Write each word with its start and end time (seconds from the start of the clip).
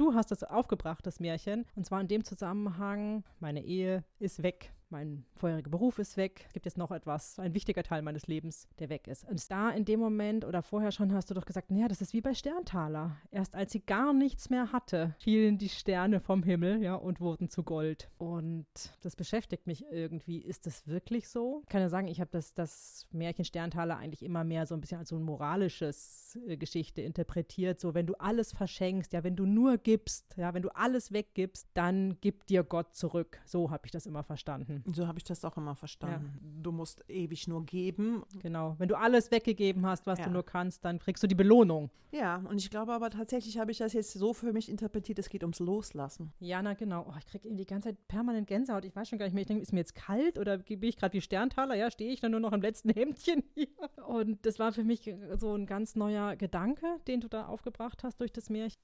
Du 0.00 0.14
hast 0.14 0.30
das 0.30 0.42
aufgebracht, 0.44 1.06
das 1.06 1.20
Märchen. 1.20 1.66
Und 1.74 1.84
zwar 1.84 2.00
in 2.00 2.08
dem 2.08 2.24
Zusammenhang, 2.24 3.22
meine 3.38 3.62
Ehe 3.62 4.02
ist 4.18 4.42
weg 4.42 4.72
mein 4.90 5.24
vorheriger 5.34 5.70
Beruf 5.70 5.98
ist 5.98 6.16
weg, 6.16 6.44
es 6.46 6.52
gibt 6.52 6.66
jetzt 6.66 6.78
noch 6.78 6.90
etwas, 6.90 7.38
ein 7.38 7.54
wichtiger 7.54 7.82
Teil 7.82 8.02
meines 8.02 8.26
Lebens, 8.26 8.68
der 8.78 8.88
weg 8.88 9.06
ist. 9.06 9.24
Und 9.28 9.50
da 9.50 9.70
in 9.70 9.84
dem 9.84 10.00
Moment 10.00 10.44
oder 10.44 10.62
vorher 10.62 10.92
schon 10.92 11.12
hast 11.12 11.30
du 11.30 11.34
doch 11.34 11.44
gesagt, 11.44 11.70
naja, 11.70 11.88
das 11.88 12.00
ist 12.00 12.12
wie 12.12 12.20
bei 12.20 12.34
Sterntaler. 12.34 13.16
Erst 13.30 13.54
als 13.54 13.72
sie 13.72 13.80
gar 13.80 14.12
nichts 14.12 14.50
mehr 14.50 14.72
hatte, 14.72 15.14
fielen 15.18 15.58
die 15.58 15.68
Sterne 15.68 16.20
vom 16.20 16.42
Himmel, 16.42 16.82
ja, 16.82 16.94
und 16.94 17.20
wurden 17.20 17.48
zu 17.48 17.62
Gold. 17.62 18.10
Und 18.18 18.66
das 19.02 19.16
beschäftigt 19.16 19.66
mich 19.66 19.84
irgendwie. 19.90 20.38
Ist 20.38 20.66
das 20.66 20.86
wirklich 20.86 21.28
so? 21.28 21.60
Ich 21.62 21.68
kann 21.68 21.80
ja 21.80 21.88
sagen, 21.88 22.08
ich 22.08 22.20
habe 22.20 22.30
das, 22.32 22.54
das 22.54 23.06
Märchen 23.10 23.44
Sterntaler 23.44 23.96
eigentlich 23.96 24.22
immer 24.22 24.44
mehr 24.44 24.66
so 24.66 24.74
ein 24.74 24.80
bisschen 24.80 24.98
als 24.98 25.10
so 25.10 25.16
ein 25.16 25.22
moralisches 25.22 26.38
äh, 26.46 26.56
Geschichte 26.56 27.02
interpretiert. 27.02 27.80
So, 27.80 27.94
wenn 27.94 28.06
du 28.06 28.14
alles 28.14 28.52
verschenkst, 28.52 29.12
ja, 29.12 29.24
wenn 29.24 29.36
du 29.36 29.46
nur 29.46 29.78
gibst, 29.78 30.36
ja, 30.36 30.54
wenn 30.54 30.62
du 30.62 30.68
alles 30.74 31.12
weggibst, 31.12 31.68
dann 31.74 32.20
gibt 32.20 32.50
dir 32.50 32.64
Gott 32.64 32.94
zurück. 32.94 33.40
So 33.44 33.70
habe 33.70 33.86
ich 33.86 33.92
das 33.92 34.06
immer 34.06 34.22
verstanden. 34.22 34.79
So 34.92 35.06
habe 35.06 35.18
ich 35.18 35.24
das 35.24 35.44
auch 35.44 35.56
immer 35.56 35.74
verstanden. 35.74 36.32
Ja. 36.42 36.62
Du 36.62 36.72
musst 36.72 37.04
ewig 37.08 37.48
nur 37.48 37.64
geben. 37.64 38.22
Genau. 38.40 38.74
Wenn 38.78 38.88
du 38.88 38.96
alles 38.96 39.30
weggegeben 39.30 39.86
hast, 39.86 40.06
was 40.06 40.18
ja. 40.18 40.26
du 40.26 40.30
nur 40.30 40.44
kannst, 40.44 40.84
dann 40.84 40.98
kriegst 40.98 41.22
du 41.22 41.26
die 41.26 41.34
Belohnung. 41.34 41.90
Ja, 42.12 42.36
und 42.48 42.58
ich 42.58 42.70
glaube 42.70 42.92
aber 42.92 43.10
tatsächlich 43.10 43.58
habe 43.58 43.70
ich 43.70 43.78
das 43.78 43.92
jetzt 43.92 44.12
so 44.12 44.32
für 44.34 44.52
mich 44.52 44.68
interpretiert, 44.68 45.18
es 45.18 45.28
geht 45.28 45.42
ums 45.42 45.60
Loslassen. 45.60 46.32
Ja, 46.40 46.62
na 46.62 46.74
genau. 46.74 47.06
Oh, 47.08 47.14
ich 47.18 47.26
kriege 47.26 47.48
irgendwie 47.48 47.64
die 47.64 47.70
ganze 47.70 47.88
Zeit 47.88 48.08
permanent 48.08 48.46
Gänsehaut. 48.46 48.84
Ich 48.84 48.94
weiß 48.94 49.08
schon 49.08 49.18
gar 49.18 49.26
nicht 49.26 49.34
mehr. 49.34 49.42
Ich 49.42 49.48
denke, 49.48 49.62
ist 49.62 49.72
mir 49.72 49.80
jetzt 49.80 49.94
kalt 49.94 50.38
oder 50.38 50.58
bin 50.58 50.82
ich 50.82 50.96
gerade 50.96 51.12
wie 51.12 51.20
Sterntaler? 51.20 51.74
Ja, 51.74 51.90
stehe 51.90 52.12
ich 52.12 52.20
dann 52.20 52.32
nur 52.32 52.40
noch 52.40 52.52
im 52.52 52.62
letzten 52.62 52.90
Hemdchen 52.94 53.44
hier. 53.54 53.68
Und 54.06 54.44
das 54.44 54.58
war 54.58 54.72
für 54.72 54.84
mich 54.84 55.14
so 55.38 55.54
ein 55.54 55.66
ganz 55.66 55.94
neuer 55.94 56.36
Gedanke, 56.36 56.86
den 57.06 57.20
du 57.20 57.28
da 57.28 57.46
aufgebracht 57.46 58.02
hast 58.02 58.20
durch 58.20 58.32
das 58.32 58.50
Märchen. 58.50 58.80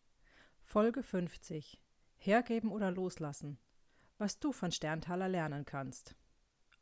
Folge 0.62 1.02
50. 1.02 1.80
Hergeben 2.16 2.70
oder 2.70 2.90
loslassen 2.90 3.58
was 4.18 4.38
du 4.38 4.52
von 4.52 4.72
Sterntaler 4.72 5.28
lernen 5.28 5.64
kannst. 5.64 6.14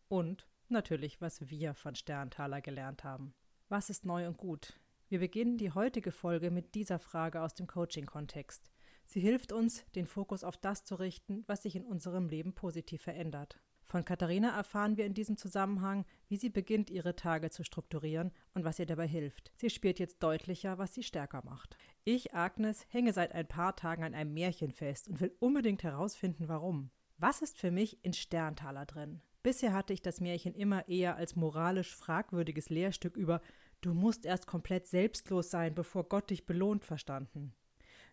Und 0.08 0.46
natürlich, 0.68 1.20
was 1.20 1.48
wir 1.50 1.74
von 1.74 1.94
Sterntaler 1.94 2.60
gelernt 2.60 3.04
haben. 3.04 3.34
Was 3.68 3.90
ist 3.90 4.04
neu 4.04 4.26
und 4.26 4.36
gut? 4.36 4.78
Wir 5.08 5.18
beginnen 5.18 5.58
die 5.58 5.72
heutige 5.72 6.12
Folge 6.12 6.50
mit 6.50 6.74
dieser 6.74 6.98
Frage 6.98 7.42
aus 7.42 7.54
dem 7.54 7.66
Coaching-Kontext. 7.66 8.70
Sie 9.04 9.20
hilft 9.20 9.52
uns, 9.52 9.84
den 9.94 10.06
Fokus 10.06 10.44
auf 10.44 10.56
das 10.56 10.84
zu 10.84 10.94
richten, 10.94 11.44
was 11.46 11.62
sich 11.62 11.76
in 11.76 11.84
unserem 11.84 12.28
Leben 12.28 12.54
positiv 12.54 13.02
verändert. 13.02 13.60
Von 13.84 14.04
Katharina 14.04 14.56
erfahren 14.56 14.96
wir 14.96 15.04
in 15.04 15.12
diesem 15.12 15.36
Zusammenhang, 15.36 16.06
wie 16.28 16.38
sie 16.38 16.48
beginnt, 16.48 16.88
ihre 16.88 17.16
Tage 17.16 17.50
zu 17.50 17.64
strukturieren 17.64 18.32
und 18.54 18.64
was 18.64 18.78
ihr 18.78 18.86
dabei 18.86 19.06
hilft. 19.06 19.52
Sie 19.56 19.68
spürt 19.68 19.98
jetzt 19.98 20.22
deutlicher, 20.22 20.78
was 20.78 20.94
sie 20.94 21.02
stärker 21.02 21.44
macht. 21.44 21.76
Ich, 22.04 22.34
Agnes, 22.34 22.86
hänge 22.88 23.12
seit 23.12 23.32
ein 23.32 23.46
paar 23.46 23.76
Tagen 23.76 24.02
an 24.02 24.14
einem 24.14 24.32
Märchen 24.32 24.72
fest 24.72 25.08
und 25.08 25.20
will 25.20 25.36
unbedingt 25.38 25.82
herausfinden, 25.82 26.48
warum. 26.48 26.90
Was 27.18 27.42
ist 27.42 27.56
für 27.56 27.70
mich 27.70 28.04
in 28.04 28.12
Sterntaler 28.12 28.86
drin? 28.86 29.20
Bisher 29.42 29.72
hatte 29.72 29.92
ich 29.92 30.02
das 30.02 30.20
Märchen 30.20 30.54
immer 30.54 30.88
eher 30.88 31.16
als 31.16 31.36
moralisch 31.36 31.94
fragwürdiges 31.94 32.70
Lehrstück 32.70 33.16
über 33.16 33.40
Du 33.82 33.92
musst 33.92 34.24
erst 34.24 34.46
komplett 34.46 34.86
selbstlos 34.86 35.50
sein, 35.50 35.74
bevor 35.74 36.08
Gott 36.08 36.30
dich 36.30 36.46
belohnt 36.46 36.84
verstanden. 36.84 37.54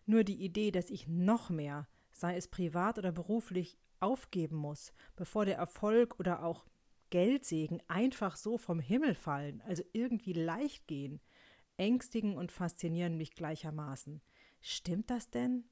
Nur 0.04 0.22
die 0.22 0.44
Idee, 0.44 0.70
dass 0.70 0.90
ich 0.90 1.08
noch 1.08 1.48
mehr, 1.48 1.88
sei 2.12 2.36
es 2.36 2.48
privat 2.48 2.98
oder 2.98 3.10
beruflich, 3.10 3.78
aufgeben 3.98 4.56
muss, 4.56 4.92
bevor 5.16 5.46
der 5.46 5.56
Erfolg 5.56 6.20
oder 6.20 6.44
auch 6.44 6.66
Geldsegen 7.10 7.82
einfach 7.88 8.36
so 8.36 8.58
vom 8.58 8.80
Himmel 8.80 9.14
fallen, 9.14 9.62
also 9.62 9.82
irgendwie 9.92 10.32
leicht 10.32 10.86
gehen, 10.86 11.20
ängstigen 11.76 12.36
und 12.36 12.52
faszinieren 12.52 13.16
mich 13.16 13.34
gleichermaßen. 13.34 14.20
Stimmt 14.60 15.10
das 15.10 15.30
denn? 15.30 15.64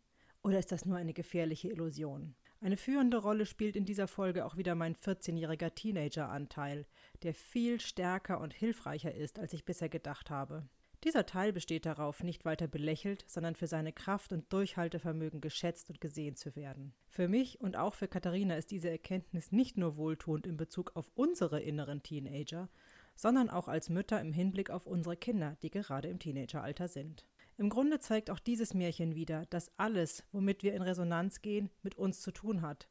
Oder 0.43 0.59
ist 0.59 0.73
das 0.73 0.87
nur 0.87 0.97
eine 0.97 1.13
gefährliche 1.13 1.69
Illusion? 1.69 2.35
Eine 2.63 2.77
führende 2.77 3.17
Rolle 3.17 3.47
spielt 3.47 3.75
in 3.75 3.87
dieser 3.87 4.07
Folge 4.07 4.45
auch 4.45 4.59
wieder 4.59 4.75
mein 4.75 4.95
14-jähriger 4.95 5.75
Teenager-Anteil, 5.75 6.85
der 7.23 7.33
viel 7.33 7.81
stärker 7.81 8.39
und 8.39 8.53
hilfreicher 8.53 9.15
ist, 9.15 9.39
als 9.39 9.55
ich 9.55 9.65
bisher 9.65 9.89
gedacht 9.89 10.29
habe. 10.29 10.69
Dieser 11.05 11.25
Teil 11.25 11.55
besteht 11.55 11.87
darauf, 11.87 12.23
nicht 12.23 12.45
weiter 12.45 12.69
belächelt, 12.69 13.25
sondern 13.27 13.55
für 13.55 13.67
seine 13.67 13.95
Kraft 13.95 14.35
und 14.35 14.53
Durchhaltevermögen 14.53 15.41
geschätzt 15.41 15.89
und 15.89 16.03
gesehen 16.03 16.37
zu 16.37 16.55
werden. 16.55 16.93
Für 17.09 17.29
mich 17.29 17.63
und 17.63 17.77
auch 17.77 17.95
für 17.95 18.09
Katharina 18.09 18.57
ist 18.57 18.71
diese 18.71 18.91
Erkenntnis 18.91 19.53
nicht 19.53 19.79
nur 19.79 19.97
wohltuend 19.97 20.47
in 20.47 20.59
Bezug 20.59 20.95
auf 20.97 21.11
unsere 21.15 21.63
inneren 21.63 22.03
Teenager, 22.03 22.69
sondern 23.17 23.49
auch 23.49 23.69
als 23.69 23.89
Mütter 23.89 24.21
im 24.21 24.35
Hinblick 24.35 24.69
auf 24.69 24.85
unsere 24.87 25.17
Kinder, 25.17 25.57
die 25.63 25.71
gerade 25.71 26.09
im 26.09 26.19
Teenageralter 26.19 26.89
sind. 26.89 27.25
Im 27.61 27.69
Grunde 27.69 27.99
zeigt 27.99 28.31
auch 28.31 28.39
dieses 28.39 28.73
Märchen 28.73 29.15
wieder, 29.15 29.45
dass 29.51 29.71
alles, 29.77 30.25
womit 30.33 30.63
wir 30.63 30.73
in 30.73 30.81
Resonanz 30.81 31.43
gehen, 31.43 31.69
mit 31.83 31.95
uns 31.95 32.23
zu 32.23 32.31
tun 32.31 32.63
hat 32.63 32.89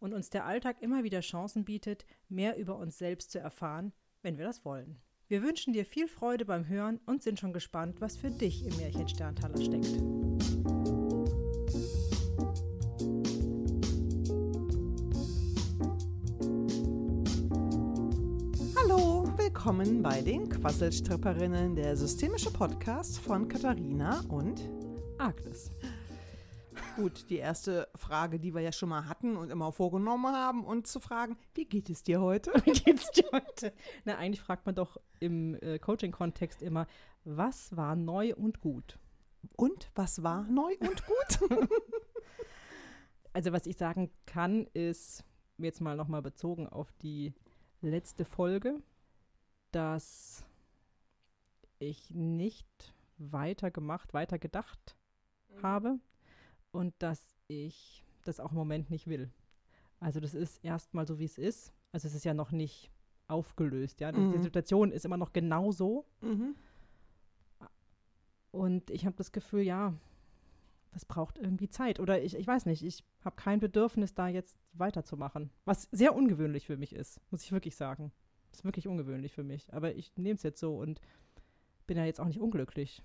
und 0.00 0.12
uns 0.12 0.28
der 0.28 0.44
Alltag 0.44 0.82
immer 0.82 1.04
wieder 1.04 1.20
Chancen 1.20 1.64
bietet, 1.64 2.04
mehr 2.28 2.58
über 2.58 2.78
uns 2.78 2.98
selbst 2.98 3.30
zu 3.30 3.38
erfahren, 3.38 3.92
wenn 4.22 4.36
wir 4.36 4.44
das 4.44 4.64
wollen. 4.64 4.98
Wir 5.28 5.44
wünschen 5.44 5.72
dir 5.72 5.86
viel 5.86 6.08
Freude 6.08 6.44
beim 6.44 6.66
Hören 6.66 6.98
und 7.06 7.22
sind 7.22 7.38
schon 7.38 7.52
gespannt, 7.52 8.00
was 8.00 8.16
für 8.16 8.32
dich 8.32 8.66
im 8.66 8.76
Märchen 8.78 9.08
Sterntaler 9.08 9.62
steckt. 9.62 10.57
Willkommen 19.58 20.04
bei 20.04 20.22
den 20.22 20.48
Quasselstripperinnen, 20.48 21.74
der 21.74 21.96
systemische 21.96 22.52
Podcast 22.52 23.18
von 23.18 23.48
Katharina 23.48 24.20
und 24.28 24.62
Agnes. 25.18 25.72
Gut, 26.94 27.28
die 27.28 27.38
erste 27.38 27.88
Frage, 27.96 28.38
die 28.38 28.54
wir 28.54 28.60
ja 28.60 28.70
schon 28.70 28.88
mal 28.88 29.08
hatten 29.08 29.36
und 29.36 29.50
immer 29.50 29.72
vorgenommen 29.72 30.32
haben, 30.32 30.62
uns 30.62 30.92
zu 30.92 31.00
fragen, 31.00 31.36
wie 31.54 31.64
geht 31.64 31.90
es 31.90 32.04
dir 32.04 32.20
heute? 32.20 32.52
Wie 32.64 32.70
geht 32.70 33.00
es 33.00 33.10
dir 33.10 33.24
heute? 33.32 33.72
Na, 34.04 34.16
eigentlich 34.16 34.40
fragt 34.40 34.64
man 34.64 34.76
doch 34.76 34.96
im 35.18 35.56
äh, 35.56 35.80
Coaching-Kontext 35.80 36.62
immer, 36.62 36.86
was 37.24 37.76
war 37.76 37.96
neu 37.96 38.36
und 38.36 38.60
gut? 38.60 39.00
Und 39.56 39.90
was 39.96 40.22
war 40.22 40.44
neu 40.44 40.76
und 40.78 41.02
gut? 41.04 41.50
also 43.32 43.50
was 43.50 43.66
ich 43.66 43.76
sagen 43.76 44.12
kann, 44.24 44.68
ist 44.72 45.24
jetzt 45.56 45.80
mal 45.80 45.96
nochmal 45.96 46.22
bezogen 46.22 46.68
auf 46.68 46.92
die 47.02 47.34
letzte 47.80 48.24
Folge, 48.24 48.80
dass 49.72 50.44
ich 51.78 52.10
nicht 52.10 52.94
weiter 53.18 53.70
gemacht, 53.70 54.14
weiter 54.14 54.38
gedacht 54.38 54.96
mhm. 55.48 55.62
habe 55.62 55.98
und 56.72 56.94
dass 56.98 57.34
ich 57.46 58.04
das 58.24 58.40
auch 58.40 58.50
im 58.50 58.58
Moment 58.58 58.90
nicht 58.90 59.06
will. 59.06 59.30
Also 60.00 60.20
das 60.20 60.34
ist 60.34 60.64
erstmal 60.64 61.06
so, 61.06 61.18
wie 61.18 61.24
es 61.24 61.38
ist. 61.38 61.72
Also 61.92 62.08
es 62.08 62.14
ist 62.14 62.24
ja 62.24 62.34
noch 62.34 62.52
nicht 62.52 62.90
aufgelöst, 63.26 64.00
ja. 64.00 64.12
Mhm. 64.12 64.32
Die 64.32 64.38
Situation 64.38 64.92
ist 64.92 65.04
immer 65.04 65.16
noch 65.16 65.32
genau 65.32 65.72
so. 65.72 66.06
Mhm. 66.20 66.54
Und 68.50 68.90
ich 68.90 69.06
habe 69.06 69.16
das 69.16 69.32
Gefühl, 69.32 69.62
ja, 69.62 69.94
das 70.92 71.04
braucht 71.04 71.38
irgendwie 71.38 71.68
Zeit. 71.68 72.00
Oder 72.00 72.22
ich, 72.22 72.34
ich 72.36 72.46
weiß 72.46 72.66
nicht, 72.66 72.82
ich 72.82 73.04
habe 73.24 73.36
kein 73.36 73.60
Bedürfnis, 73.60 74.14
da 74.14 74.28
jetzt 74.28 74.58
weiterzumachen. 74.72 75.50
Was 75.64 75.88
sehr 75.92 76.14
ungewöhnlich 76.14 76.66
für 76.66 76.76
mich 76.76 76.94
ist, 76.94 77.20
muss 77.30 77.42
ich 77.42 77.52
wirklich 77.52 77.76
sagen. 77.76 78.12
Ist 78.58 78.64
wirklich 78.64 78.88
ungewöhnlich 78.88 79.32
für 79.32 79.44
mich. 79.44 79.72
Aber 79.72 79.94
ich 79.94 80.10
nehme 80.16 80.34
es 80.34 80.42
jetzt 80.42 80.58
so 80.58 80.78
und 80.78 81.00
bin 81.86 81.96
ja 81.96 82.04
jetzt 82.04 82.20
auch 82.20 82.26
nicht 82.26 82.40
unglücklich. 82.40 83.04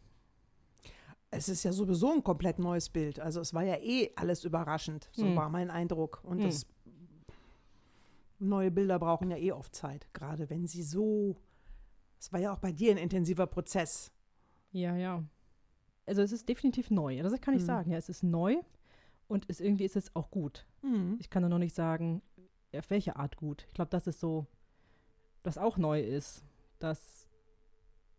Es 1.30 1.48
ist 1.48 1.62
ja 1.62 1.72
sowieso 1.72 2.12
ein 2.12 2.24
komplett 2.24 2.58
neues 2.58 2.90
Bild. 2.90 3.20
Also 3.20 3.40
es 3.40 3.54
war 3.54 3.62
ja 3.62 3.76
eh 3.76 4.10
alles 4.16 4.46
überraschend. 4.46 5.12
So 5.12 5.28
hm. 5.28 5.36
war 5.36 5.50
mein 5.50 5.70
Eindruck. 5.70 6.24
Und 6.24 6.40
hm. 6.40 6.46
das 6.46 6.66
neue 8.40 8.72
Bilder 8.72 8.98
brauchen 8.98 9.30
ja 9.30 9.38
eh 9.38 9.52
oft 9.52 9.76
Zeit. 9.76 10.12
Gerade 10.16 10.50
wenn 10.50 10.66
sie 10.66 10.82
so. 10.82 11.36
Es 12.20 12.34
war 12.34 12.40
ja 12.40 12.52
auch 12.52 12.60
bei 12.60 12.72
dir 12.72 12.90
ein 12.90 12.98
intensiver 12.98 13.46
Prozess. 13.46 14.12
Ja, 14.72 14.96
ja. 14.96 15.24
Also 16.08 16.24
es 16.24 16.32
ist 16.32 16.50
definitiv 16.50 16.90
neu. 16.90 17.22
Das 17.22 17.40
kann 17.42 17.54
ich 17.54 17.62
hm. 17.62 17.68
sagen. 17.68 17.92
Ja, 17.92 18.00
es 18.00 18.10
ist 18.10 18.24
neu 18.24 18.56
und 19.28 19.46
es, 19.50 19.62
irgendwie 19.62 19.86
ist 19.86 19.98
es 19.98 20.16
auch 20.16 20.32
gut. 20.32 20.66
Hm. 20.82 21.18
Ich 21.20 21.30
kann 21.30 21.44
nur 21.44 21.52
noch 21.52 21.60
nicht 21.60 21.76
sagen, 21.76 22.24
auf 22.76 22.90
welche 22.90 23.18
Art 23.18 23.38
gut. 23.38 23.66
Ich 23.68 23.76
glaube, 23.76 23.92
das 23.92 24.08
ist 24.08 24.20
so 24.20 24.48
das 25.44 25.58
auch 25.58 25.78
neu 25.78 26.02
ist, 26.02 26.44
dass 26.80 27.28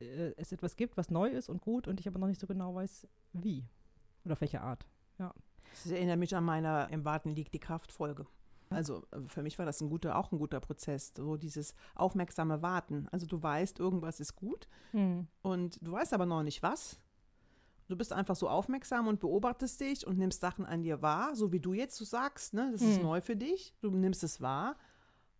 äh, 0.00 0.32
es 0.36 0.52
etwas 0.52 0.76
gibt, 0.76 0.96
was 0.96 1.10
neu 1.10 1.28
ist 1.28 1.48
und 1.48 1.60
gut 1.60 1.88
und 1.88 2.00
ich 2.00 2.06
aber 2.06 2.18
noch 2.18 2.28
nicht 2.28 2.40
so 2.40 2.46
genau 2.46 2.74
weiß, 2.74 3.08
wie 3.32 3.64
oder 4.24 4.32
auf 4.32 4.40
welche 4.40 4.60
Art. 4.60 4.86
Ja. 5.18 5.34
Das 5.70 5.90
erinnert 5.90 6.18
mich 6.18 6.36
an 6.36 6.44
meiner 6.44 6.88
Im 6.90 7.04
Warten 7.04 7.30
liegt 7.30 7.52
die 7.52 7.58
Kraftfolge. 7.58 8.26
Also 8.70 9.02
äh, 9.10 9.20
für 9.26 9.42
mich 9.42 9.58
war 9.58 9.66
das 9.66 9.80
ein 9.80 9.88
guter, 9.88 10.16
auch 10.16 10.32
ein 10.32 10.38
guter 10.38 10.60
Prozess, 10.60 11.12
so 11.16 11.36
dieses 11.36 11.74
aufmerksame 11.94 12.62
Warten. 12.62 13.08
Also 13.10 13.26
du 13.26 13.42
weißt, 13.42 13.78
irgendwas 13.78 14.20
ist 14.20 14.36
gut 14.36 14.68
hm. 14.92 15.26
und 15.42 15.78
du 15.82 15.92
weißt 15.92 16.14
aber 16.14 16.26
noch 16.26 16.42
nicht 16.42 16.62
was. 16.62 17.00
Du 17.88 17.96
bist 17.96 18.14
einfach 18.14 18.34
so 18.34 18.48
aufmerksam 18.48 19.08
und 19.08 19.20
beobachtest 19.20 19.78
dich 19.80 20.06
und 20.06 20.16
nimmst 20.16 20.40
Sachen 20.40 20.64
an 20.64 20.82
dir 20.82 21.02
wahr, 21.02 21.36
so 21.36 21.52
wie 21.52 21.60
du 21.60 21.74
jetzt 21.74 21.96
so 21.96 22.06
sagst, 22.06 22.54
ne? 22.54 22.70
Das 22.72 22.80
hm. 22.80 22.90
ist 22.90 23.02
neu 23.02 23.20
für 23.20 23.36
dich. 23.36 23.74
Du 23.82 23.90
nimmst 23.90 24.24
es 24.24 24.40
wahr 24.40 24.76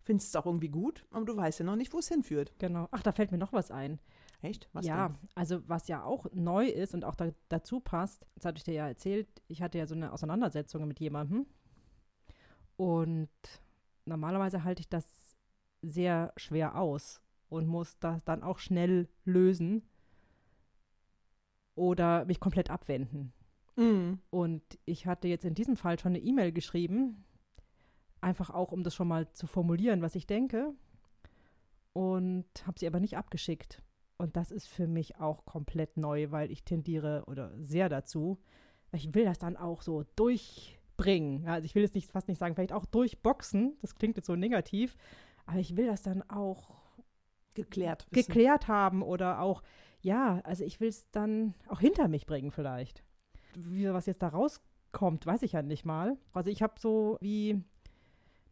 findest 0.05 0.29
es 0.29 0.35
auch 0.35 0.45
irgendwie 0.45 0.69
gut, 0.69 1.05
aber 1.11 1.25
du 1.25 1.35
weißt 1.35 1.59
ja 1.59 1.65
noch 1.65 1.75
nicht, 1.75 1.93
wo 1.93 1.99
es 1.99 2.07
hinführt. 2.07 2.53
Genau. 2.59 2.87
Ach, 2.91 3.03
da 3.03 3.11
fällt 3.11 3.31
mir 3.31 3.37
noch 3.37 3.53
was 3.53 3.71
ein. 3.71 3.99
Echt? 4.41 4.69
Was 4.73 4.85
ja, 4.85 5.09
denn? 5.09 5.17
also 5.33 5.67
was 5.67 5.87
ja 5.87 6.03
auch 6.03 6.27
neu 6.31 6.67
ist 6.67 6.93
und 6.93 7.03
auch 7.03 7.15
da, 7.15 7.31
dazu 7.49 7.79
passt, 7.79 8.25
das 8.35 8.45
hatte 8.45 8.57
ich 8.57 8.63
dir 8.63 8.75
ja 8.75 8.87
erzählt, 8.87 9.27
ich 9.47 9.61
hatte 9.61 9.79
ja 9.79 9.87
so 9.87 9.95
eine 9.95 10.13
Auseinandersetzung 10.13 10.87
mit 10.87 10.99
jemandem 10.99 11.47
und 12.77 13.29
normalerweise 14.05 14.63
halte 14.63 14.81
ich 14.81 14.89
das 14.89 15.35
sehr 15.81 16.31
schwer 16.37 16.77
aus 16.77 17.21
und 17.49 17.65
muss 17.67 17.97
das 17.99 18.23
dann 18.23 18.43
auch 18.43 18.59
schnell 18.59 19.09
lösen 19.23 19.83
oder 21.73 22.25
mich 22.25 22.39
komplett 22.39 22.69
abwenden. 22.69 23.33
Mhm. 23.75 24.19
Und 24.29 24.61
ich 24.85 25.07
hatte 25.07 25.27
jetzt 25.27 25.45
in 25.45 25.55
diesem 25.55 25.75
Fall 25.75 25.99
schon 25.99 26.13
eine 26.13 26.23
E-Mail 26.23 26.51
geschrieben, 26.51 27.25
einfach 28.25 28.49
auch, 28.49 28.71
um 28.71 28.83
das 28.83 28.95
schon 28.95 29.07
mal 29.07 29.31
zu 29.31 29.47
formulieren, 29.47 30.01
was 30.01 30.15
ich 30.15 30.25
denke, 30.25 30.73
und 31.93 32.45
habe 32.65 32.77
sie 32.79 32.87
aber 32.87 32.99
nicht 32.99 33.15
abgeschickt. 33.15 33.81
Und 34.17 34.35
das 34.35 34.51
ist 34.51 34.67
für 34.67 34.87
mich 34.87 35.17
auch 35.19 35.45
komplett 35.45 35.95
neu, 35.95 36.31
weil 36.31 36.51
ich 36.51 36.63
tendiere 36.63 37.23
oder 37.27 37.51
sehr 37.57 37.87
dazu. 37.87 38.39
Ich 38.91 39.13
will 39.13 39.25
das 39.25 39.37
dann 39.37 39.55
auch 39.55 39.81
so 39.81 40.03
durchbringen. 40.15 41.47
Also 41.47 41.65
ich 41.65 41.75
will 41.75 41.83
jetzt 41.83 41.95
nicht, 41.95 42.11
fast 42.11 42.27
nicht 42.27 42.39
sagen, 42.39 42.55
vielleicht 42.55 42.73
auch 42.73 42.85
durchboxen. 42.85 43.77
Das 43.81 43.95
klingt 43.95 44.17
jetzt 44.17 44.27
so 44.27 44.35
negativ. 44.35 44.95
Aber 45.45 45.59
ich 45.59 45.77
will 45.77 45.85
das 45.85 46.01
dann 46.01 46.23
auch 46.29 46.71
geklärt, 47.53 48.07
wissen. 48.09 48.27
geklärt 48.27 48.67
haben 48.67 49.03
oder 49.03 49.41
auch, 49.41 49.61
ja, 50.01 50.39
also 50.43 50.63
ich 50.63 50.79
will 50.79 50.89
es 50.89 51.09
dann 51.11 51.53
auch 51.67 51.79
hinter 51.79 52.07
mich 52.07 52.25
bringen 52.25 52.51
vielleicht. 52.51 53.03
Wie, 53.53 53.87
was 53.93 54.05
jetzt 54.05 54.21
da 54.21 54.29
rauskommt, 54.29 55.25
weiß 55.25 55.43
ich 55.43 55.53
ja 55.53 55.61
nicht 55.61 55.85
mal. 55.85 56.17
Also 56.33 56.49
ich 56.49 56.61
habe 56.61 56.79
so 56.79 57.17
wie, 57.21 57.63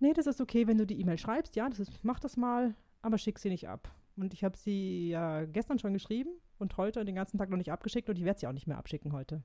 nee, 0.04 0.14
das 0.14 0.28
ist 0.28 0.42
okay, 0.42 0.68
wenn 0.68 0.78
du 0.78 0.86
die 0.86 1.00
E-Mail 1.00 1.18
schreibst, 1.18 1.56
ja, 1.56 1.68
das 1.68 1.80
ist, 1.80 1.92
mach 2.04 2.20
das 2.20 2.38
mal, 2.38 2.76
aber 3.02 3.18
schick 3.18 3.40
sie 3.40 3.50
nicht 3.50 3.68
ab. 3.68 3.90
Und 4.16 4.34
ich 4.34 4.44
habe 4.44 4.56
sie 4.56 5.10
ja 5.10 5.46
gestern 5.46 5.80
schon 5.80 5.94
geschrieben 5.94 6.30
und 6.60 6.78
heute 6.78 7.04
den 7.04 7.16
ganzen 7.16 7.40
Tag 7.40 7.50
noch 7.50 7.58
nicht 7.58 7.72
abgeschickt 7.72 8.10
und 8.10 8.18
ich 8.18 8.26
werde 8.26 8.40
sie 8.40 8.48
auch 8.48 8.52
nicht 8.52 8.68
mehr 8.68 8.78
abschicken 8.78 9.14
heute. 9.14 9.44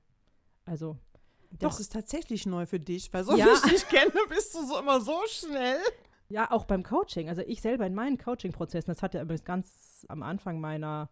Also. 0.65 0.97
Das 1.51 1.73
doch. 1.73 1.79
ist 1.79 1.91
tatsächlich 1.91 2.45
neu 2.45 2.67
für 2.67 2.79
dich, 2.79 3.11
weil 3.11 3.23
so 3.23 3.35
ja. 3.35 3.45
wie 3.45 3.49
ich 3.49 3.61
dich 3.73 3.87
kenne, 3.87 4.11
bist 4.29 4.53
du 4.53 4.63
so 4.63 4.77
immer 4.77 5.01
so 5.01 5.17
schnell. 5.27 5.79
Ja, 6.27 6.51
auch 6.51 6.65
beim 6.65 6.83
Coaching. 6.83 7.27
Also 7.27 7.41
ich 7.41 7.61
selber 7.61 7.87
in 7.87 7.95
meinen 7.95 8.19
Coaching-Prozessen, 8.19 8.91
das 8.91 9.01
hat 9.01 9.15
ja 9.15 9.23
übrigens 9.23 9.43
ganz 9.45 10.05
am 10.09 10.21
Anfang 10.21 10.59
meiner 10.59 11.09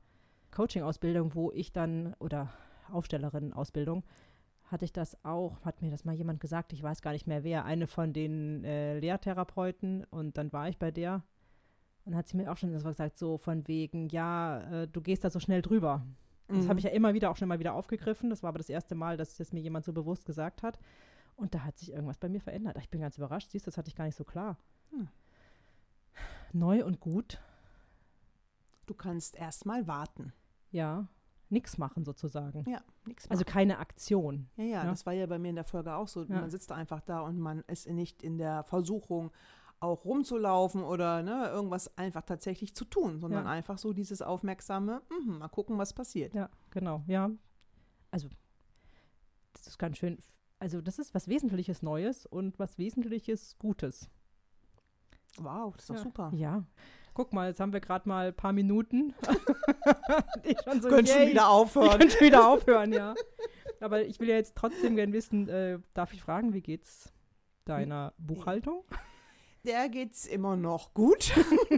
Coaching-Ausbildung, 0.52 1.34
wo 1.34 1.52
ich 1.54 1.72
dann, 1.72 2.14
oder 2.20 2.54
Aufstellerinnen-Ausbildung, 2.92 4.04
hatte 4.68 4.86
ich 4.86 4.94
das 4.94 5.24
auch, 5.24 5.64
hat 5.64 5.82
mir 5.82 5.90
das 5.90 6.06
mal 6.06 6.14
jemand 6.14 6.40
gesagt, 6.40 6.74
ich 6.74 6.84
weiß 6.84 7.02
gar 7.02 7.14
nicht 7.14 7.28
mehr 7.28 7.44
wer, 7.44 7.66
eine 7.66 7.88
von 7.88 8.14
den 8.14 8.64
äh, 8.64 9.00
Lehrtherapeuten 9.00 10.04
und 10.06 10.38
dann 10.38 10.52
war 10.54 10.70
ich 10.70 10.78
bei 10.78 10.92
der 10.92 11.24
und 12.06 12.16
hat 12.16 12.28
sie 12.28 12.38
mir 12.38 12.52
auch 12.52 12.58
schon 12.58 12.72
gesagt, 12.72 13.18
so 13.18 13.38
von 13.38 13.68
wegen, 13.68 14.08
ja, 14.10 14.84
äh, 14.84 14.88
du 14.88 15.02
gehst 15.02 15.24
da 15.24 15.30
so 15.30 15.40
schnell 15.40 15.62
drüber. 15.62 16.06
Das 16.48 16.66
mhm. 16.66 16.70
habe 16.70 16.80
ich 16.80 16.86
ja 16.86 16.92
immer 16.92 17.14
wieder 17.14 17.30
auch 17.30 17.36
schon 17.36 17.50
mal 17.50 17.60
wieder 17.60 17.74
aufgegriffen. 17.74 18.30
Das 18.30 18.44
war 18.44 18.50
aber 18.50 18.60
das 18.60 18.70
erste 18.70 18.96
Mal, 18.96 19.18
dass 19.18 19.36
das 19.36 19.52
mir 19.52 19.60
jemand 19.60 19.84
so 19.84 19.92
bewusst 19.92 20.26
gesagt 20.26 20.64
hat. 20.64 20.80
Und 21.36 21.54
da 21.54 21.66
hat 21.66 21.78
sich 21.78 21.92
irgendwas 21.92 22.18
bei 22.18 22.30
mir 22.30 22.40
verändert. 22.40 22.78
Ich 22.80 22.90
bin 22.90 23.02
ganz 23.02 23.18
überrascht. 23.18 23.52
Siehst 23.52 23.68
du, 23.68 23.72
das 23.72 23.78
hatte 23.78 23.90
ich 23.90 23.96
gar 23.96 24.06
nicht 24.06 24.16
so 24.16 24.24
klar. 24.24 24.58
Hm. 24.92 25.10
Neu 26.54 26.86
und 26.86 27.02
gut. 27.02 27.42
Du 28.86 28.94
kannst 28.94 29.36
erstmal 29.36 29.86
warten. 29.86 30.32
Ja, 30.72 31.08
nichts 31.50 31.78
machen 31.78 32.06
sozusagen. 32.06 32.64
Ja, 32.70 32.82
nichts 33.06 33.26
also 33.26 33.30
machen. 33.30 33.32
Also 33.32 33.46
keine 33.46 33.80
Aktion. 33.80 34.50
Ja, 34.58 34.64
ja, 34.64 34.70
ja, 34.70 34.86
das 34.86 35.06
war 35.06 35.14
ja 35.14 35.26
bei 35.26 35.40
mir 35.40 35.50
in 35.50 35.56
der 35.56 35.64
Folge 35.64 35.94
auch 35.94 36.08
so. 36.08 36.24
Ja. 36.24 36.42
Man 36.42 36.50
sitzt 36.50 36.72
einfach 36.72 37.02
da 37.02 37.22
und 37.22 37.40
man 37.40 37.64
ist 37.68 37.88
nicht 37.90 38.24
in 38.24 38.38
der 38.38 38.64
Versuchung, 38.64 39.32
auch 39.80 40.06
rumzulaufen 40.06 40.84
oder 40.84 41.22
ne, 41.22 41.50
irgendwas 41.50 41.98
einfach 41.98 42.24
tatsächlich 42.24 42.74
zu 42.74 42.86
tun, 42.86 43.20
sondern 43.20 43.46
ja. 43.46 43.52
einfach 43.52 43.78
so 43.78 43.94
dieses 43.94 44.22
aufmerksame, 44.22 45.02
mh, 45.10 45.38
mal 45.40 45.48
gucken, 45.50 45.78
was 45.78 45.94
passiert. 45.94 46.34
Ja, 46.34 46.50
genau, 46.72 47.04
ja. 47.08 47.30
Also, 48.10 48.28
das 49.54 49.68
ist 49.68 49.78
ganz 49.78 49.98
schön, 49.98 50.18
also 50.60 50.82
das 50.82 50.98
ist 50.98 51.14
was 51.14 51.28
Wesentliches 51.28 51.84
Neues 51.84 52.26
und 52.26 52.58
was 52.58 52.78
Wesentliches 52.78 53.58
Gutes. 53.60 54.10
Wow, 55.38 55.76
das 55.76 55.84
ist 55.84 55.90
doch 55.90 55.96
ja. 55.96 56.02
super. 56.02 56.32
Ja. 56.34 56.64
Guck 57.18 57.34
mal, 57.34 57.48
jetzt 57.48 57.60
haben 57.60 57.74
wir 57.74 57.80
gerade 57.80 58.08
mal 58.08 58.28
ein 58.28 58.36
paar 58.36 58.54
Minuten. 58.54 59.16
ich 60.44 60.56
schon 60.64 60.84
so, 60.84 60.88
Könnt 60.88 61.10
schon 61.10 61.30
wieder 61.30 61.50
aufhören. 61.50 61.98
Könnt 61.98 62.22
wieder 62.22 62.48
aufhören, 62.48 62.94
ja. 62.94 63.16
Aber 63.80 64.06
ich 64.06 64.20
will 64.20 64.30
ja 64.30 64.36
jetzt 64.36 64.56
trotzdem 64.56 64.96
gerne 64.96 65.14
wissen, 65.14 65.50
äh, 65.50 65.80
darf 65.96 66.14
ich 66.14 66.22
fragen, 66.22 66.54
wie 66.54 66.62
geht's 66.62 67.12
deiner 67.66 68.14
Buchhaltung? 68.20 68.84
der 69.66 69.90
geht 69.90 70.14
es 70.14 70.28
immer 70.28 70.56
noch 70.56 70.94
gut, 70.94 71.34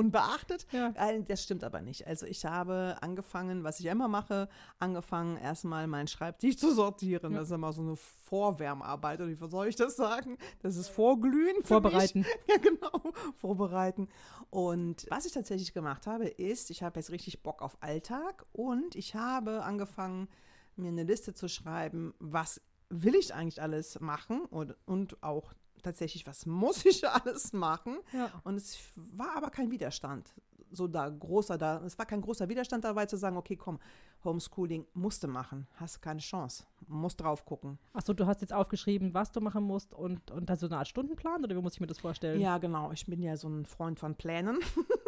unbeachtet. 0.00 0.66
Ja. 0.72 0.92
Äh, 0.96 1.22
das 1.22 1.42
stimmt 1.42 1.62
aber 1.62 1.80
nicht. 1.82 2.06
Also 2.06 2.26
ich 2.26 2.44
habe 2.46 2.96
angefangen, 3.00 3.64
was 3.64 3.80
ich 3.80 3.86
immer 3.86 4.08
mache, 4.08 4.48
angefangen 4.78 5.36
erstmal 5.36 5.86
meinen 5.86 6.08
Schreibtisch 6.08 6.56
zu 6.56 6.74
sortieren. 6.74 7.32
Ja. 7.32 7.40
Das 7.40 7.48
ist 7.48 7.54
immer 7.54 7.72
so 7.72 7.82
eine 7.82 7.96
Vorwärmarbeit, 7.96 9.20
oder 9.20 9.28
wie 9.28 9.48
soll 9.48 9.68
ich 9.68 9.76
das 9.76 9.96
sagen? 9.96 10.38
Das 10.62 10.76
ist 10.76 10.88
Vorglühen. 10.88 11.62
Vorbereiten. 11.62 12.24
Ja, 12.48 12.56
genau. 12.56 13.12
Vorbereiten. 13.36 14.08
Und 14.50 15.06
was 15.10 15.26
ich 15.26 15.32
tatsächlich 15.32 15.74
gemacht 15.74 16.06
habe, 16.06 16.26
ist, 16.26 16.70
ich 16.70 16.82
habe 16.82 16.98
jetzt 16.98 17.10
richtig 17.10 17.42
Bock 17.42 17.62
auf 17.62 17.76
Alltag 17.80 18.46
und 18.52 18.96
ich 18.96 19.14
habe 19.14 19.62
angefangen, 19.62 20.28
mir 20.76 20.88
eine 20.88 21.04
Liste 21.04 21.34
zu 21.34 21.48
schreiben, 21.48 22.14
was 22.18 22.60
will 22.88 23.14
ich 23.14 23.34
eigentlich 23.34 23.62
alles 23.62 24.00
machen 24.00 24.40
und, 24.46 24.74
und 24.86 25.22
auch 25.22 25.52
tatsächlich, 25.82 26.26
was 26.26 26.46
muss 26.46 26.84
ich 26.86 27.08
alles 27.08 27.52
machen? 27.52 27.98
Ja. 28.12 28.30
Und 28.44 28.56
es 28.56 28.78
war 28.96 29.36
aber 29.36 29.50
kein 29.50 29.70
Widerstand. 29.70 30.34
So 30.72 30.86
da 30.86 31.08
großer 31.08 31.58
da, 31.58 31.82
es 31.84 31.98
war 31.98 32.06
kein 32.06 32.20
großer 32.20 32.48
Widerstand 32.48 32.84
dabei 32.84 33.06
zu 33.06 33.16
sagen, 33.16 33.36
okay, 33.36 33.56
komm, 33.56 33.80
Homeschooling 34.24 34.86
musst 34.94 35.22
du 35.24 35.28
machen, 35.28 35.66
hast 35.76 36.00
keine 36.00 36.20
Chance, 36.20 36.64
musst 36.86 37.20
drauf 37.20 37.44
gucken. 37.44 37.78
Achso, 37.92 38.12
du 38.12 38.26
hast 38.26 38.40
jetzt 38.40 38.52
aufgeschrieben, 38.52 39.14
was 39.14 39.32
du 39.32 39.40
machen 39.40 39.64
musst 39.64 39.94
und, 39.94 40.30
und 40.30 40.50
hast 40.50 40.60
so 40.60 40.66
eine 40.66 40.78
Art 40.78 40.88
Stundenplan 40.88 41.42
oder 41.42 41.56
wie 41.56 41.60
muss 41.60 41.74
ich 41.74 41.80
mir 41.80 41.86
das 41.86 41.98
vorstellen? 41.98 42.40
Ja, 42.40 42.58
genau. 42.58 42.92
Ich 42.92 43.06
bin 43.06 43.22
ja 43.22 43.36
so 43.36 43.48
ein 43.48 43.64
Freund 43.64 43.98
von 43.98 44.14
Plänen. 44.14 44.60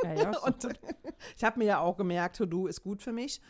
Ja, 0.03 0.15
ja, 0.15 0.33
ich 1.37 1.45
habe 1.45 1.59
mir 1.59 1.67
ja 1.67 1.79
auch 1.81 1.97
gemerkt, 1.97 2.37
To-Do 2.37 2.67
ist 2.67 2.83
gut 2.83 3.03
für 3.03 3.13
mich. 3.13 3.41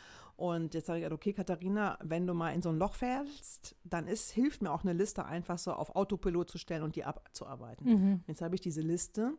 Und 0.43 0.75
jetzt 0.75 0.87
sage 0.87 1.07
ich, 1.07 1.13
okay, 1.13 1.33
Katharina, 1.33 1.97
wenn 2.03 2.27
du 2.27 2.35
mal 2.35 2.51
in 2.51 2.63
so 2.63 2.71
ein 2.71 2.77
Loch 2.77 2.95
fällst, 2.95 3.77
dann 3.85 4.09
ist, 4.09 4.33
hilft 4.33 4.61
mir 4.61 4.73
auch 4.73 4.83
eine 4.83 4.93
Liste 4.93 5.25
einfach 5.25 5.57
so 5.57 5.73
auf 5.73 5.95
Autopilot 5.95 6.51
zu 6.51 6.59
stellen 6.59 6.83
und 6.83 6.97
die 6.97 7.05
abzuarbeiten. 7.05 7.87
Mhm. 7.87 8.25
Jetzt 8.27 8.43
habe 8.43 8.57
ich 8.57 8.61
diese 8.61 8.81
Liste 8.81 9.35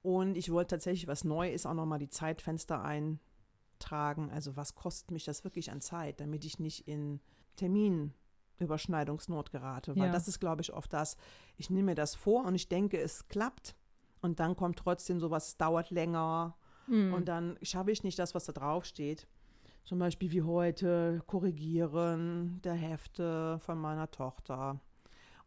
und 0.00 0.38
ich 0.38 0.50
wollte 0.50 0.76
tatsächlich, 0.76 1.06
was 1.06 1.24
neu 1.24 1.50
ist, 1.50 1.66
auch 1.66 1.74
nochmal 1.74 1.98
die 1.98 2.08
Zeitfenster 2.08 2.82
eintragen. 2.82 4.30
Also 4.30 4.56
was 4.56 4.74
kostet 4.74 5.10
mich 5.10 5.26
das 5.26 5.44
wirklich 5.44 5.70
an 5.70 5.82
Zeit, 5.82 6.18
damit 6.18 6.46
ich 6.46 6.58
nicht 6.58 6.88
in 6.88 7.20
Terminüberschneidungsnot 7.56 9.52
gerate. 9.52 9.94
Weil 9.96 10.06
ja. 10.06 10.12
das 10.12 10.28
ist, 10.28 10.40
glaube 10.40 10.62
ich, 10.62 10.72
oft 10.72 10.94
das, 10.94 11.18
ich 11.58 11.68
nehme 11.68 11.90
mir 11.90 11.94
das 11.94 12.14
vor 12.14 12.46
und 12.46 12.54
ich 12.54 12.70
denke, 12.70 12.98
es 12.98 13.28
klappt. 13.28 13.76
Und 14.22 14.40
dann 14.40 14.56
kommt 14.56 14.78
trotzdem 14.78 15.20
sowas, 15.20 15.48
es 15.48 15.56
dauert 15.58 15.90
länger. 15.90 16.56
Mhm. 16.86 17.12
Und 17.12 17.28
dann 17.28 17.58
schaffe 17.60 17.90
ich 17.90 18.02
nicht 18.02 18.18
das, 18.18 18.34
was 18.34 18.46
da 18.46 18.52
drauf 18.52 18.86
steht 18.86 19.28
zum 19.84 19.98
Beispiel 19.98 20.30
wie 20.30 20.42
heute 20.42 21.22
korrigieren 21.26 22.60
der 22.62 22.74
Hefte 22.74 23.58
von 23.60 23.78
meiner 23.78 24.10
Tochter. 24.10 24.80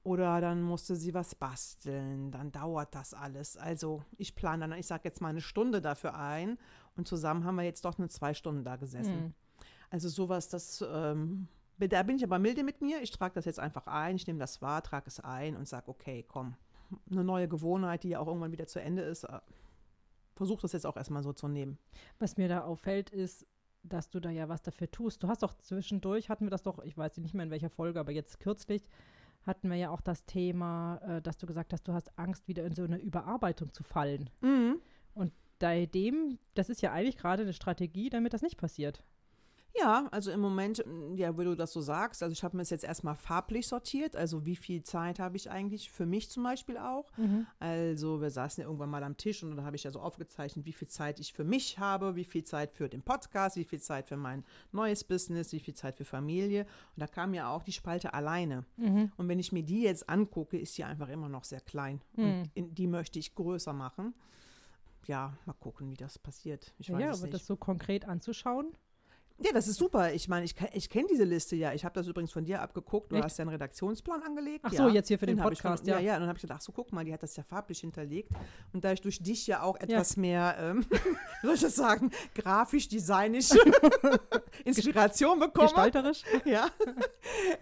Oder 0.04 0.40
dann 0.40 0.62
musste 0.62 0.96
sie 0.96 1.16
was 1.16 1.34
basteln, 1.34 2.32
dann 2.32 2.52
dauert 2.52 2.94
das 2.94 3.16
alles. 3.16 3.58
Also 3.58 4.04
ich 4.18 4.36
plane 4.36 4.68
dann, 4.68 4.78
ich 4.78 4.86
sage 4.86 5.02
jetzt 5.06 5.20
mal 5.20 5.30
eine 5.30 5.42
Stunde 5.42 5.82
dafür 5.82 6.16
ein 6.16 6.60
und 6.96 7.08
zusammen 7.08 7.44
haben 7.44 7.56
wir 7.56 7.64
jetzt 7.64 7.86
doch 7.86 7.98
eine 7.98 8.08
zwei 8.08 8.36
Stunden 8.36 8.64
da 8.64 8.76
gesessen. 8.76 9.16
Mhm. 9.16 9.34
Also 9.90 10.10
sowas, 10.10 10.48
das, 10.48 10.86
ähm, 10.88 11.48
da 11.80 12.04
bin 12.04 12.18
ich 12.18 12.24
aber 12.24 12.38
milde 12.38 12.64
mit 12.64 12.82
mir. 12.82 13.02
Ich 13.02 13.12
trage 13.12 13.34
das 13.34 13.46
jetzt 13.46 13.60
einfach 13.60 13.88
ein, 13.88 14.16
ich 14.16 14.28
nehme 14.28 14.40
das 14.40 14.62
wahr, 14.62 14.84
trage 14.84 15.08
es 15.08 15.20
ein 15.20 15.56
und 15.56 15.68
sage, 15.68 15.90
okay, 15.90 16.24
komm, 16.28 16.56
eine 17.10 17.24
neue 17.24 17.48
Gewohnheit, 17.48 18.04
die 18.04 18.10
ja 18.10 18.20
auch 18.20 18.28
irgendwann 18.28 18.52
wieder 18.52 18.68
zu 18.68 18.80
Ende 18.80 19.02
ist. 19.02 19.24
Äh, 19.24 19.40
Versuche 20.36 20.62
das 20.64 20.74
jetzt 20.74 20.86
auch 20.86 20.98
erstmal 20.98 21.24
so 21.24 21.32
zu 21.32 21.48
nehmen. 21.48 21.80
Was 22.20 22.38
mir 22.38 22.50
da 22.50 22.66
auffällt, 22.66 23.10
ist, 23.10 23.48
dass 23.90 24.10
du 24.10 24.20
da 24.20 24.30
ja 24.30 24.50
was 24.50 24.62
dafür 24.62 24.90
tust. 24.90 25.24
Du 25.24 25.28
hast 25.28 25.44
doch 25.44 25.54
zwischendurch, 25.54 26.30
hatten 26.30 26.46
wir 26.46 26.52
das 26.52 26.64
doch, 26.64 26.80
ich 26.84 26.98
weiß 26.98 27.18
nicht 27.18 27.34
mehr 27.34 27.46
in 27.46 27.52
welcher 27.52 27.70
Folge, 27.70 28.00
aber 28.00 28.12
jetzt 28.12 28.40
kürzlich 28.40 28.88
hatten 29.46 29.70
wir 29.70 29.78
ja 29.78 29.90
auch 29.90 30.02
das 30.02 30.26
Thema, 30.26 30.98
äh, 31.08 31.22
dass 31.22 31.38
du 31.38 31.46
gesagt 31.46 31.74
hast, 31.74 31.88
du 31.88 31.94
hast 31.94 32.18
Angst, 32.18 32.48
wieder 32.48 32.66
in 32.66 32.74
so 32.74 32.84
eine 32.84 32.98
Überarbeitung 32.98 33.72
zu 33.74 33.84
fallen. 33.84 34.30
Mhm. 34.42 34.82
Und 35.14 35.32
bei 35.60 35.86
dem, 35.86 36.38
das 36.56 36.70
ist 36.70 36.82
ja 36.82 36.92
eigentlich 36.92 37.18
gerade 37.18 37.44
eine 37.44 37.54
Strategie, 37.54 38.10
damit 38.10 38.34
das 38.34 38.42
nicht 38.42 38.58
passiert. 38.58 39.04
Ja, 39.78 40.08
also 40.12 40.32
im 40.32 40.40
Moment, 40.40 40.86
mm, 40.86 41.16
ja, 41.16 41.38
wie 41.38 41.44
du 41.44 41.56
das 41.56 41.74
so 41.74 41.82
sagst, 41.82 42.24
also 42.24 42.32
ich 42.32 42.44
habe 42.44 42.56
mir 42.56 42.62
das 42.62 42.70
jetzt 42.70 42.86
erstmal 42.86 43.16
farblich 43.16 43.68
sortiert, 43.68 44.16
also 44.16 44.46
wie 44.46 44.56
viel 44.56 44.84
Zeit 44.84 45.20
habe 45.20 45.36
ich 45.36 45.52
eigentlich 45.52 45.92
für 45.92 46.06
mich 46.06 46.30
zum 46.30 46.44
Beispiel 46.44 46.78
auch. 46.78 47.12
Mhm. 47.18 47.46
Also 47.60 48.22
wir 48.22 48.30
saßen 48.30 48.62
ja 48.62 48.68
irgendwann 48.68 48.90
mal 48.90 49.04
am 49.04 49.18
Tisch 49.18 49.44
und 49.44 49.58
da 49.58 49.64
habe 49.64 49.76
ich 49.76 49.84
ja 49.84 49.92
so 49.92 50.00
aufgezeichnet, 50.00 50.66
wie 50.66 50.72
viel 50.72 50.88
Zeit 50.88 51.20
ich 51.20 51.34
für 51.34 51.44
mich 51.44 51.78
habe, 51.78 52.16
wie 52.16 52.24
viel 52.24 52.46
Zeit 52.46 52.72
für 52.72 52.88
den 52.88 53.02
Podcast, 53.02 53.58
wie 53.58 53.66
viel 53.66 53.82
Zeit 53.82 54.08
für 54.08 54.18
mein 54.18 54.46
neues 54.72 55.04
Business, 55.04 55.52
wie 55.52 55.60
viel 55.60 55.74
Zeit 55.74 55.98
für 55.98 56.06
Familie. 56.06 56.62
Und 56.62 57.02
da 57.02 57.08
kam 57.08 57.34
ja 57.34 57.50
auch 57.50 57.64
die 57.64 57.74
Spalte 57.74 58.14
alleine. 58.14 58.64
Mhm. 58.78 59.12
Und 59.18 59.28
wenn 59.28 59.40
ich 59.40 59.52
mir 59.52 59.64
die 59.64 59.82
jetzt 59.82 60.10
angucke, 60.10 60.58
ist 60.58 60.78
die 60.78 60.86
einfach 60.86 61.10
immer 61.10 61.28
noch 61.28 61.44
sehr 61.44 61.62
klein. 61.62 62.02
Mhm. 62.16 62.24
Und 62.24 62.52
in, 62.54 62.76
die 62.76 62.88
möchte 62.88 63.20
ich 63.20 63.36
größer 63.36 63.74
machen. 63.74 64.14
Ja, 65.06 65.38
mal 65.46 65.54
gucken, 65.54 65.92
wie 65.92 65.98
das 65.98 66.18
passiert. 66.18 66.74
Ich 66.80 66.92
weiß 66.92 67.02
ja, 67.02 67.12
aber 67.12 67.28
das 67.28 67.46
so 67.46 67.56
konkret 67.56 68.06
anzuschauen, 68.06 68.76
Ja, 69.38 69.52
das 69.52 69.68
ist 69.68 69.78
super. 69.78 70.14
Ich 70.14 70.30
meine, 70.30 70.46
ich, 70.46 70.56
ich 70.74 70.90
kenne 70.90 71.08
diese 71.12 71.26
Liste 71.26 71.58
ja. 71.58 71.74
Ich 71.74 71.84
habe 71.84 71.94
das 71.94 72.08
übrigens 72.08 72.32
von 72.32 72.46
dir 72.46 72.62
abgeguckt. 72.62 73.12
Du 73.12 73.16
Echt? 73.16 73.26
hast 73.26 73.38
ja 73.38 73.44
einen 73.44 73.50
Redaktionsplan 73.52 74.24
angelegt. 74.24 74.62
Ach 74.64 74.72
ja. 74.72 74.84
so, 74.84 74.90
jetzt 74.90 75.10
hier 75.10 75.20
für 75.20 75.26
den, 75.26 75.36
den 75.36 75.44
Podcast, 75.44 75.84
von, 75.84 75.90
ja. 75.90 76.00
Ja, 76.00 76.06
ja. 76.06 76.14
Und 76.14 76.22
dann 76.22 76.30
habe 76.30 76.38
ich 76.38 76.42
gedacht, 76.42 76.60
ach 76.62 76.66
so, 76.66 76.72
guck 76.72 76.94
mal, 76.94 77.04
die 77.04 77.12
hat 77.12 77.22
das 77.22 77.36
ja 77.36 77.44
farblich 77.44 77.82
hinterlegt. 77.82 78.32
Und 78.72 78.86
da 78.86 78.94
ich 78.94 79.02
durch 79.02 79.22
dich 79.22 79.46
ja 79.46 79.62
auch 79.62 79.76
etwas 79.76 80.16
ja. 80.16 80.22
mehr, 80.22 80.56
ähm, 80.58 80.86
wie 81.42 81.48
soll 81.48 81.56
ich 81.56 81.62
das 81.62 81.76
sagen, 81.76 82.12
grafisch, 82.34 82.88
designisch 82.88 83.50
Inspiration 84.64 85.40
bekomme. 85.40 85.68
Gestalterisch. 85.68 86.24
Ja. 86.46 86.70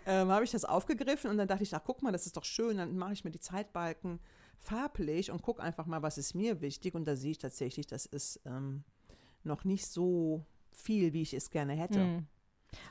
ähm, 0.05 0.29
habe 0.29 0.43
ich 0.43 0.51
das 0.51 0.65
aufgegriffen 0.65 1.31
und 1.31 1.37
dann 1.37 1.47
dachte 1.47 1.63
ich, 1.63 1.73
ach 1.73 1.81
guck 1.85 2.01
mal, 2.01 2.11
das 2.11 2.25
ist 2.25 2.35
doch 2.35 2.43
schön. 2.43 2.77
Dann 2.77 2.97
mache 2.97 3.13
ich 3.13 3.23
mir 3.23 3.31
die 3.31 3.39
Zeitbalken 3.39 4.19
farblich 4.59 5.31
und 5.31 5.41
gucke 5.41 5.63
einfach 5.63 5.85
mal, 5.85 6.01
was 6.01 6.17
ist 6.17 6.35
mir 6.35 6.61
wichtig. 6.61 6.95
Und 6.95 7.05
da 7.05 7.15
sehe 7.15 7.31
ich 7.31 7.37
tatsächlich, 7.37 7.87
das 7.87 8.05
ist 8.05 8.41
ähm, 8.45 8.83
noch 9.43 9.63
nicht 9.63 9.87
so 9.87 10.45
viel, 10.73 11.13
wie 11.13 11.21
ich 11.21 11.33
es 11.33 11.49
gerne 11.49 11.73
hätte. 11.73 11.99
Mhm. 11.99 12.27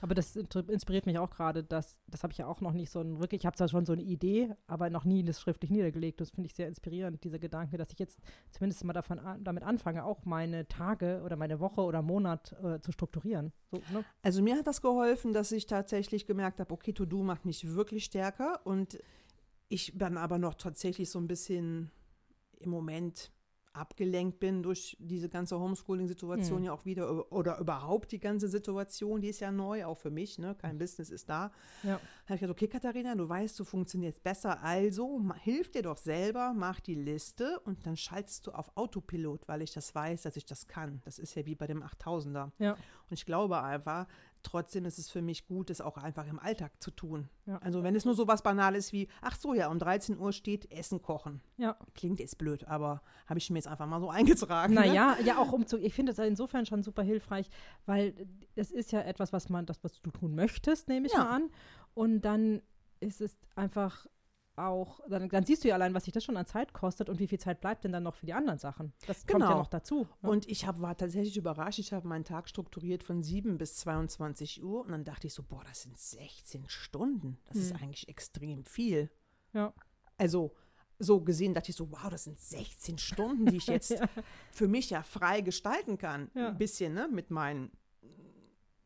Aber 0.00 0.14
das 0.14 0.36
inspiriert 0.36 1.06
mich 1.06 1.18
auch 1.18 1.30
gerade, 1.30 1.64
dass, 1.64 1.98
das 2.06 2.22
habe 2.22 2.32
ich 2.32 2.38
ja 2.38 2.46
auch 2.46 2.60
noch 2.60 2.72
nicht 2.72 2.90
so 2.90 3.00
ein, 3.00 3.18
wirklich, 3.20 3.42
ich 3.42 3.46
habe 3.46 3.56
zwar 3.56 3.68
schon 3.68 3.86
so 3.86 3.92
eine 3.92 4.02
Idee, 4.02 4.54
aber 4.66 4.90
noch 4.90 5.04
nie 5.04 5.24
das 5.24 5.40
schriftlich 5.40 5.70
niedergelegt. 5.70 6.20
Das 6.20 6.30
finde 6.30 6.46
ich 6.46 6.54
sehr 6.54 6.68
inspirierend, 6.68 7.22
dieser 7.24 7.38
Gedanke, 7.38 7.76
dass 7.76 7.92
ich 7.92 7.98
jetzt 7.98 8.20
zumindest 8.50 8.84
mal 8.84 8.92
davon 8.92 9.20
damit 9.40 9.62
anfange, 9.62 10.04
auch 10.04 10.24
meine 10.24 10.68
Tage 10.68 11.22
oder 11.24 11.36
meine 11.36 11.60
Woche 11.60 11.80
oder 11.82 12.02
Monat 12.02 12.54
äh, 12.62 12.80
zu 12.80 12.92
strukturieren. 12.92 13.52
So, 13.70 13.82
ne? 13.92 14.04
Also 14.22 14.42
mir 14.42 14.56
hat 14.56 14.66
das 14.66 14.82
geholfen, 14.82 15.32
dass 15.32 15.52
ich 15.52 15.66
tatsächlich 15.66 16.26
gemerkt 16.26 16.60
habe, 16.60 16.72
okay, 16.72 16.92
To-Do 16.92 17.22
macht 17.22 17.44
mich 17.44 17.74
wirklich 17.74 18.04
stärker 18.04 18.60
und 18.64 18.98
ich 19.68 19.92
dann 19.96 20.16
aber 20.16 20.38
noch 20.38 20.54
tatsächlich 20.54 21.10
so 21.10 21.18
ein 21.18 21.26
bisschen 21.26 21.90
im 22.58 22.70
Moment 22.70 23.32
abgelenkt 23.74 24.40
bin 24.40 24.62
durch 24.62 24.96
diese 25.00 25.28
ganze 25.28 25.58
Homeschooling-Situation 25.58 26.60
mhm. 26.60 26.64
ja 26.64 26.72
auch 26.72 26.84
wieder 26.84 27.32
oder 27.32 27.58
überhaupt 27.58 28.12
die 28.12 28.18
ganze 28.18 28.48
Situation, 28.48 29.20
die 29.20 29.28
ist 29.28 29.40
ja 29.40 29.50
neu, 29.50 29.84
auch 29.84 29.98
für 29.98 30.10
mich, 30.10 30.38
ne? 30.38 30.54
kein 30.54 30.78
Business 30.78 31.10
ist 31.10 31.28
da. 31.28 31.52
Ja. 31.82 31.92
habe 31.92 32.34
ich 32.34 32.40
gesagt, 32.40 32.50
okay 32.50 32.68
Katharina, 32.68 33.14
du 33.14 33.28
weißt, 33.28 33.58
du 33.58 33.64
funktionierst 33.64 34.22
besser, 34.22 34.62
also 34.62 35.22
hilf 35.42 35.70
dir 35.70 35.82
doch 35.82 35.96
selber, 35.96 36.52
mach 36.54 36.80
die 36.80 36.94
Liste 36.94 37.60
und 37.60 37.86
dann 37.86 37.96
schaltest 37.96 38.46
du 38.46 38.52
auf 38.52 38.76
Autopilot, 38.76 39.48
weil 39.48 39.62
ich 39.62 39.72
das 39.72 39.94
weiß, 39.94 40.22
dass 40.22 40.36
ich 40.36 40.44
das 40.44 40.66
kann. 40.66 41.00
Das 41.04 41.18
ist 41.18 41.34
ja 41.34 41.46
wie 41.46 41.54
bei 41.54 41.66
dem 41.66 41.82
8000er. 41.82 42.50
Ja. 42.58 42.76
Und 43.12 43.18
ich 43.18 43.26
glaube 43.26 43.62
einfach, 43.62 44.06
Trotzdem 44.42 44.84
ist 44.86 44.98
es 44.98 45.08
für 45.08 45.22
mich 45.22 45.46
gut, 45.46 45.70
es 45.70 45.80
auch 45.80 45.96
einfach 45.96 46.26
im 46.26 46.38
Alltag 46.38 46.72
zu 46.82 46.90
tun. 46.90 47.28
Ja. 47.46 47.58
Also 47.58 47.82
wenn 47.82 47.94
es 47.94 48.04
nur 48.04 48.14
so 48.14 48.26
was 48.26 48.42
Banales 48.42 48.92
wie, 48.92 49.08
ach 49.20 49.36
so, 49.36 49.54
ja, 49.54 49.68
um 49.68 49.78
13 49.78 50.18
Uhr 50.18 50.32
steht 50.32 50.70
Essen 50.72 51.00
kochen. 51.00 51.40
Ja. 51.58 51.76
Klingt 51.94 52.18
jetzt 52.18 52.38
blöd, 52.38 52.66
aber 52.66 53.02
habe 53.26 53.38
ich 53.38 53.50
mir 53.50 53.58
jetzt 53.58 53.68
einfach 53.68 53.86
mal 53.86 54.00
so 54.00 54.10
eingetragen. 54.10 54.74
Naja, 54.74 55.16
ne? 55.16 55.26
ja, 55.26 55.38
auch 55.38 55.52
um 55.52 55.66
zu, 55.66 55.78
ich 55.78 55.94
finde 55.94 56.12
es 56.12 56.18
insofern 56.18 56.66
schon 56.66 56.82
super 56.82 57.02
hilfreich, 57.02 57.48
weil 57.86 58.14
es 58.56 58.72
ist 58.72 58.90
ja 58.90 59.00
etwas, 59.02 59.32
was 59.32 59.48
man, 59.48 59.64
das, 59.64 59.82
was 59.84 60.00
du 60.02 60.10
tun 60.10 60.34
möchtest, 60.34 60.88
nehme 60.88 61.06
ich 61.06 61.12
ja. 61.12 61.20
mal 61.20 61.30
an. 61.30 61.50
Und 61.94 62.22
dann 62.22 62.62
ist 62.98 63.20
es 63.20 63.36
einfach 63.54 64.06
auch, 64.56 65.00
dann, 65.08 65.28
dann, 65.28 65.44
siehst 65.44 65.64
du 65.64 65.68
ja 65.68 65.74
allein, 65.74 65.94
was 65.94 66.04
sich 66.04 66.12
das 66.12 66.24
schon 66.24 66.36
an 66.36 66.46
Zeit 66.46 66.72
kostet 66.72 67.08
und 67.08 67.18
wie 67.18 67.26
viel 67.26 67.38
Zeit 67.38 67.60
bleibt 67.60 67.84
denn 67.84 67.92
dann 67.92 68.02
noch 68.02 68.14
für 68.14 68.26
die 68.26 68.34
anderen 68.34 68.58
Sachen. 68.58 68.92
Das 69.06 69.26
genau. 69.26 69.32
kommt 69.32 69.42
ja 69.42 69.48
genau. 69.48 69.58
noch 69.60 69.70
dazu. 69.70 70.08
Ne? 70.20 70.30
Und 70.30 70.48
ich 70.48 70.66
hab, 70.66 70.80
war 70.80 70.96
tatsächlich 70.96 71.36
überrascht. 71.36 71.78
Ich 71.78 71.92
habe 71.92 72.06
meinen 72.06 72.24
Tag 72.24 72.48
strukturiert 72.48 73.02
von 73.02 73.22
7 73.22 73.56
bis 73.56 73.76
22 73.76 74.62
Uhr 74.62 74.82
und 74.82 74.92
dann 74.92 75.04
dachte 75.04 75.26
ich 75.26 75.34
so, 75.34 75.42
boah, 75.42 75.62
das 75.66 75.82
sind 75.82 75.98
16 75.98 76.68
Stunden. 76.68 77.38
Das 77.46 77.56
hm. 77.56 77.62
ist 77.62 77.82
eigentlich 77.82 78.08
extrem 78.08 78.64
viel. 78.64 79.10
Ja. 79.54 79.72
Also, 80.18 80.54
so 80.98 81.20
gesehen 81.20 81.54
dachte 81.54 81.70
ich 81.70 81.76
so, 81.76 81.90
wow, 81.90 82.10
das 82.10 82.24
sind 82.24 82.38
16 82.38 82.98
Stunden, 82.98 83.46
die 83.46 83.56
ich 83.56 83.66
jetzt 83.68 83.90
ja. 83.90 84.06
für 84.50 84.68
mich 84.68 84.90
ja 84.90 85.02
frei 85.02 85.40
gestalten 85.40 85.98
kann. 85.98 86.30
Ja. 86.34 86.48
Ein 86.48 86.58
bisschen, 86.58 86.92
ne, 86.92 87.08
mit 87.10 87.30
meinen 87.30 87.70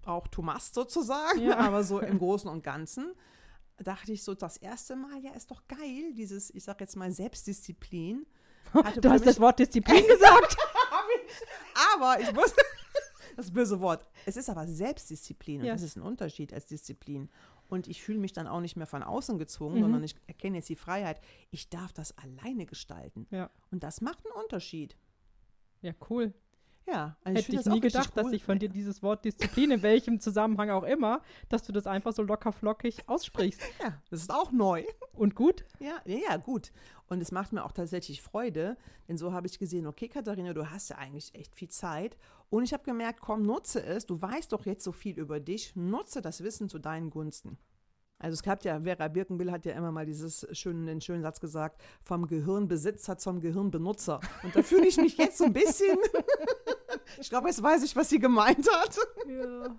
auch 0.05 0.29
Thomas 0.29 0.73
sozusagen, 0.73 1.43
ja. 1.43 1.57
aber 1.59 1.83
so 1.83 2.01
im 2.01 2.19
Großen 2.19 2.49
und 2.49 2.63
Ganzen 2.63 3.15
dachte 3.83 4.13
ich 4.13 4.23
so, 4.23 4.35
das 4.35 4.57
erste 4.57 4.97
Mal, 4.97 5.19
ja, 5.23 5.33
ist 5.33 5.51
doch 5.51 5.67
geil, 5.69 6.13
dieses, 6.15 6.51
ich 6.55 6.65
sag 6.65 6.81
jetzt 6.81 6.97
mal, 6.97 7.11
Selbstdisziplin. 7.11 8.27
du 9.01 9.11
hast 9.11 9.27
das 9.27 9.41
Wort 9.41 9.59
Disziplin 9.59 10.07
gesagt. 10.07 10.57
aber 11.95 12.21
ich 12.21 12.33
muss, 12.33 12.55
das 13.37 13.51
böse 13.51 13.81
Wort. 13.81 14.07
Es 14.25 14.37
ist 14.37 14.49
aber 14.49 14.67
Selbstdisziplin 14.67 15.61
und 15.61 15.67
ja. 15.67 15.73
das 15.75 15.83
ist 15.83 15.97
ein 15.97 16.03
Unterschied 16.03 16.53
als 16.53 16.67
Disziplin. 16.67 17.29
Und 17.69 17.89
ich 17.89 18.03
fühle 18.03 18.19
mich 18.19 18.33
dann 18.33 18.47
auch 18.47 18.61
nicht 18.61 18.77
mehr 18.77 18.87
von 18.87 19.03
außen 19.03 19.39
gezwungen, 19.39 19.79
mhm. 19.79 19.83
sondern 19.83 20.05
ich 20.05 20.15
erkenne 20.29 20.59
jetzt 20.59 20.69
die 20.69 20.77
Freiheit. 20.77 21.21
Ich 21.51 21.69
darf 21.69 21.93
das 21.93 22.17
alleine 22.17 22.65
gestalten. 22.65 23.27
Ja. 23.31 23.51
Und 23.71 23.83
das 23.83 24.01
macht 24.01 24.25
einen 24.25 24.41
Unterschied. 24.43 24.97
Ja, 25.83 25.93
cool. 26.09 26.33
Ja, 26.87 27.17
also 27.25 27.39
hätte 27.39 27.53
ich, 27.53 27.61
ich 27.61 27.67
nie 27.67 27.81
gedacht, 27.81 28.13
cool. 28.17 28.23
dass 28.23 28.33
ich 28.33 28.45
von 28.45 28.61
dir 28.61 28.69
dieses 28.69 29.03
Wort 29.03 29.25
Disziplin, 29.25 29.73
in 29.73 29.83
welchem 29.83 30.21
Zusammenhang 30.21 30.71
auch 30.71 30.85
immer, 30.85 31.21
dass 31.49 31.65
du 31.65 31.73
das 31.73 31.87
einfach 31.87 32.13
so 32.13 32.23
locker 32.23 32.53
flockig 32.53 33.09
aussprichst. 33.09 33.61
Ja, 33.83 34.01
das 34.11 34.21
ist 34.21 34.33
auch 34.33 34.53
neu. 34.53 34.85
Und 35.13 35.35
gut? 35.35 35.65
Ja, 35.81 36.01
ja, 36.07 36.19
ja, 36.31 36.37
gut. 36.37 36.73
Und 37.09 37.21
es 37.21 37.31
macht 37.33 37.53
mir 37.53 37.65
auch 37.65 37.73
tatsächlich 37.73 38.23
Freude, 38.23 38.77
denn 39.09 39.19
so 39.19 39.33
habe 39.33 39.47
ich 39.47 39.59
gesehen, 39.59 39.87
okay, 39.87 40.09
Katharina, 40.09 40.55
du 40.55 40.71
hast 40.71 40.89
ja 40.89 40.97
eigentlich 40.97 41.35
echt 41.35 41.55
viel 41.55 41.69
Zeit. 41.69 42.17
Und 42.49 42.65
ich 42.65 42.73
habe 42.73 42.85
gemerkt, 42.85 43.21
komm, 43.21 43.43
nutze 43.43 43.83
es. 43.83 44.07
Du 44.07 44.21
weißt 44.21 44.53
doch 44.53 44.65
jetzt 44.67 44.85
so 44.85 44.93
viel 44.93 45.19
über 45.19 45.41
dich. 45.41 45.75
Nutze 45.75 46.23
das 46.23 46.43
Wissen 46.43 46.69
zu 46.69 46.79
deinen 46.79 47.11
Gunsten. 47.11 47.59
Also 48.19 48.35
es 48.35 48.43
gab 48.43 48.65
ja, 48.65 48.81
Vera 48.81 49.09
Birkenbill 49.09 49.53
hat 49.53 49.67
ja 49.67 49.73
immer 49.75 49.93
mal 49.93 50.07
dieses 50.07 50.47
schönen, 50.53 50.87
den 50.87 51.01
schönen 51.01 51.23
Satz 51.23 51.39
gesagt, 51.39 51.83
vom 52.03 52.27
Gehirnbesitzer 52.27 53.19
zum 53.19 53.41
Gehirnbenutzer. 53.41 54.21
Und 54.43 54.57
da 54.57 54.63
fühle 54.63 54.87
ich 54.87 54.97
mich 54.97 55.19
jetzt 55.19 55.39
so 55.39 55.45
ein 55.45 55.53
bisschen, 55.53 55.99
ich 57.21 57.29
glaube, 57.29 57.49
jetzt 57.49 57.63
weiß 57.63 57.83
ich, 57.83 57.95
was 57.95 58.09
sie 58.09 58.19
gemeint 58.19 58.67
hat. 58.73 58.99
Ja. 59.29 59.77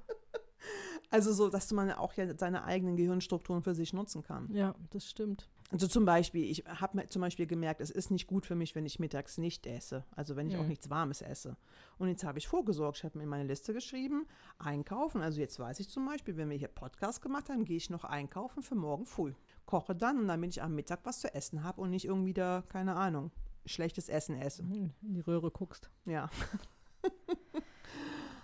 Also 1.09 1.33
so, 1.33 1.49
dass 1.49 1.71
man 1.71 1.91
auch 1.91 2.13
ja 2.13 2.25
seine 2.37 2.65
eigenen 2.65 2.95
Gehirnstrukturen 2.95 3.63
für 3.63 3.73
sich 3.73 3.93
nutzen 3.93 4.23
kann. 4.23 4.49
Ja, 4.53 4.75
das 4.91 5.09
stimmt. 5.09 5.49
Also 5.69 5.87
zum 5.87 6.05
Beispiel, 6.05 6.49
ich 6.49 6.63
habe 6.65 7.09
zum 7.09 7.21
Beispiel 7.21 7.45
gemerkt, 7.45 7.81
es 7.81 7.89
ist 7.89 8.09
nicht 8.09 8.27
gut 8.27 8.45
für 8.45 8.55
mich, 8.55 8.73
wenn 8.73 8.85
ich 8.85 8.99
mittags 8.99 9.37
nicht 9.37 9.67
esse. 9.67 10.05
Also 10.15 10.37
wenn 10.37 10.47
ich 10.47 10.55
mhm. 10.55 10.61
auch 10.61 10.65
nichts 10.65 10.89
Warmes 10.89 11.21
esse. 11.21 11.57
Und 11.97 12.07
jetzt 12.07 12.23
habe 12.23 12.37
ich 12.37 12.47
vorgesorgt. 12.47 12.99
Ich 12.99 13.03
habe 13.03 13.17
mir 13.17 13.25
in 13.25 13.29
meine 13.29 13.43
Liste 13.43 13.73
geschrieben, 13.73 14.27
einkaufen. 14.59 15.21
Also 15.21 15.41
jetzt 15.41 15.59
weiß 15.59 15.81
ich 15.81 15.89
zum 15.89 16.05
Beispiel, 16.05 16.37
wenn 16.37 16.49
wir 16.49 16.57
hier 16.57 16.69
Podcast 16.69 17.21
gemacht 17.21 17.49
haben, 17.49 17.65
gehe 17.65 17.75
ich 17.75 17.89
noch 17.89 18.05
einkaufen 18.05 18.63
für 18.63 18.75
morgen 18.75 19.05
früh. 19.05 19.33
Koche 19.65 19.93
dann 19.93 20.19
und 20.19 20.27
damit 20.29 20.51
ich 20.51 20.61
am 20.61 20.73
Mittag 20.73 21.01
was 21.03 21.19
zu 21.19 21.33
essen 21.33 21.63
habe 21.63 21.81
und 21.81 21.89
nicht 21.89 22.05
irgendwie 22.05 22.33
da, 22.33 22.63
keine 22.69 22.95
Ahnung, 22.95 23.31
schlechtes 23.65 24.07
Essen 24.07 24.37
esse. 24.37 24.63
In 24.63 24.93
die 25.01 25.19
Röhre 25.19 25.51
guckst. 25.51 25.89
Ja. 26.05 26.29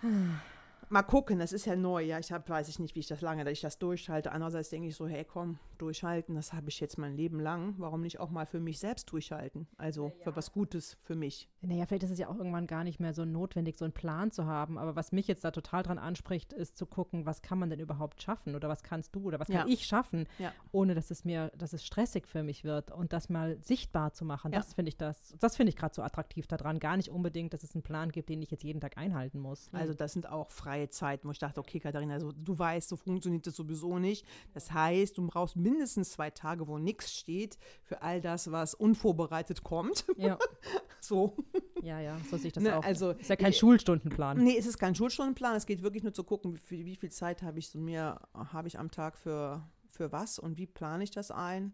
mal 0.90 1.04
gucken, 1.04 1.40
das 1.40 1.52
ist 1.54 1.66
ja 1.66 1.76
neu, 1.76 2.04
ja. 2.04 2.20
Ich 2.20 2.32
hab, 2.32 2.50
weiß 2.50 2.70
ich 2.70 2.80
nicht, 2.80 2.96
wie 2.96 3.00
ich 3.00 3.08
das 3.08 3.22
lange, 3.22 3.44
dass 3.44 3.54
ich 3.54 3.62
das 3.62 3.80
durchhalte. 3.80 4.32
Andererseits 4.32 4.70
denke 4.70 4.88
ich 4.88 4.96
so, 4.96 5.08
hey 5.08 5.26
komm, 5.26 5.60
durchhalten, 5.78 6.36
das 6.36 6.54
habe 6.54 6.70
ich 6.70 6.80
jetzt 6.80 6.98
mein 6.98 7.16
Leben 7.16 7.40
lang. 7.40 7.76
Warum 7.78 8.02
nicht 8.02 8.20
auch 8.20 8.30
mal 8.30 8.46
für 8.46 8.60
mich 8.60 8.80
selbst 8.80 9.12
durchhalten? 9.12 9.68
Also 9.78 10.08
ja, 10.08 10.24
für 10.24 10.36
was 10.36 10.52
Gutes 10.52 10.98
für 11.04 11.16
mich. 11.16 11.50
Naja, 11.62 11.86
vielleicht 11.86 12.04
ist 12.04 12.12
es 12.12 12.20
ja 12.20 12.30
auch 12.30 12.38
irgendwann 12.38 12.68
gar 12.68 12.84
nicht 12.84 13.00
mehr 13.00 13.14
so 13.14 13.26
notwendig, 13.26 13.78
so 13.78 13.86
einen 13.86 13.94
Plan 13.94 14.32
zu 14.32 14.46
haben. 14.46 14.78
Aber 14.78 14.96
was 14.96 15.12
mich 15.12 15.28
jetzt 15.28 15.44
da 15.44 15.52
total 15.52 15.84
dran 15.84 15.98
anspricht, 15.98 16.54
ist 16.54 16.78
zu 16.78 16.86
gucken, 16.86 17.26
was 17.26 17.42
kann 17.42 17.60
man 17.60 17.70
denn 17.70 17.80
überhaupt 17.80 18.22
schaffen? 18.22 18.56
Oder 18.56 18.70
was 18.70 18.84
kannst 18.84 19.16
du 19.16 19.24
oder 19.24 19.40
was 19.40 19.48
kann 19.48 19.68
ja. 19.68 19.74
ich 19.74 19.86
schaffen, 19.86 20.28
ja. 20.40 20.52
ohne 20.72 20.96
dass 20.96 21.12
es 21.12 21.26
mir, 21.26 21.52
dass 21.58 21.74
es 21.74 21.86
stressig 21.86 22.28
für 22.28 22.44
mich 22.44 22.64
wird 22.64 22.92
und 22.92 23.14
das 23.14 23.30
mal 23.30 23.58
sichtbar 23.62 24.14
zu 24.14 24.26
machen. 24.26 24.52
Das 24.52 24.74
finde 24.74 24.90
ich 24.90 24.98
das, 24.98 25.36
das 25.40 25.56
finde 25.56 25.70
ich 25.70 25.76
gerade 25.76 25.94
so 25.94 26.02
attraktiv 26.02 26.48
daran. 26.48 26.80
Gar 26.80 26.98
nicht 26.98 27.10
unbedingt, 27.10 27.54
dass 27.54 27.64
es 27.64 27.76
einen 27.76 27.84
Plan 27.84 28.12
gibt, 28.12 28.30
den 28.30 28.42
ich 28.42 28.52
jetzt 28.52 28.64
jeden 28.64 28.82
Tag 28.82 28.98
einhalten 28.98 29.40
muss. 29.40 29.70
Also 29.74 29.94
das 29.94 30.14
sind 30.14 30.30
auch 30.30 30.52
freie 30.52 30.83
freie 30.84 30.90
Zeiten, 30.90 31.28
wo 31.28 31.32
ich 31.32 31.40
dachte, 31.40 31.60
okay, 31.60 31.80
Katharina, 31.80 32.14
also, 32.14 32.32
du 32.32 32.58
weißt, 32.58 32.90
so 32.90 32.96
funktioniert 32.96 33.46
das 33.48 33.56
sowieso 33.56 34.00
nicht. 34.00 34.26
Das 34.54 34.72
heißt, 34.72 35.18
du 35.18 35.28
brauchst 35.28 35.56
mindestens 35.56 36.12
zwei 36.12 36.30
Tage, 36.30 36.68
wo 36.68 36.78
nichts 36.78 37.14
steht, 37.14 37.58
für 37.84 38.02
all 38.02 38.22
das, 38.22 38.52
was 38.52 38.74
unvorbereitet 38.74 39.64
kommt. 39.64 40.06
Ja. 40.18 40.38
so. 41.00 41.36
Ja, 41.82 42.00
ja, 42.00 42.18
so 42.30 42.38
sehe 42.38 42.48
ich 42.48 42.54
das 42.54 42.64
ne, 42.64 42.78
auch. 42.78 42.84
Also, 42.84 43.12
ist 43.12 43.30
ja 43.30 43.36
kein 43.36 43.52
äh, 43.52 43.56
Schulstundenplan. 43.56 44.44
Nee, 44.44 44.58
es 44.58 44.66
ist 44.66 44.78
kein 44.78 44.96
Schulstundenplan. 44.96 45.56
Es 45.56 45.66
geht 45.66 45.82
wirklich 45.82 46.04
nur 46.04 46.14
zu 46.14 46.24
gucken, 46.24 46.54
wie 46.54 46.60
viel, 46.60 46.86
wie 46.86 46.96
viel 46.96 47.12
Zeit 47.12 47.42
habe 47.42 47.60
ich 47.60 47.70
so 47.70 47.80
mir, 47.80 48.20
habe 48.34 48.68
ich 48.68 48.80
am 48.80 48.92
Tag 48.92 49.18
für, 49.18 49.64
für 49.90 50.12
was 50.12 50.40
und 50.40 50.58
wie 50.58 50.68
plane 50.68 51.04
ich 51.04 51.12
das 51.12 51.32
ein. 51.32 51.74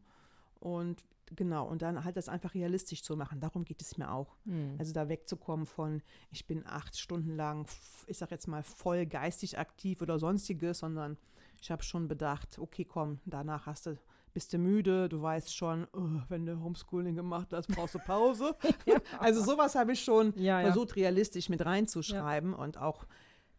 Und 0.60 1.06
genau, 1.36 1.68
und 1.68 1.82
dann 1.82 2.04
halt 2.04 2.18
das 2.18 2.30
einfach 2.30 2.54
realistisch 2.54 3.04
zu 3.04 3.16
machen. 3.16 3.40
Darum 3.40 3.66
geht 3.66 3.82
es 3.82 3.98
mir 3.98 4.12
auch. 4.12 4.36
Mhm. 4.46 4.76
Also 4.78 4.94
da 4.94 5.10
wegzukommen 5.10 5.66
von, 5.66 6.02
ich 6.32 6.48
bin 6.48 6.66
acht 6.66 6.98
Stunden 6.98 7.36
lang, 7.36 7.68
ich 8.08 8.18
sag 8.18 8.32
jetzt 8.32 8.48
mal, 8.48 8.64
voll 8.64 9.06
geistig 9.06 9.58
aktiv 9.58 10.02
oder 10.02 10.20
sonstiges, 10.20 10.80
sondern 10.80 11.18
ich 11.62 11.72
habe 11.72 11.84
schon 11.84 12.08
bedacht, 12.08 12.58
okay, 12.60 12.86
komm, 12.86 13.20
danach 13.26 13.66
hast 13.66 13.86
du, 13.86 13.98
bist 14.34 14.54
du 14.54 14.58
müde, 14.58 15.10
du 15.10 15.22
weißt 15.22 15.56
schon, 15.56 15.88
oh, 15.94 16.22
wenn 16.30 16.46
du 16.46 16.60
Homeschooling 16.60 17.16
gemacht 17.16 17.52
hast, 17.52 17.68
brauchst 17.68 17.96
du 17.96 18.00
Pause. 18.00 18.56
ja. 18.86 19.00
Also 19.20 19.44
sowas 19.44 19.76
habe 19.76 19.94
ich 19.94 20.04
schon 20.04 20.34
ja, 20.38 20.62
versucht, 20.62 20.90
ja. 20.90 21.04
realistisch 21.04 21.50
mit 21.50 21.66
reinzuschreiben 21.66 22.54
und 22.54 22.78
auch 22.78 23.06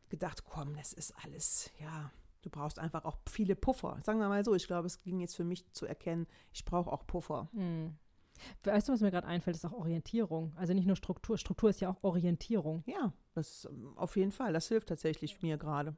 gedacht, 0.08 0.44
komm, 0.44 0.74
das 0.76 0.92
ist 0.92 1.14
alles, 1.24 1.70
ja, 1.80 2.10
Du 2.42 2.50
brauchst 2.50 2.78
einfach 2.78 3.04
auch 3.04 3.18
viele 3.28 3.54
Puffer. 3.54 3.98
Sagen 4.04 4.18
wir 4.18 4.28
mal 4.28 4.44
so, 4.44 4.54
ich 4.54 4.66
glaube, 4.66 4.86
es 4.86 5.02
ging 5.02 5.20
jetzt 5.20 5.36
für 5.36 5.44
mich 5.44 5.70
zu 5.72 5.86
erkennen, 5.86 6.26
ich 6.52 6.64
brauche 6.64 6.90
auch 6.90 7.06
Puffer. 7.06 7.48
Hm. 7.52 7.96
Weißt 8.62 8.88
du, 8.88 8.92
was 8.92 9.00
mir 9.00 9.10
gerade 9.10 9.26
einfällt, 9.26 9.56
ist 9.56 9.66
auch 9.66 9.72
Orientierung. 9.72 10.52
Also 10.56 10.72
nicht 10.72 10.86
nur 10.86 10.96
Struktur. 10.96 11.36
Struktur 11.36 11.70
ist 11.70 11.80
ja 11.80 11.90
auch 11.90 12.02
Orientierung. 12.02 12.82
Ja, 12.86 13.12
das 13.34 13.68
auf 13.96 14.16
jeden 14.16 14.32
Fall. 14.32 14.52
Das 14.52 14.68
hilft 14.68 14.88
tatsächlich 14.88 15.42
mir 15.42 15.58
gerade. 15.58 15.94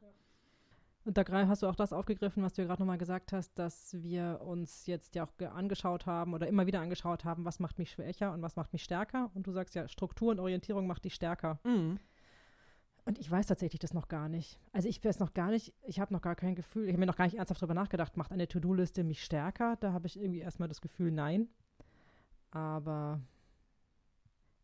Und 1.05 1.19
da 1.19 1.25
hast 1.49 1.63
du 1.63 1.67
auch 1.67 1.75
das 1.75 1.93
aufgegriffen, 1.93 2.45
was 2.45 2.53
du 2.53 2.63
ja 2.63 2.69
gerade 2.69 2.81
nochmal 2.81 2.99
gesagt 2.99 3.33
hast, 3.33 3.59
dass 3.59 4.01
wir 4.03 4.41
uns 4.45 4.87
jetzt 4.87 5.17
ja 5.17 5.25
auch 5.25 5.47
angeschaut 5.53 6.07
haben 6.07 6.33
oder 6.33 6.47
immer 6.47 6.67
wieder 6.67 6.81
angeschaut 6.81 7.25
haben, 7.25 7.45
was 7.45 7.59
macht 7.59 7.79
mich 7.79 7.91
schwächer 7.91 8.33
und 8.33 8.43
was 8.43 8.55
macht 8.55 8.73
mich 8.73 8.85
stärker. 8.85 9.31
Und 9.35 9.47
du 9.47 9.53
sagst 9.53 9.75
ja, 9.75 9.89
Struktur 9.89 10.31
und 10.31 10.39
Orientierung 10.39 10.87
macht 10.87 11.05
dich 11.05 11.15
stärker. 11.15 11.59
Mhm. 11.65 11.99
Und 13.05 13.19
ich 13.19 13.29
weiß 13.29 13.47
tatsächlich 13.47 13.81
das 13.81 13.95
noch 13.95 14.07
gar 14.07 14.29
nicht. 14.29 14.61
Also 14.73 14.89
ich 14.89 15.05
weiß 15.05 15.19
noch 15.19 15.35
gar 15.35 15.51
nicht, 15.51 15.75
ich 15.83 15.99
habe 15.99 16.13
noch 16.13 16.23
gar 16.23 16.37
kein 16.37 16.55
Gefühl, 16.55 16.85
ich 16.85 16.91
habe 16.91 17.01
mir 17.01 17.07
noch 17.07 17.17
gar 17.17 17.25
nicht 17.25 17.37
ernsthaft 17.37 17.61
darüber 17.61 17.75
nachgedacht, 17.75 18.17
macht 18.17 18.31
eine 18.31 18.47
To-Do-Liste 18.47 19.03
mich 19.03 19.25
stärker? 19.25 19.77
Da 19.81 19.93
habe 19.93 20.07
ich 20.07 20.21
irgendwie 20.21 20.39
erstmal 20.39 20.69
das 20.69 20.81
Gefühl, 20.81 21.11
nein. 21.11 21.49
Aber 22.53 23.21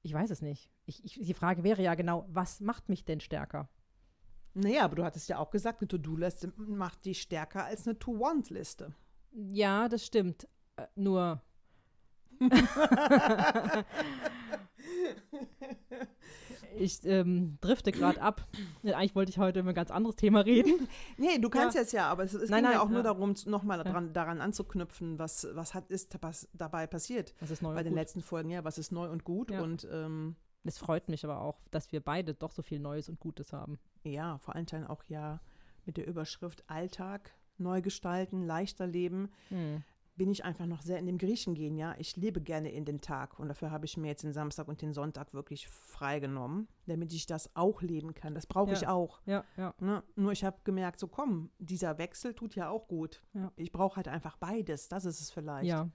ich 0.02 0.14
weiß 0.14 0.30
es 0.30 0.40
nicht. 0.40 0.70
Ich, 0.86 1.04
ich, 1.04 1.14
die 1.14 1.34
Frage 1.34 1.64
wäre 1.64 1.82
ja 1.82 1.96
genau, 1.96 2.26
was 2.28 2.60
macht 2.60 2.88
mich 2.88 3.04
denn 3.04 3.18
stärker? 3.20 3.68
Naja, 4.54 4.84
aber 4.84 4.94
du 4.96 5.04
hattest 5.04 5.28
ja 5.28 5.38
auch 5.38 5.50
gesagt, 5.50 5.80
eine 5.80 5.88
To-Do-Liste 5.88 6.52
macht 6.56 7.04
dich 7.06 7.20
stärker 7.20 7.64
als 7.64 7.88
eine 7.88 7.98
To-Want-Liste. 7.98 8.94
Ja, 9.32 9.88
das 9.88 10.06
stimmt. 10.06 10.46
Äh, 10.76 10.86
nur. 10.94 11.42
ich 16.78 17.04
ähm, 17.04 17.58
drifte 17.60 17.92
gerade 17.92 18.20
ab. 18.20 18.46
Eigentlich 18.84 19.14
wollte 19.14 19.30
ich 19.30 19.38
heute 19.38 19.60
über 19.60 19.70
ein 19.70 19.74
ganz 19.74 19.90
anderes 19.90 20.16
Thema 20.16 20.40
reden. 20.40 20.88
nee, 21.16 21.38
du 21.38 21.48
kannst 21.48 21.74
ja. 21.74 21.82
jetzt 21.82 21.92
ja, 21.92 22.08
aber 22.08 22.24
es, 22.24 22.34
es 22.34 22.50
nein, 22.50 22.62
ging 22.62 22.70
nein, 22.70 22.72
ja 22.74 22.80
auch 22.80 22.88
ja. 22.88 22.92
nur 22.92 23.02
darum, 23.02 23.34
nochmal 23.46 23.84
ja. 23.84 24.00
daran 24.00 24.40
anzuknüpfen, 24.40 25.18
was, 25.18 25.46
was 25.52 25.74
hat, 25.74 25.90
ist 25.90 26.20
pas, 26.20 26.48
dabei 26.52 26.86
passiert. 26.86 27.34
Was 27.40 27.50
ist 27.50 27.62
neu 27.62 27.74
Bei 27.74 27.82
den 27.82 27.92
gut. 27.92 28.00
letzten 28.00 28.22
Folgen, 28.22 28.50
ja, 28.50 28.64
was 28.64 28.78
ist 28.78 28.92
neu 28.92 29.08
und 29.08 29.24
gut. 29.24 29.50
Und 29.50 29.86
ähm, 29.90 30.36
es 30.64 30.78
freut 30.78 31.08
mich 31.08 31.24
aber 31.24 31.40
auch, 31.40 31.60
dass 31.70 31.92
wir 31.92 32.00
beide 32.00 32.34
doch 32.34 32.52
so 32.52 32.62
viel 32.62 32.78
Neues 32.78 33.08
und 33.08 33.20
Gutes 33.20 33.52
haben. 33.52 33.78
Ja, 34.02 34.38
vor 34.38 34.54
allem 34.54 34.66
auch 34.86 35.04
ja 35.08 35.40
mit 35.84 35.96
der 35.96 36.06
Überschrift 36.06 36.64
Alltag 36.68 37.32
neu 37.56 37.82
gestalten, 37.82 38.42
leichter 38.42 38.86
leben. 38.86 39.30
Hm 39.48 39.82
bin 40.18 40.30
ich 40.30 40.44
einfach 40.44 40.66
noch 40.66 40.82
sehr 40.82 40.98
in 40.98 41.06
dem 41.06 41.16
Griechen 41.16 41.54
gehen, 41.54 41.76
ja. 41.76 41.94
Ich 41.96 42.16
lebe 42.16 42.40
gerne 42.40 42.70
in 42.70 42.84
den 42.84 43.00
Tag 43.00 43.38
und 43.38 43.48
dafür 43.48 43.70
habe 43.70 43.86
ich 43.86 43.96
mir 43.96 44.08
jetzt 44.08 44.24
den 44.24 44.34
Samstag 44.34 44.68
und 44.68 44.82
den 44.82 44.92
Sonntag 44.92 45.32
wirklich 45.32 45.68
freigenommen, 45.68 46.68
damit 46.86 47.12
ich 47.14 47.24
das 47.24 47.54
auch 47.54 47.80
leben 47.80 48.12
kann. 48.12 48.34
Das 48.34 48.46
brauche 48.46 48.72
ja. 48.72 48.76
ich 48.76 48.86
auch. 48.88 49.20
Ja, 49.24 49.44
ja. 49.56 49.72
Ne? 49.78 50.02
Nur 50.16 50.32
ich 50.32 50.44
habe 50.44 50.58
gemerkt, 50.64 51.00
so 51.00 51.06
komm, 51.06 51.50
dieser 51.58 51.96
Wechsel 51.96 52.34
tut 52.34 52.54
ja 52.56 52.68
auch 52.68 52.88
gut. 52.88 53.22
Ja. 53.32 53.50
Ich 53.56 53.72
brauche 53.72 53.96
halt 53.96 54.08
einfach 54.08 54.36
beides. 54.36 54.88
Das 54.88 55.06
ist 55.06 55.20
es 55.20 55.30
vielleicht. 55.30 55.68
Ja. 55.68 55.88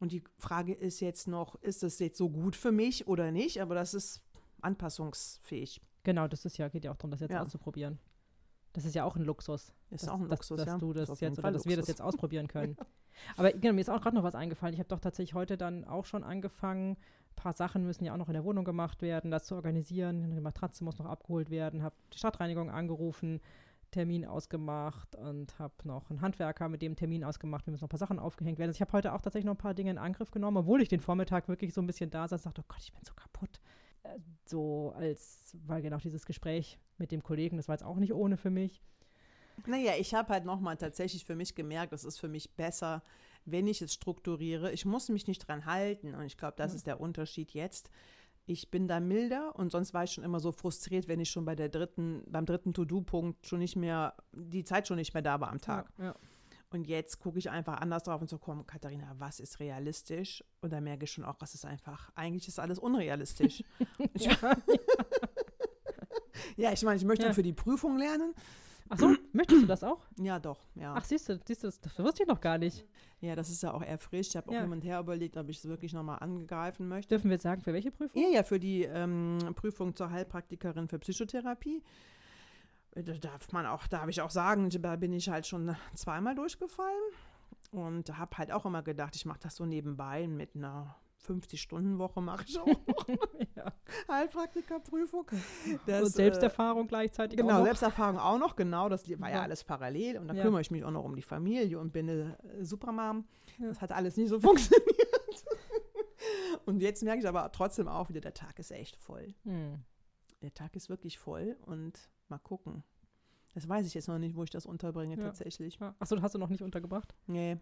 Und 0.00 0.12
die 0.12 0.24
Frage 0.36 0.74
ist 0.74 1.00
jetzt 1.00 1.28
noch, 1.28 1.54
ist 1.62 1.82
es 1.82 1.98
jetzt 2.00 2.18
so 2.18 2.28
gut 2.28 2.56
für 2.56 2.72
mich 2.72 3.06
oder 3.06 3.30
nicht? 3.30 3.62
Aber 3.62 3.74
das 3.74 3.94
ist 3.94 4.22
anpassungsfähig. 4.60 5.80
Genau, 6.02 6.28
das 6.28 6.44
ist 6.44 6.58
ja, 6.58 6.68
geht 6.68 6.84
ja 6.84 6.90
auch 6.90 6.96
darum, 6.96 7.12
das 7.12 7.20
jetzt 7.20 7.30
ja. 7.30 7.40
auszuprobieren. 7.40 7.98
Das 8.72 8.84
ist 8.84 8.94
ja 8.94 9.04
auch 9.04 9.14
ein 9.14 9.22
Luxus. 9.22 9.72
Ist 9.90 10.02
dass, 10.02 10.10
auch 10.10 10.20
ein 10.20 10.28
Luxus, 10.28 10.56
dass, 10.56 10.66
ja. 10.66 10.78
du 10.78 10.92
das, 10.92 11.08
das 11.08 11.20
jetzt 11.20 11.38
oder 11.38 11.52
dass 11.52 11.64
wir 11.64 11.76
das 11.76 11.86
jetzt 11.86 12.02
ausprobieren 12.02 12.48
können. 12.48 12.76
Aber 13.36 13.52
genau, 13.52 13.74
mir 13.74 13.80
ist 13.80 13.90
auch 13.90 14.00
gerade 14.00 14.16
noch 14.16 14.22
was 14.22 14.34
eingefallen. 14.34 14.74
Ich 14.74 14.80
habe 14.80 14.88
doch 14.88 15.00
tatsächlich 15.00 15.34
heute 15.34 15.56
dann 15.56 15.84
auch 15.84 16.04
schon 16.04 16.24
angefangen. 16.24 16.92
Ein 16.92 17.36
paar 17.36 17.52
Sachen 17.52 17.84
müssen 17.84 18.04
ja 18.04 18.12
auch 18.12 18.18
noch 18.18 18.28
in 18.28 18.34
der 18.34 18.44
Wohnung 18.44 18.64
gemacht 18.64 19.02
werden, 19.02 19.30
das 19.30 19.44
zu 19.44 19.54
organisieren. 19.54 20.34
Die 20.34 20.40
Matratze 20.40 20.84
muss 20.84 20.98
noch 20.98 21.06
abgeholt 21.06 21.50
werden. 21.50 21.82
Habe 21.82 21.96
die 22.12 22.18
Stadtreinigung 22.18 22.70
angerufen, 22.70 23.40
Termin 23.90 24.24
ausgemacht 24.24 25.14
und 25.16 25.58
habe 25.58 25.74
noch 25.84 26.10
einen 26.10 26.20
Handwerker 26.20 26.68
mit 26.68 26.82
dem 26.82 26.96
Termin 26.96 27.24
ausgemacht. 27.24 27.66
Wir 27.66 27.70
müssen 27.70 27.82
noch 27.82 27.88
ein 27.88 27.90
paar 27.90 27.98
Sachen 27.98 28.18
aufgehängt 28.18 28.58
werden. 28.58 28.70
Also 28.70 28.78
ich 28.78 28.80
habe 28.80 28.92
heute 28.92 29.12
auch 29.12 29.20
tatsächlich 29.20 29.46
noch 29.46 29.54
ein 29.54 29.58
paar 29.58 29.74
Dinge 29.74 29.90
in 29.90 29.98
Angriff 29.98 30.30
genommen, 30.30 30.56
obwohl 30.56 30.82
ich 30.82 30.88
den 30.88 31.00
Vormittag 31.00 31.48
wirklich 31.48 31.72
so 31.72 31.80
ein 31.80 31.86
bisschen 31.86 32.10
da 32.10 32.26
saß 32.26 32.44
und 32.44 32.46
dachte, 32.46 32.62
oh 32.62 32.72
Gott, 32.72 32.82
ich 32.82 32.92
bin 32.92 33.02
so 33.04 33.14
kaputt. 33.14 33.60
Äh, 34.02 34.18
so 34.44 34.92
als, 34.96 35.56
weil 35.66 35.82
genau 35.82 35.98
dieses 35.98 36.26
Gespräch 36.26 36.78
mit 36.98 37.12
dem 37.12 37.22
Kollegen, 37.22 37.56
das 37.56 37.68
war 37.68 37.74
jetzt 37.74 37.84
auch 37.84 37.96
nicht 37.96 38.14
ohne 38.14 38.36
für 38.36 38.50
mich. 38.50 38.82
Naja, 39.66 39.92
ich 39.98 40.14
habe 40.14 40.32
halt 40.32 40.44
nochmal 40.44 40.76
tatsächlich 40.76 41.24
für 41.24 41.36
mich 41.36 41.54
gemerkt, 41.54 41.92
es 41.92 42.04
ist 42.04 42.18
für 42.18 42.28
mich 42.28 42.54
besser, 42.54 43.02
wenn 43.44 43.66
ich 43.66 43.82
es 43.82 43.94
strukturiere. 43.94 44.72
Ich 44.72 44.84
muss 44.84 45.08
mich 45.08 45.26
nicht 45.26 45.46
dran 45.46 45.66
halten. 45.66 46.14
Und 46.14 46.24
ich 46.24 46.36
glaube, 46.36 46.54
das 46.56 46.72
ja. 46.72 46.76
ist 46.76 46.86
der 46.86 47.00
Unterschied 47.00 47.52
jetzt. 47.52 47.90
Ich 48.46 48.70
bin 48.70 48.88
da 48.88 49.00
milder 49.00 49.56
und 49.56 49.72
sonst 49.72 49.94
war 49.94 50.04
ich 50.04 50.10
schon 50.10 50.24
immer 50.24 50.38
so 50.38 50.52
frustriert, 50.52 51.08
wenn 51.08 51.18
ich 51.18 51.30
schon 51.30 51.46
bei 51.46 51.54
der 51.54 51.70
dritten, 51.70 52.22
beim 52.26 52.44
dritten 52.44 52.74
To-Do-Punkt 52.74 53.46
schon 53.46 53.60
nicht 53.60 53.74
mehr, 53.74 54.14
die 54.32 54.64
Zeit 54.64 54.86
schon 54.86 54.96
nicht 54.96 55.14
mehr 55.14 55.22
da 55.22 55.40
war 55.40 55.50
am 55.50 55.60
Tag. 55.60 55.90
Ja, 55.98 56.04
ja. 56.04 56.14
Und 56.74 56.88
jetzt 56.88 57.20
gucke 57.20 57.38
ich 57.38 57.50
einfach 57.50 57.80
anders 57.80 58.02
drauf 58.02 58.20
und 58.20 58.28
so, 58.28 58.36
komm, 58.36 58.66
Katharina, 58.66 59.14
was 59.18 59.38
ist 59.38 59.60
realistisch? 59.60 60.42
Und 60.60 60.72
da 60.72 60.80
merke 60.80 61.04
ich 61.04 61.12
schon 61.12 61.24
auch, 61.24 61.36
was 61.38 61.54
ist 61.54 61.64
einfach, 61.64 62.10
eigentlich 62.16 62.48
ist 62.48 62.58
alles 62.58 62.80
unrealistisch. 62.80 63.62
ja, 64.18 64.36
ja, 66.56 66.72
ich 66.72 66.82
meine, 66.82 66.96
ich 66.96 67.04
möchte 67.04 67.26
ja. 67.26 67.32
für 67.32 67.44
die 67.44 67.52
Prüfung 67.52 67.96
lernen. 67.96 68.34
Ach 68.90 68.98
so, 68.98 69.14
möchtest 69.32 69.62
du 69.62 69.66
das 69.66 69.82
auch? 69.82 70.06
Ja, 70.18 70.38
doch, 70.38 70.60
ja. 70.74 70.94
Ach, 70.96 71.04
siehst 71.04 71.28
du, 71.28 71.40
siehst 71.46 71.62
du, 71.62 71.68
das, 71.68 71.80
das 71.80 71.98
wusste 71.98 72.22
ich 72.22 72.28
noch 72.28 72.40
gar 72.40 72.58
nicht. 72.58 72.84
Ja, 73.20 73.34
das 73.34 73.48
ist 73.48 73.62
ja 73.62 73.72
auch 73.72 73.82
eher 73.82 73.98
frisch. 73.98 74.28
Ich 74.28 74.36
habe 74.36 74.52
ja. 74.52 74.58
auch 74.58 74.62
jemand 74.62 74.84
her 74.84 75.00
überlegt, 75.00 75.36
ob 75.36 75.48
ich 75.48 75.58
es 75.58 75.64
wirklich 75.66 75.94
nochmal 75.94 76.18
angreifen 76.18 76.88
möchte. 76.88 77.14
Dürfen 77.14 77.30
wir 77.30 77.36
jetzt 77.36 77.44
sagen, 77.44 77.62
für 77.62 77.72
welche 77.72 77.90
Prüfung? 77.90 78.20
Ja, 78.20 78.28
ja, 78.28 78.42
für 78.42 78.60
die 78.60 78.82
ähm, 78.82 79.38
Prüfung 79.54 79.96
zur 79.96 80.10
Heilpraktikerin 80.10 80.88
für 80.88 80.98
Psychotherapie. 80.98 81.82
Da 82.94 83.14
darf 83.14 83.50
man 83.52 83.66
auch, 83.66 83.86
darf 83.86 84.08
ich 84.08 84.20
auch 84.20 84.30
sagen, 84.30 84.68
da 84.70 84.96
bin 84.96 85.12
ich 85.12 85.28
halt 85.28 85.46
schon 85.46 85.74
zweimal 85.94 86.34
durchgefallen 86.34 87.02
und 87.72 88.16
habe 88.16 88.38
halt 88.38 88.52
auch 88.52 88.66
immer 88.66 88.82
gedacht, 88.82 89.16
ich 89.16 89.26
mache 89.26 89.40
das 89.40 89.56
so 89.56 89.66
nebenbei 89.66 90.28
mit 90.28 90.54
einer 90.54 90.94
50-Stunden-Woche 91.26 92.20
mache 92.20 92.44
ich 92.46 92.58
auch 92.58 92.66
noch. 92.66 93.08
ja. 93.56 93.72
Heilpraktikerprüfung. 94.08 95.26
Das, 95.86 96.04
und 96.04 96.10
Selbsterfahrung 96.10 96.84
äh, 96.84 96.88
gleichzeitig 96.88 97.38
Genau, 97.38 97.54
auch 97.54 97.58
noch. 97.58 97.64
Selbsterfahrung 97.64 98.18
auch 98.18 98.38
noch, 98.38 98.56
genau. 98.56 98.88
Das 98.88 99.08
war 99.08 99.28
ja, 99.28 99.36
ja 99.36 99.42
alles 99.42 99.64
parallel. 99.64 100.18
Und 100.18 100.28
da 100.28 100.34
ja. 100.34 100.42
kümmere 100.42 100.60
ich 100.60 100.70
mich 100.70 100.84
auch 100.84 100.90
noch 100.90 101.04
um 101.04 101.16
die 101.16 101.22
Familie 101.22 101.78
und 101.78 101.92
bin 101.92 102.08
eine 102.08 102.38
Supermom. 102.60 103.24
Ja. 103.58 103.68
Das 103.68 103.80
hat 103.80 103.92
alles 103.92 104.16
nie 104.16 104.26
so 104.26 104.40
funktioniert. 104.40 104.84
und 106.66 106.80
jetzt 106.80 107.02
merke 107.02 107.20
ich 107.20 107.28
aber 107.28 107.50
trotzdem 107.52 107.88
auch 107.88 108.08
wieder, 108.08 108.20
der 108.20 108.34
Tag 108.34 108.58
ist 108.58 108.70
echt 108.70 108.96
voll. 108.96 109.34
Hm. 109.44 109.82
Der 110.42 110.52
Tag 110.52 110.76
ist 110.76 110.90
wirklich 110.90 111.18
voll 111.18 111.56
und 111.66 112.10
mal 112.28 112.38
gucken. 112.38 112.84
Das 113.54 113.68
weiß 113.68 113.86
ich 113.86 113.94
jetzt 113.94 114.08
noch 114.08 114.18
nicht, 114.18 114.36
wo 114.36 114.42
ich 114.42 114.50
das 114.50 114.66
unterbringe 114.66 115.16
tatsächlich. 115.16 115.78
Achso, 116.00 116.20
hast 116.20 116.34
du 116.34 116.38
noch 116.38 116.50
nicht 116.50 116.62
untergebracht? 116.62 117.14
Nee. 117.26 117.58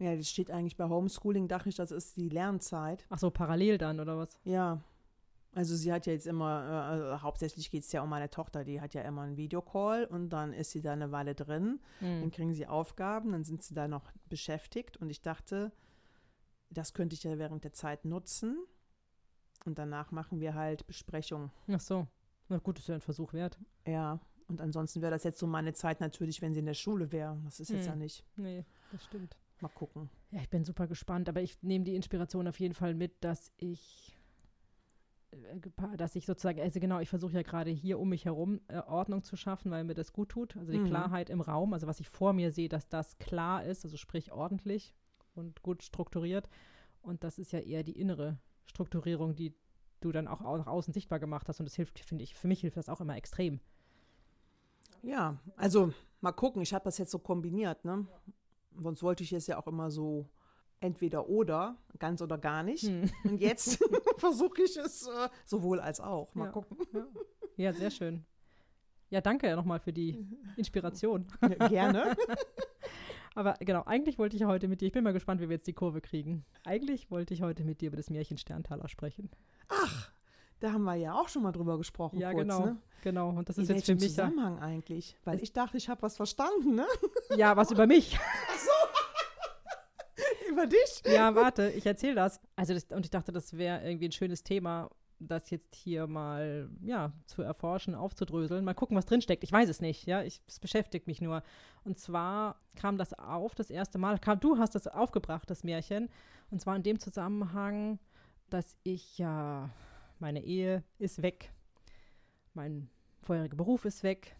Ja, 0.00 0.16
das 0.16 0.30
steht 0.30 0.50
eigentlich 0.50 0.76
bei 0.76 0.88
Homeschooling, 0.88 1.46
dachte 1.46 1.68
ich, 1.68 1.76
das 1.76 1.90
ist 1.90 2.16
die 2.16 2.30
Lernzeit. 2.30 3.06
Ach 3.10 3.18
so, 3.18 3.30
parallel 3.30 3.76
dann, 3.76 4.00
oder 4.00 4.16
was? 4.16 4.40
Ja. 4.44 4.80
Also 5.52 5.76
sie 5.76 5.92
hat 5.92 6.06
ja 6.06 6.12
jetzt 6.12 6.26
immer, 6.26 6.46
also 6.46 7.22
hauptsächlich 7.22 7.70
geht 7.70 7.82
es 7.82 7.92
ja 7.92 8.02
um 8.02 8.08
meine 8.08 8.30
Tochter, 8.30 8.64
die 8.64 8.80
hat 8.80 8.94
ja 8.94 9.02
immer 9.02 9.22
einen 9.22 9.36
Videocall 9.36 10.04
und 10.04 10.30
dann 10.30 10.52
ist 10.52 10.70
sie 10.70 10.80
da 10.80 10.92
eine 10.92 11.10
Weile 11.10 11.34
drin, 11.34 11.80
mhm. 12.00 12.20
dann 12.20 12.30
kriegen 12.30 12.54
sie 12.54 12.66
Aufgaben, 12.66 13.32
dann 13.32 13.44
sind 13.44 13.62
sie 13.62 13.74
da 13.74 13.88
noch 13.88 14.12
beschäftigt 14.28 14.96
und 14.96 15.10
ich 15.10 15.22
dachte, 15.22 15.72
das 16.70 16.94
könnte 16.94 17.14
ich 17.14 17.24
ja 17.24 17.36
während 17.36 17.64
der 17.64 17.72
Zeit 17.72 18.04
nutzen 18.04 18.58
und 19.64 19.78
danach 19.78 20.12
machen 20.12 20.38
wir 20.40 20.54
halt 20.54 20.86
Besprechungen. 20.86 21.50
Ach 21.68 21.80
so, 21.80 22.06
na 22.48 22.58
gut, 22.58 22.78
ist 22.78 22.86
ja 22.86 22.94
ein 22.94 23.00
Versuch 23.00 23.32
wert. 23.32 23.58
Ja, 23.84 24.20
und 24.46 24.60
ansonsten 24.60 25.02
wäre 25.02 25.10
das 25.10 25.24
jetzt 25.24 25.40
so 25.40 25.48
meine 25.48 25.72
Zeit 25.72 26.00
natürlich, 26.00 26.40
wenn 26.42 26.54
sie 26.54 26.60
in 26.60 26.66
der 26.66 26.74
Schule 26.74 27.10
wäre. 27.10 27.36
Das 27.44 27.58
ist 27.58 27.70
jetzt 27.70 27.82
mhm. 27.82 27.88
ja 27.88 27.96
nicht. 27.96 28.24
Nee, 28.36 28.64
das 28.92 29.04
stimmt. 29.04 29.36
Mal 29.60 29.68
gucken. 29.68 30.08
Ja, 30.30 30.40
ich 30.40 30.48
bin 30.48 30.64
super 30.64 30.86
gespannt, 30.86 31.28
aber 31.28 31.42
ich 31.42 31.62
nehme 31.62 31.84
die 31.84 31.94
Inspiration 31.94 32.48
auf 32.48 32.58
jeden 32.60 32.74
Fall 32.74 32.94
mit, 32.94 33.22
dass 33.22 33.52
ich 33.56 34.16
äh, 35.30 35.96
dass 35.96 36.16
ich 36.16 36.26
sozusagen, 36.26 36.60
also 36.60 36.80
genau, 36.80 37.00
ich 37.00 37.08
versuche 37.08 37.32
ja 37.32 37.42
gerade 37.42 37.70
hier 37.70 37.98
um 37.98 38.08
mich 38.08 38.24
herum 38.24 38.60
äh, 38.68 38.78
Ordnung 38.78 39.22
zu 39.22 39.36
schaffen, 39.36 39.70
weil 39.70 39.84
mir 39.84 39.94
das 39.94 40.12
gut 40.12 40.30
tut. 40.30 40.56
Also 40.56 40.72
die 40.72 40.78
mhm. 40.78 40.86
Klarheit 40.86 41.30
im 41.30 41.40
Raum, 41.40 41.72
also 41.72 41.86
was 41.86 42.00
ich 42.00 42.08
vor 42.08 42.32
mir 42.32 42.52
sehe, 42.52 42.68
dass 42.68 42.88
das 42.88 43.18
klar 43.18 43.64
ist, 43.64 43.84
also 43.84 43.96
sprich 43.96 44.32
ordentlich 44.32 44.94
und 45.34 45.62
gut 45.62 45.82
strukturiert. 45.82 46.48
Und 47.02 47.24
das 47.24 47.38
ist 47.38 47.52
ja 47.52 47.60
eher 47.60 47.82
die 47.82 47.98
innere 47.98 48.38
Strukturierung, 48.66 49.34
die 49.34 49.54
du 50.00 50.12
dann 50.12 50.28
auch 50.28 50.40
nach 50.40 50.66
außen 50.66 50.94
sichtbar 50.94 51.18
gemacht 51.18 51.48
hast. 51.48 51.60
Und 51.60 51.66
das 51.66 51.76
hilft, 51.76 51.98
finde 52.00 52.24
ich, 52.24 52.34
für 52.34 52.48
mich 52.48 52.60
hilft 52.60 52.76
das 52.76 52.88
auch 52.88 53.00
immer 53.00 53.16
extrem. 53.16 53.60
Ja, 55.02 55.38
also 55.56 55.92
mal 56.20 56.32
gucken, 56.32 56.60
ich 56.62 56.74
habe 56.74 56.84
das 56.84 56.98
jetzt 56.98 57.10
so 57.10 57.18
kombiniert, 57.18 57.84
ne? 57.84 58.06
Sonst 58.76 59.02
wollte 59.02 59.22
ich 59.22 59.32
es 59.32 59.46
ja 59.46 59.58
auch 59.58 59.66
immer 59.66 59.90
so 59.90 60.28
entweder 60.80 61.28
oder, 61.28 61.76
ganz 61.98 62.22
oder 62.22 62.38
gar 62.38 62.62
nicht. 62.62 62.84
Hm. 62.84 63.10
Und 63.24 63.40
jetzt 63.40 63.78
versuche 64.18 64.62
ich 64.62 64.76
es 64.76 65.06
äh, 65.06 65.28
sowohl 65.44 65.80
als 65.80 66.00
auch. 66.00 66.34
Mal 66.34 66.46
ja. 66.46 66.52
gucken. 66.52 66.76
Ja. 66.92 67.06
ja. 67.56 67.72
sehr 67.72 67.90
schön. 67.90 68.24
Ja, 69.10 69.20
danke 69.20 69.54
nochmal 69.56 69.80
für 69.80 69.92
die 69.92 70.26
Inspiration. 70.56 71.26
Ja, 71.42 71.68
gerne. 71.68 72.16
Aber 73.34 73.54
genau, 73.60 73.82
eigentlich 73.84 74.18
wollte 74.18 74.36
ich 74.36 74.44
heute 74.44 74.68
mit 74.68 74.80
dir, 74.80 74.86
ich 74.86 74.92
bin 74.92 75.04
mal 75.04 75.12
gespannt, 75.12 75.40
wie 75.40 75.48
wir 75.48 75.54
jetzt 75.54 75.66
die 75.66 75.72
Kurve 75.72 76.00
kriegen. 76.00 76.44
Eigentlich 76.64 77.10
wollte 77.10 77.34
ich 77.34 77.42
heute 77.42 77.64
mit 77.64 77.80
dir 77.80 77.88
über 77.88 77.96
das 77.96 78.10
Märchen 78.10 78.38
Sterntaler 78.38 78.88
sprechen. 78.88 79.30
Ach, 79.68 80.10
da 80.60 80.72
haben 80.72 80.84
wir 80.84 80.94
ja 80.94 81.14
auch 81.14 81.28
schon 81.28 81.42
mal 81.42 81.52
drüber 81.52 81.78
gesprochen. 81.78 82.18
Ja, 82.18 82.32
kurz, 82.32 82.42
genau. 82.42 82.64
Ne? 82.66 82.76
Genau. 83.02 83.30
Und 83.30 83.48
das 83.48 83.56
In 83.56 83.64
ist 83.64 83.70
jetzt 83.70 83.86
für 83.86 83.94
mich. 83.94 84.08
Zusammenhang 84.08 84.56
ja, 84.56 84.62
eigentlich? 84.62 85.16
Weil 85.24 85.42
ich 85.42 85.52
dachte, 85.52 85.76
ich 85.76 85.88
habe 85.88 86.02
was 86.02 86.16
verstanden, 86.16 86.74
ne? 86.76 86.86
Ja, 87.36 87.56
was 87.56 87.70
über 87.70 87.86
mich. 87.86 88.18
Ach 88.18 88.58
so. 88.58 88.70
über 90.50 90.66
dich? 90.66 91.02
Ja, 91.06 91.34
warte, 91.34 91.70
ich 91.70 91.86
erzähle 91.86 92.14
das. 92.14 92.40
Also, 92.56 92.74
das, 92.74 92.84
und 92.84 93.04
ich 93.04 93.10
dachte, 93.10 93.32
das 93.32 93.56
wäre 93.56 93.82
irgendwie 93.84 94.08
ein 94.08 94.12
schönes 94.12 94.42
Thema, 94.42 94.90
das 95.20 95.50
jetzt 95.50 95.74
hier 95.74 96.06
mal 96.06 96.70
ja 96.82 97.12
zu 97.26 97.42
erforschen, 97.42 97.94
aufzudröseln, 97.94 98.64
mal 98.64 98.74
gucken, 98.74 98.96
was 98.96 99.06
drinsteckt. 99.06 99.44
Ich 99.44 99.52
weiß 99.52 99.68
es 99.68 99.80
nicht, 99.80 100.06
ja, 100.06 100.22
ich, 100.22 100.40
es 100.46 100.58
beschäftigt 100.58 101.06
mich 101.06 101.20
nur. 101.20 101.42
Und 101.84 101.98
zwar 101.98 102.56
kam 102.74 102.98
das 102.98 103.12
auf 103.14 103.54
das 103.54 103.70
erste 103.70 103.98
Mal, 103.98 104.18
kam, 104.18 104.40
du 104.40 104.58
hast 104.58 104.74
das 104.74 104.86
aufgebracht, 104.86 105.48
das 105.50 105.62
Märchen, 105.62 106.08
und 106.50 106.60
zwar 106.60 106.74
in 106.74 106.82
dem 106.82 106.98
Zusammenhang, 106.98 107.98
dass 108.48 108.76
ich 108.82 109.18
ja, 109.18 109.70
meine 110.20 110.42
Ehe 110.42 110.84
ist 110.98 111.22
weg, 111.22 111.52
mein 112.54 112.88
vorheriger 113.22 113.56
Beruf 113.56 113.84
ist 113.84 114.02
weg 114.02 114.36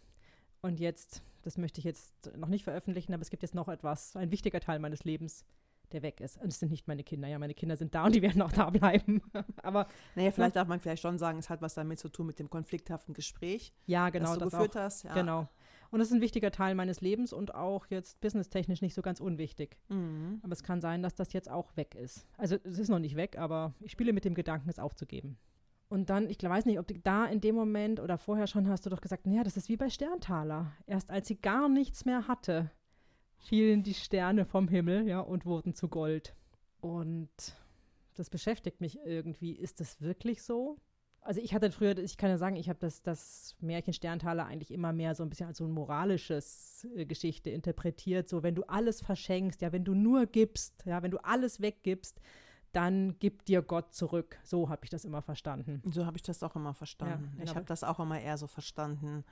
und 0.61 0.79
jetzt, 0.79 1.21
das 1.41 1.57
möchte 1.57 1.79
ich 1.79 1.85
jetzt 1.85 2.35
noch 2.37 2.49
nicht 2.49 2.63
veröffentlichen, 2.63 3.13
aber 3.13 3.21
es 3.21 3.29
gibt 3.29 3.43
jetzt 3.43 3.55
noch 3.55 3.67
etwas, 3.67 4.15
ein 4.15 4.31
wichtiger 4.31 4.59
Teil 4.59 4.79
meines 4.79 5.03
Lebens, 5.03 5.45
der 5.91 6.01
weg 6.01 6.21
ist. 6.21 6.37
Und 6.37 6.47
es 6.47 6.59
sind 6.59 6.71
nicht 6.71 6.87
meine 6.87 7.03
Kinder. 7.03 7.27
Ja, 7.27 7.39
meine 7.39 7.53
Kinder 7.53 7.75
sind 7.75 7.93
da 7.93 8.05
und 8.05 8.15
die 8.15 8.21
werden 8.21 8.41
auch 8.41 8.51
da 8.51 8.69
bleiben. 8.69 9.21
Aber 9.63 9.87
naja, 10.15 10.31
vielleicht 10.31 10.55
darf 10.55 10.67
man 10.67 10.79
vielleicht 10.79 11.01
schon 11.01 11.17
sagen, 11.17 11.39
es 11.39 11.49
hat 11.49 11.61
was 11.61 11.73
damit 11.73 11.99
zu 11.99 12.09
tun 12.09 12.27
mit 12.27 12.39
dem 12.39 12.49
konflikthaften 12.49 13.13
Gespräch. 13.13 13.73
Ja, 13.87 14.09
genau. 14.09 14.29
Das 14.29 14.33
du 14.35 14.39
das 14.45 14.51
geführt 14.53 14.77
auch, 14.77 14.81
hast. 14.81 15.03
Ja. 15.03 15.13
Genau. 15.13 15.47
Und 15.89 15.99
das 15.99 16.07
ist 16.07 16.13
ein 16.13 16.21
wichtiger 16.21 16.51
Teil 16.51 16.73
meines 16.73 17.01
Lebens 17.01 17.33
und 17.33 17.53
auch 17.53 17.85
jetzt 17.87 18.21
businesstechnisch 18.21 18.81
nicht 18.81 18.93
so 18.93 19.01
ganz 19.01 19.19
unwichtig. 19.19 19.77
Mhm. 19.89 20.39
Aber 20.41 20.53
es 20.53 20.63
kann 20.63 20.79
sein, 20.79 21.03
dass 21.03 21.15
das 21.15 21.33
jetzt 21.33 21.49
auch 21.49 21.75
weg 21.75 21.95
ist. 21.95 22.25
Also 22.37 22.55
es 22.63 22.79
ist 22.79 22.87
noch 22.87 22.99
nicht 22.99 23.17
weg, 23.17 23.37
aber 23.37 23.73
ich 23.81 23.91
spiele 23.91 24.13
mit 24.13 24.23
dem 24.23 24.33
Gedanken, 24.33 24.69
es 24.69 24.79
aufzugeben. 24.79 25.37
Und 25.91 26.09
dann, 26.09 26.29
ich 26.29 26.41
weiß 26.41 26.67
nicht, 26.67 26.79
ob 26.79 26.87
da 27.03 27.25
in 27.25 27.41
dem 27.41 27.53
Moment 27.53 27.99
oder 27.99 28.17
vorher 28.17 28.47
schon 28.47 28.69
hast 28.69 28.85
du 28.85 28.89
doch 28.89 29.01
gesagt, 29.01 29.27
naja, 29.27 29.43
das 29.43 29.57
ist 29.57 29.67
wie 29.67 29.75
bei 29.75 29.89
Sterntaler. 29.89 30.71
Erst 30.87 31.11
als 31.11 31.27
sie 31.27 31.35
gar 31.35 31.67
nichts 31.67 32.05
mehr 32.05 32.29
hatte, 32.29 32.71
fielen 33.35 33.83
die 33.83 33.93
Sterne 33.93 34.45
vom 34.45 34.69
Himmel, 34.69 35.05
ja, 35.05 35.19
und 35.19 35.45
wurden 35.45 35.73
zu 35.73 35.89
Gold. 35.89 36.33
Und 36.79 37.29
das 38.15 38.29
beschäftigt 38.29 38.79
mich 38.79 38.99
irgendwie. 39.03 39.51
Ist 39.51 39.81
das 39.81 39.99
wirklich 39.99 40.43
so? 40.43 40.77
Also 41.19 41.41
ich 41.41 41.53
hatte 41.53 41.73
früher, 41.73 41.97
ich 41.97 42.15
kann 42.15 42.29
ja 42.29 42.37
sagen, 42.37 42.55
ich 42.55 42.69
habe 42.69 42.79
das, 42.79 43.03
das 43.03 43.57
Märchen 43.59 43.91
Sterntaler 43.91 44.45
eigentlich 44.45 44.71
immer 44.71 44.93
mehr 44.93 45.13
so 45.13 45.23
ein 45.23 45.29
bisschen 45.29 45.47
als 45.47 45.57
so 45.57 45.65
ein 45.65 45.71
moralisches 45.71 46.87
äh, 46.95 47.05
Geschichte 47.05 47.49
interpretiert. 47.49 48.29
So, 48.29 48.43
wenn 48.43 48.55
du 48.55 48.63
alles 48.63 49.01
verschenkst, 49.01 49.61
ja, 49.61 49.73
wenn 49.73 49.83
du 49.83 49.93
nur 49.93 50.25
gibst, 50.25 50.85
ja, 50.85 51.03
wenn 51.03 51.11
du 51.11 51.17
alles 51.17 51.59
weggibst, 51.59 52.21
dann 52.73 53.17
gibt 53.19 53.47
dir 53.47 53.61
Gott 53.61 53.93
zurück. 53.93 54.39
So 54.43 54.69
habe 54.69 54.81
ich 54.83 54.89
das 54.89 55.05
immer 55.05 55.21
verstanden. 55.21 55.81
So 55.91 56.05
habe 56.05 56.17
ich 56.17 56.23
das 56.23 56.41
auch 56.43 56.55
immer 56.55 56.73
verstanden. 56.73 57.25
Ja, 57.25 57.39
genau. 57.39 57.43
Ich 57.43 57.55
habe 57.55 57.65
das 57.65 57.83
auch 57.83 57.99
immer 57.99 58.19
eher 58.19 58.37
so 58.37 58.47
verstanden 58.47 59.23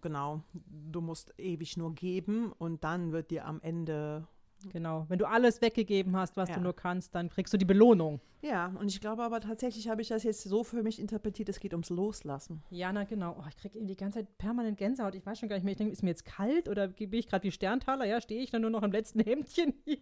genau, 0.00 0.42
du 0.54 1.02
musst 1.02 1.34
ewig 1.38 1.76
nur 1.76 1.94
geben 1.94 2.52
und 2.52 2.84
dann 2.84 3.12
wird 3.12 3.30
dir 3.30 3.44
am 3.44 3.60
Ende 3.60 4.26
Genau. 4.72 5.06
Wenn 5.08 5.18
du 5.18 5.26
alles 5.26 5.62
weggegeben 5.62 6.14
hast, 6.16 6.36
was 6.36 6.50
ja. 6.50 6.56
du 6.56 6.60
nur 6.60 6.76
kannst, 6.76 7.14
dann 7.14 7.30
kriegst 7.30 7.52
du 7.54 7.56
die 7.56 7.64
Belohnung. 7.64 8.20
Ja, 8.42 8.74
und 8.78 8.88
ich 8.88 9.00
glaube 9.00 9.22
aber 9.22 9.40
tatsächlich 9.40 9.88
habe 9.88 10.02
ich 10.02 10.08
das 10.08 10.22
jetzt 10.22 10.42
so 10.42 10.64
für 10.64 10.82
mich 10.82 10.98
interpretiert, 11.00 11.48
es 11.48 11.60
geht 11.60 11.72
ums 11.72 11.88
Loslassen. 11.88 12.62
Ja, 12.70 12.92
na 12.92 13.04
genau. 13.04 13.36
Oh, 13.38 13.44
ich 13.48 13.56
kriege 13.56 13.78
irgendwie 13.78 13.94
die 13.94 14.00
ganze 14.00 14.18
Zeit 14.18 14.38
permanent 14.38 14.76
Gänsehaut. 14.76 15.14
Ich 15.14 15.24
weiß 15.24 15.38
schon 15.38 15.48
gar 15.48 15.56
nicht 15.56 15.64
mehr. 15.64 15.72
Ich 15.72 15.78
denke, 15.78 15.92
ist 15.92 16.02
mir 16.02 16.10
jetzt 16.10 16.26
kalt 16.26 16.68
oder 16.68 16.88
bin 16.88 17.12
ich 17.14 17.28
gerade 17.28 17.44
wie 17.44 17.52
Sterntaler? 17.52 18.04
Ja, 18.04 18.20
stehe 18.20 18.42
ich 18.42 18.50
dann 18.50 18.62
nur 18.62 18.70
noch 18.70 18.82
im 18.82 18.92
letzten 18.92 19.20
Hemdchen 19.20 19.72
hier. 19.84 19.98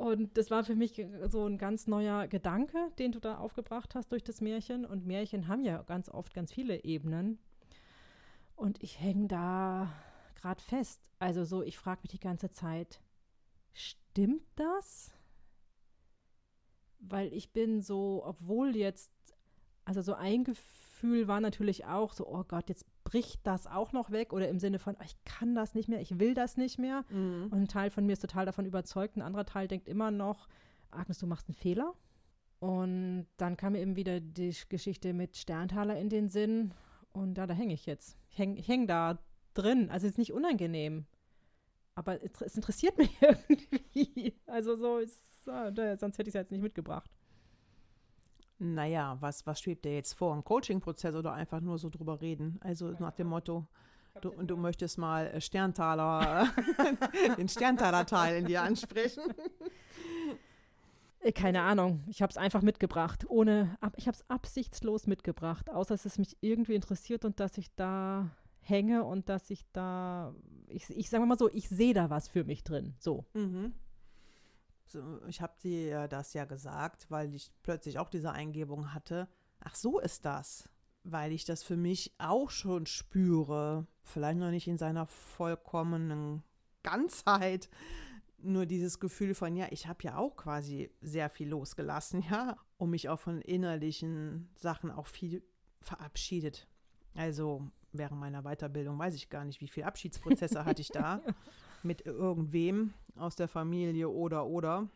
Und 0.00 0.38
das 0.38 0.50
war 0.50 0.64
für 0.64 0.74
mich 0.74 1.06
so 1.28 1.44
ein 1.44 1.58
ganz 1.58 1.86
neuer 1.86 2.26
Gedanke, 2.26 2.90
den 2.98 3.12
du 3.12 3.20
da 3.20 3.36
aufgebracht 3.36 3.94
hast 3.94 4.10
durch 4.12 4.24
das 4.24 4.40
Märchen. 4.40 4.86
Und 4.86 5.06
Märchen 5.06 5.46
haben 5.46 5.62
ja 5.62 5.82
ganz 5.82 6.08
oft 6.08 6.32
ganz 6.32 6.54
viele 6.54 6.84
Ebenen. 6.84 7.38
Und 8.56 8.82
ich 8.82 8.98
hänge 8.98 9.28
da 9.28 9.92
gerade 10.36 10.62
fest. 10.62 11.10
Also 11.18 11.44
so, 11.44 11.62
ich 11.62 11.76
frage 11.76 12.00
mich 12.02 12.12
die 12.12 12.18
ganze 12.18 12.48
Zeit, 12.48 13.02
stimmt 13.74 14.46
das? 14.56 15.12
Weil 17.00 17.30
ich 17.34 17.52
bin 17.52 17.82
so, 17.82 18.22
obwohl 18.24 18.76
jetzt, 18.76 19.12
also 19.84 20.00
so 20.00 20.14
ein 20.14 20.44
Gefühl 20.44 21.28
war 21.28 21.42
natürlich 21.42 21.84
auch 21.84 22.14
so, 22.14 22.26
oh 22.26 22.44
Gott, 22.44 22.70
jetzt 22.70 22.86
bricht 23.10 23.44
das 23.44 23.66
auch 23.66 23.92
noch 23.92 24.12
weg 24.12 24.32
oder 24.32 24.48
im 24.48 24.60
Sinne 24.60 24.78
von, 24.78 24.94
oh, 24.94 25.04
ich 25.04 25.16
kann 25.24 25.56
das 25.56 25.74
nicht 25.74 25.88
mehr, 25.88 26.00
ich 26.00 26.20
will 26.20 26.32
das 26.32 26.56
nicht 26.56 26.78
mehr. 26.78 27.04
Mhm. 27.10 27.48
Und 27.50 27.62
ein 27.62 27.68
Teil 27.68 27.90
von 27.90 28.06
mir 28.06 28.12
ist 28.12 28.20
total 28.20 28.46
davon 28.46 28.66
überzeugt, 28.66 29.16
ein 29.16 29.22
anderer 29.22 29.44
Teil 29.44 29.66
denkt 29.66 29.88
immer 29.88 30.12
noch, 30.12 30.46
Agnes, 30.92 31.18
du 31.18 31.26
machst 31.26 31.48
einen 31.48 31.56
Fehler. 31.56 31.94
Und 32.60 33.26
dann 33.36 33.56
kam 33.56 33.72
mir 33.72 33.80
eben 33.80 33.96
wieder 33.96 34.20
die 34.20 34.54
Geschichte 34.68 35.12
mit 35.12 35.36
Sterntaler 35.36 35.98
in 35.98 36.08
den 36.08 36.28
Sinn. 36.28 36.72
Und 37.12 37.34
da, 37.34 37.48
da 37.48 37.54
hänge 37.54 37.74
ich 37.74 37.84
jetzt. 37.84 38.16
Ich 38.28 38.38
hänge 38.38 38.60
häng 38.62 38.86
da 38.86 39.18
drin. 39.54 39.90
Also 39.90 40.06
es 40.06 40.12
ist 40.12 40.18
nicht 40.18 40.32
unangenehm. 40.32 41.06
Aber 41.96 42.22
es 42.22 42.54
interessiert 42.54 42.96
mich 42.98 43.10
irgendwie. 43.20 44.36
Also 44.46 44.76
so 44.76 44.98
ist, 44.98 45.48
ah, 45.48 45.72
sonst 45.96 46.18
hätte 46.18 46.28
ich 46.28 46.34
es 46.34 46.40
jetzt 46.40 46.52
nicht 46.52 46.62
mitgebracht. 46.62 47.10
Naja, 48.62 49.16
was, 49.20 49.46
was 49.46 49.58
schwebt 49.58 49.86
dir 49.86 49.94
jetzt 49.94 50.12
vor? 50.12 50.34
Ein 50.34 50.44
Coaching-Prozess 50.44 51.14
oder 51.14 51.32
einfach 51.32 51.60
nur 51.60 51.78
so 51.78 51.88
drüber 51.88 52.20
reden? 52.20 52.60
Also 52.62 52.94
nach 52.98 53.14
dem 53.14 53.28
Motto, 53.28 53.66
du, 54.20 54.30
du 54.30 54.58
möchtest 54.58 54.98
mal 54.98 55.28
äh, 55.28 55.40
Sterntaler, 55.40 56.46
den 57.38 57.48
Sterntaler-Teil 57.48 58.36
in 58.36 58.44
dir 58.44 58.62
ansprechen. 58.62 59.22
Äh, 61.20 61.32
keine 61.32 61.62
Ahnung. 61.62 62.04
Ich 62.06 62.20
habe 62.20 62.30
es 62.30 62.36
einfach 62.36 62.60
mitgebracht. 62.60 63.24
Ohne, 63.30 63.78
ich 63.96 64.06
habe 64.06 64.16
es 64.16 64.28
absichtslos 64.28 65.06
mitgebracht, 65.06 65.70
außer 65.70 65.94
dass 65.94 66.04
es 66.04 66.18
mich 66.18 66.36
irgendwie 66.42 66.74
interessiert 66.74 67.24
und 67.24 67.40
dass 67.40 67.56
ich 67.56 67.74
da 67.76 68.30
hänge 68.60 69.04
und 69.04 69.30
dass 69.30 69.48
ich 69.48 69.64
da, 69.72 70.34
ich, 70.68 70.90
ich 70.90 71.08
sage 71.08 71.24
mal 71.24 71.38
so, 71.38 71.48
ich 71.50 71.70
sehe 71.70 71.94
da 71.94 72.10
was 72.10 72.28
für 72.28 72.44
mich 72.44 72.62
drin. 72.62 72.92
So. 72.98 73.24
Mhm. 73.32 73.72
Ich 75.28 75.40
habe 75.40 75.54
dir 75.62 76.08
das 76.08 76.32
ja 76.34 76.44
gesagt, 76.44 77.10
weil 77.10 77.34
ich 77.34 77.50
plötzlich 77.62 77.98
auch 77.98 78.08
diese 78.08 78.32
Eingebung 78.32 78.92
hatte. 78.94 79.28
Ach, 79.60 79.74
so 79.74 79.98
ist 79.98 80.24
das. 80.24 80.68
Weil 81.02 81.32
ich 81.32 81.44
das 81.44 81.62
für 81.62 81.76
mich 81.76 82.12
auch 82.18 82.50
schon 82.50 82.86
spüre. 82.86 83.86
Vielleicht 84.02 84.38
noch 84.38 84.50
nicht 84.50 84.68
in 84.68 84.76
seiner 84.76 85.06
vollkommenen 85.06 86.42
Ganzheit. 86.82 87.68
Nur 88.38 88.66
dieses 88.66 89.00
Gefühl 89.00 89.34
von, 89.34 89.54
ja, 89.54 89.66
ich 89.70 89.86
habe 89.86 90.02
ja 90.02 90.16
auch 90.16 90.36
quasi 90.36 90.90
sehr 91.00 91.28
viel 91.28 91.48
losgelassen, 91.48 92.22
ja, 92.30 92.56
und 92.78 92.90
mich 92.90 93.08
auch 93.08 93.20
von 93.20 93.40
innerlichen 93.42 94.48
Sachen 94.56 94.90
auch 94.90 95.06
viel 95.06 95.42
verabschiedet. 95.80 96.66
Also 97.14 97.70
während 97.92 98.20
meiner 98.20 98.42
Weiterbildung 98.42 98.98
weiß 98.98 99.14
ich 99.14 99.28
gar 99.28 99.44
nicht, 99.44 99.60
wie 99.60 99.68
viele 99.68 99.86
Abschiedsprozesse 99.86 100.64
hatte 100.64 100.80
ich 100.80 100.88
da 100.88 101.20
mit 101.84 102.06
irgendwem 102.06 102.94
aus 103.16 103.36
der 103.36 103.48
Familie 103.48 104.08
oder 104.08 104.46
oder. 104.46 104.88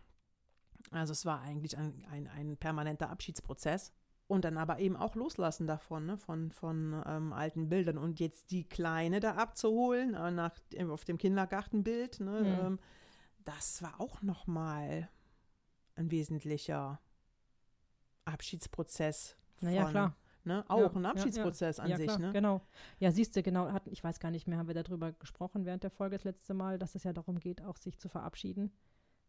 Also 0.91 1.13
es 1.13 1.25
war 1.25 1.41
eigentlich 1.41 1.77
ein, 1.77 2.05
ein, 2.11 2.29
ein 2.29 2.57
permanenter 2.57 3.11
Abschiedsprozess. 3.11 3.93
Und 4.27 4.47
dann 4.47 4.57
aber 4.57 4.79
eben 4.79 4.97
auch 4.97 5.17
loslassen 5.17 5.67
davon, 5.67 6.07
ne? 6.07 6.17
von, 6.17 6.51
von 6.51 7.03
ähm, 7.07 7.35
alten 7.35 7.69
Bildern. 7.69 7.99
Und 7.99 8.21
jetzt 8.21 8.51
die 8.51 8.65
Kleine 8.65 9.21
da 9.21 9.35
abzuholen, 9.35 10.15
äh, 10.15 10.31
nach, 10.31 10.55
auf 10.89 11.05
dem 11.05 11.19
Kindergartenbild, 11.19 12.21
ne? 12.21 12.41
Mhm. 12.41 12.67
Ähm, 12.67 12.79
das 13.45 13.83
war 13.83 14.01
auch 14.01 14.23
nochmal 14.23 15.11
ein 15.97 16.11
wesentlicher 16.11 17.01
Abschiedsprozess. 18.25 19.37
Von, 19.57 19.69
naja, 19.69 19.91
klar. 19.91 20.17
Ne? 20.45 20.65
Auch 20.69 20.93
ja, 20.93 21.01
ein 21.01 21.07
Abschiedsprozess 21.07 21.79
ja, 21.79 21.87
ja. 21.87 21.95
an 21.95 22.01
sich. 22.01 22.07
Klar, 22.07 22.19
ne? 22.19 22.33
Genau. 22.33 22.61
Ja, 22.99 23.11
siehst 23.11 23.35
du, 23.35 23.43
genau, 23.43 23.73
hat, 23.73 23.87
ich 23.89 24.05
weiß 24.05 24.21
gar 24.21 24.31
nicht 24.31 24.47
mehr, 24.47 24.59
haben 24.59 24.69
wir 24.69 24.75
darüber 24.75 25.13
gesprochen 25.13 25.65
während 25.65 25.83
der 25.83 25.91
Folge 25.91 26.17
das 26.17 26.25
letzte 26.25 26.55
Mal, 26.55 26.79
dass 26.79 26.95
es 26.95 27.05
ja 27.05 27.13
darum 27.13 27.39
geht, 27.41 27.63
auch 27.63 27.77
sich 27.77 27.99
zu 27.99 28.09
verabschieden 28.09 28.71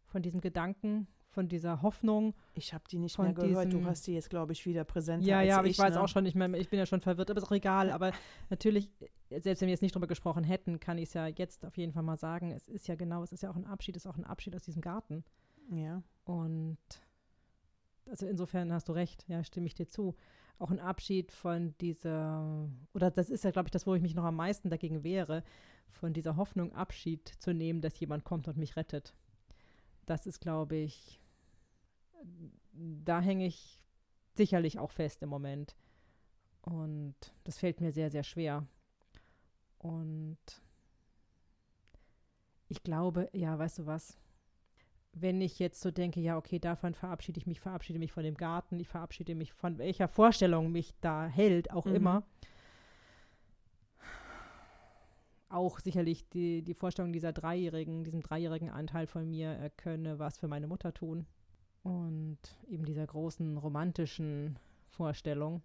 von 0.06 0.21
diesem 0.21 0.41
Gedanken, 0.41 1.08
von 1.28 1.49
dieser 1.49 1.82
Hoffnung. 1.82 2.34
Ich 2.54 2.73
habe 2.73 2.86
die 2.89 2.97
nicht 2.97 3.17
mehr 3.19 3.34
gehört. 3.34 3.73
du 3.73 3.84
hast 3.86 4.08
die 4.08 4.13
jetzt, 4.13 4.30
glaube 4.30 4.54
ich, 4.54 4.65
wieder 4.65 4.84
präsent. 4.84 5.25
Ja, 5.25 5.41
ja, 5.41 5.58
aber 5.58 5.67
ich, 5.67 5.73
ich 5.73 5.80
weiß 5.80 5.95
ne? 5.95 6.01
auch 6.01 6.08
schon 6.08 6.23
nicht 6.23 6.36
mehr. 6.36 6.54
Ich 6.54 6.69
bin 6.69 6.80
ja 6.80 6.86
schon 6.86 7.01
verwirrt, 7.01 7.30
aber 7.30 7.39
ist 7.39 7.45
auch 7.45 7.51
egal. 7.51 7.91
Aber 7.91 8.12
natürlich, 8.49 8.89
selbst 9.30 9.62
wenn 9.62 9.67
wir 9.67 9.73
jetzt 9.73 9.82
nicht 9.82 9.93
drüber 9.93 10.08
gesprochen 10.08 10.43
hätten, 10.43 10.80
kann 10.80 10.97
ich 10.97 11.10
es 11.10 11.13
ja 11.13 11.28
jetzt 11.28 11.65
auf 11.65 11.75
jeden 11.78 11.91
Fall 11.91 12.04
mal 12.04 12.17
sagen. 12.17 12.51
Es 12.51 12.69
ist 12.69 12.88
ja 12.88 12.95
genau, 12.95 13.23
es 13.23 13.34
ist 13.34 13.43
ja 13.43 13.51
auch 13.51 13.56
ein 13.56 13.65
Abschied, 13.65 13.95
es 13.97 14.06
ist 14.06 14.12
auch 14.12 14.17
ein 14.17 14.25
Abschied 14.25 14.56
aus 14.56 14.63
diesem 14.63 14.82
Garten. 14.82 15.23
Ja. 15.71 16.01
Und 16.23 16.78
also 18.10 18.25
insofern 18.28 18.71
hast 18.71 18.88
du 18.88 18.93
recht, 18.93 19.25
ja, 19.28 19.43
stimme 19.43 19.67
ich 19.67 19.73
dir 19.73 19.88
zu 19.88 20.15
auch 20.60 20.72
ein 20.72 20.80
Abschied 20.80 21.32
von 21.32 21.76
dieser, 21.80 22.70
oder 22.94 23.12
das 23.12 23.30
ist 23.30 23.44
ja, 23.44 23.52
glaube 23.52 23.68
ich, 23.68 23.72
das, 23.72 23.86
wo 23.86 23.96
ich 23.96 24.02
mich 24.02 24.15
noch 24.15 24.24
am 24.24 24.36
meisten 24.36 24.70
dagegen 24.70 25.04
wehre, 25.04 25.44
von 25.89 26.13
dieser 26.13 26.36
Hoffnung 26.36 26.74
Abschied 26.74 27.28
zu 27.28 27.54
nehmen, 27.54 27.82
dass 27.82 28.00
jemand 28.00 28.24
kommt 28.24 28.48
und 28.48 28.58
mich 28.58 28.76
rettet. 28.76 29.13
Das 30.06 30.28
ist, 30.28 30.39
glaube 30.39 30.76
ich, 30.76 31.20
da 32.74 33.22
hänge 33.22 33.46
ich 33.46 33.82
sicherlich 34.36 34.80
auch 34.80 34.91
fest 34.91 35.24
im 35.24 35.30
Moment. 35.30 35.76
Und 36.62 37.15
das 37.44 37.60
fällt 37.60 37.82
mir 37.82 37.91
sehr, 37.91 38.10
sehr 38.10 38.24
schwer. 38.24 38.65
Und 39.78 40.38
ich 42.68 42.84
glaube, 42.84 43.30
ja, 43.34 43.58
weißt 43.58 43.80
du 43.80 43.86
was? 43.86 44.18
Wenn 45.17 45.39
ich 45.41 45.60
jetzt 45.60 45.82
so 45.82 45.91
denke, 45.91 46.19
ja, 46.19 46.38
okay, 46.38 46.60
davon 46.60 46.93
verabschiede 46.93 47.39
ich 47.39 47.47
mich, 47.47 47.62
verabschiede 47.62 47.99
mich 47.99 48.12
von 48.12 48.23
dem 48.23 48.36
Garten, 48.36 48.80
ich 48.80 48.89
verabschiede 48.89 49.34
mich 49.34 49.54
von 49.54 49.78
welcher 49.78 50.10
Vorstellung 50.10 50.71
mich 50.71 50.93
da 50.99 51.25
hält, 51.25 51.71
auch 51.71 51.86
mhm. 51.86 51.95
immer. 51.95 52.23
Auch 55.47 55.80
sicherlich 55.80 56.28
die, 56.30 56.63
die 56.63 56.73
Vorstellung 56.73 57.13
dieser 57.13 57.32
Dreijährigen, 57.32 58.04
diesem 58.04 58.21
dreijährigen 58.21 58.69
Anteil 58.69 59.08
von 59.08 59.30
mir, 59.30 59.51
er 59.51 59.69
könne 59.69 60.19
was 60.19 60.38
für 60.38 60.49
meine 60.49 60.67
Mutter 60.67 60.93
tun. 60.93 61.25
und 61.84 62.39
eben 62.67 62.84
dieser 62.84 63.06
großen 63.06 63.58
romantischen 63.58 64.58
Vorstellung. 64.89 65.62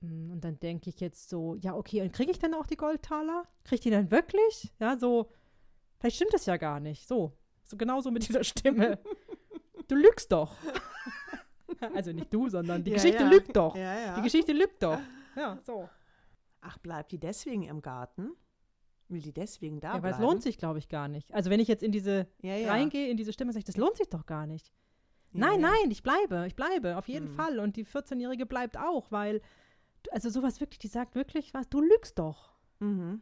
Mm, 0.00 0.30
und 0.30 0.44
dann 0.44 0.58
denke 0.58 0.88
ich 0.88 0.98
jetzt 0.98 1.28
so, 1.28 1.56
ja, 1.56 1.74
okay, 1.76 2.02
und 2.02 2.12
kriege 2.12 2.30
ich 2.30 2.38
dann 2.38 2.54
auch 2.54 2.66
die 2.66 2.76
Goldtaler? 2.76 3.44
Kriege 3.64 3.74
ich 3.76 3.80
die 3.82 3.90
dann 3.90 4.10
wirklich? 4.10 4.72
Ja, 4.80 4.98
so, 4.98 5.30
vielleicht 5.98 6.16
stimmt 6.16 6.32
das 6.32 6.46
ja 6.46 6.56
gar 6.56 6.80
nicht. 6.80 7.06
So, 7.06 7.32
so 7.66 7.76
genauso 7.76 8.10
mit 8.10 8.26
dieser 8.28 8.44
Stimme. 8.44 8.98
Du 9.88 9.94
lügst 9.94 10.32
doch. 10.32 10.56
also 11.94 12.12
nicht 12.12 12.32
du, 12.32 12.48
sondern 12.48 12.82
die 12.84 12.90
Ja, 12.90 12.96
Geschichte 12.96 13.22
ja. 13.22 13.28
lügt 13.28 13.54
doch. 13.56 13.76
Ja, 13.76 13.98
ja. 13.98 14.14
Die 14.16 14.22
Geschichte 14.22 14.52
lügt 14.52 14.82
doch. 14.82 14.98
Ja, 15.36 15.58
so. 15.62 15.88
Ach, 16.60 16.78
bleibt 16.78 17.12
die 17.12 17.18
deswegen 17.18 17.62
im 17.64 17.82
Garten? 17.82 18.30
Will 19.08 19.20
die 19.22 19.32
deswegen 19.32 19.78
da 19.80 19.94
Ja, 19.94 20.02
weil 20.02 20.10
es 20.12 20.16
bleiben? 20.16 20.32
lohnt 20.32 20.42
sich, 20.42 20.58
glaube 20.58 20.78
ich, 20.80 20.88
gar 20.88 21.06
nicht. 21.08 21.32
Also 21.32 21.50
wenn 21.50 21.60
ich 21.60 21.68
jetzt 21.68 21.82
in 21.84 21.92
diese 21.92 22.26
ja, 22.42 22.56
ja. 22.56 22.70
reingehe, 22.70 23.08
in 23.08 23.16
diese 23.16 23.32
Stimme, 23.32 23.52
sage 23.52 23.60
ich, 23.60 23.64
das 23.64 23.76
lohnt 23.76 23.96
sich 23.96 24.08
doch 24.08 24.26
gar 24.26 24.46
nicht. 24.46 24.72
Ja, 25.32 25.40
nein, 25.46 25.60
ja. 25.60 25.68
nein, 25.70 25.90
ich 25.90 26.02
bleibe, 26.02 26.44
ich 26.46 26.56
bleibe, 26.56 26.96
auf 26.96 27.06
jeden 27.08 27.26
Mhm. 27.30 27.36
Fall. 27.36 27.58
Und 27.60 27.76
die 27.76 27.84
14-Jährige 27.86 28.46
bleibt 28.46 28.76
auch, 28.78 29.12
weil, 29.12 29.40
also 30.10 30.28
sowas 30.30 30.60
wirklich, 30.60 30.78
die 30.80 30.88
sagt 30.88 31.14
wirklich 31.14 31.54
was, 31.54 31.68
du 31.68 31.80
lügst 31.80 32.18
doch. 32.18 32.52
Mhm. 32.80 33.20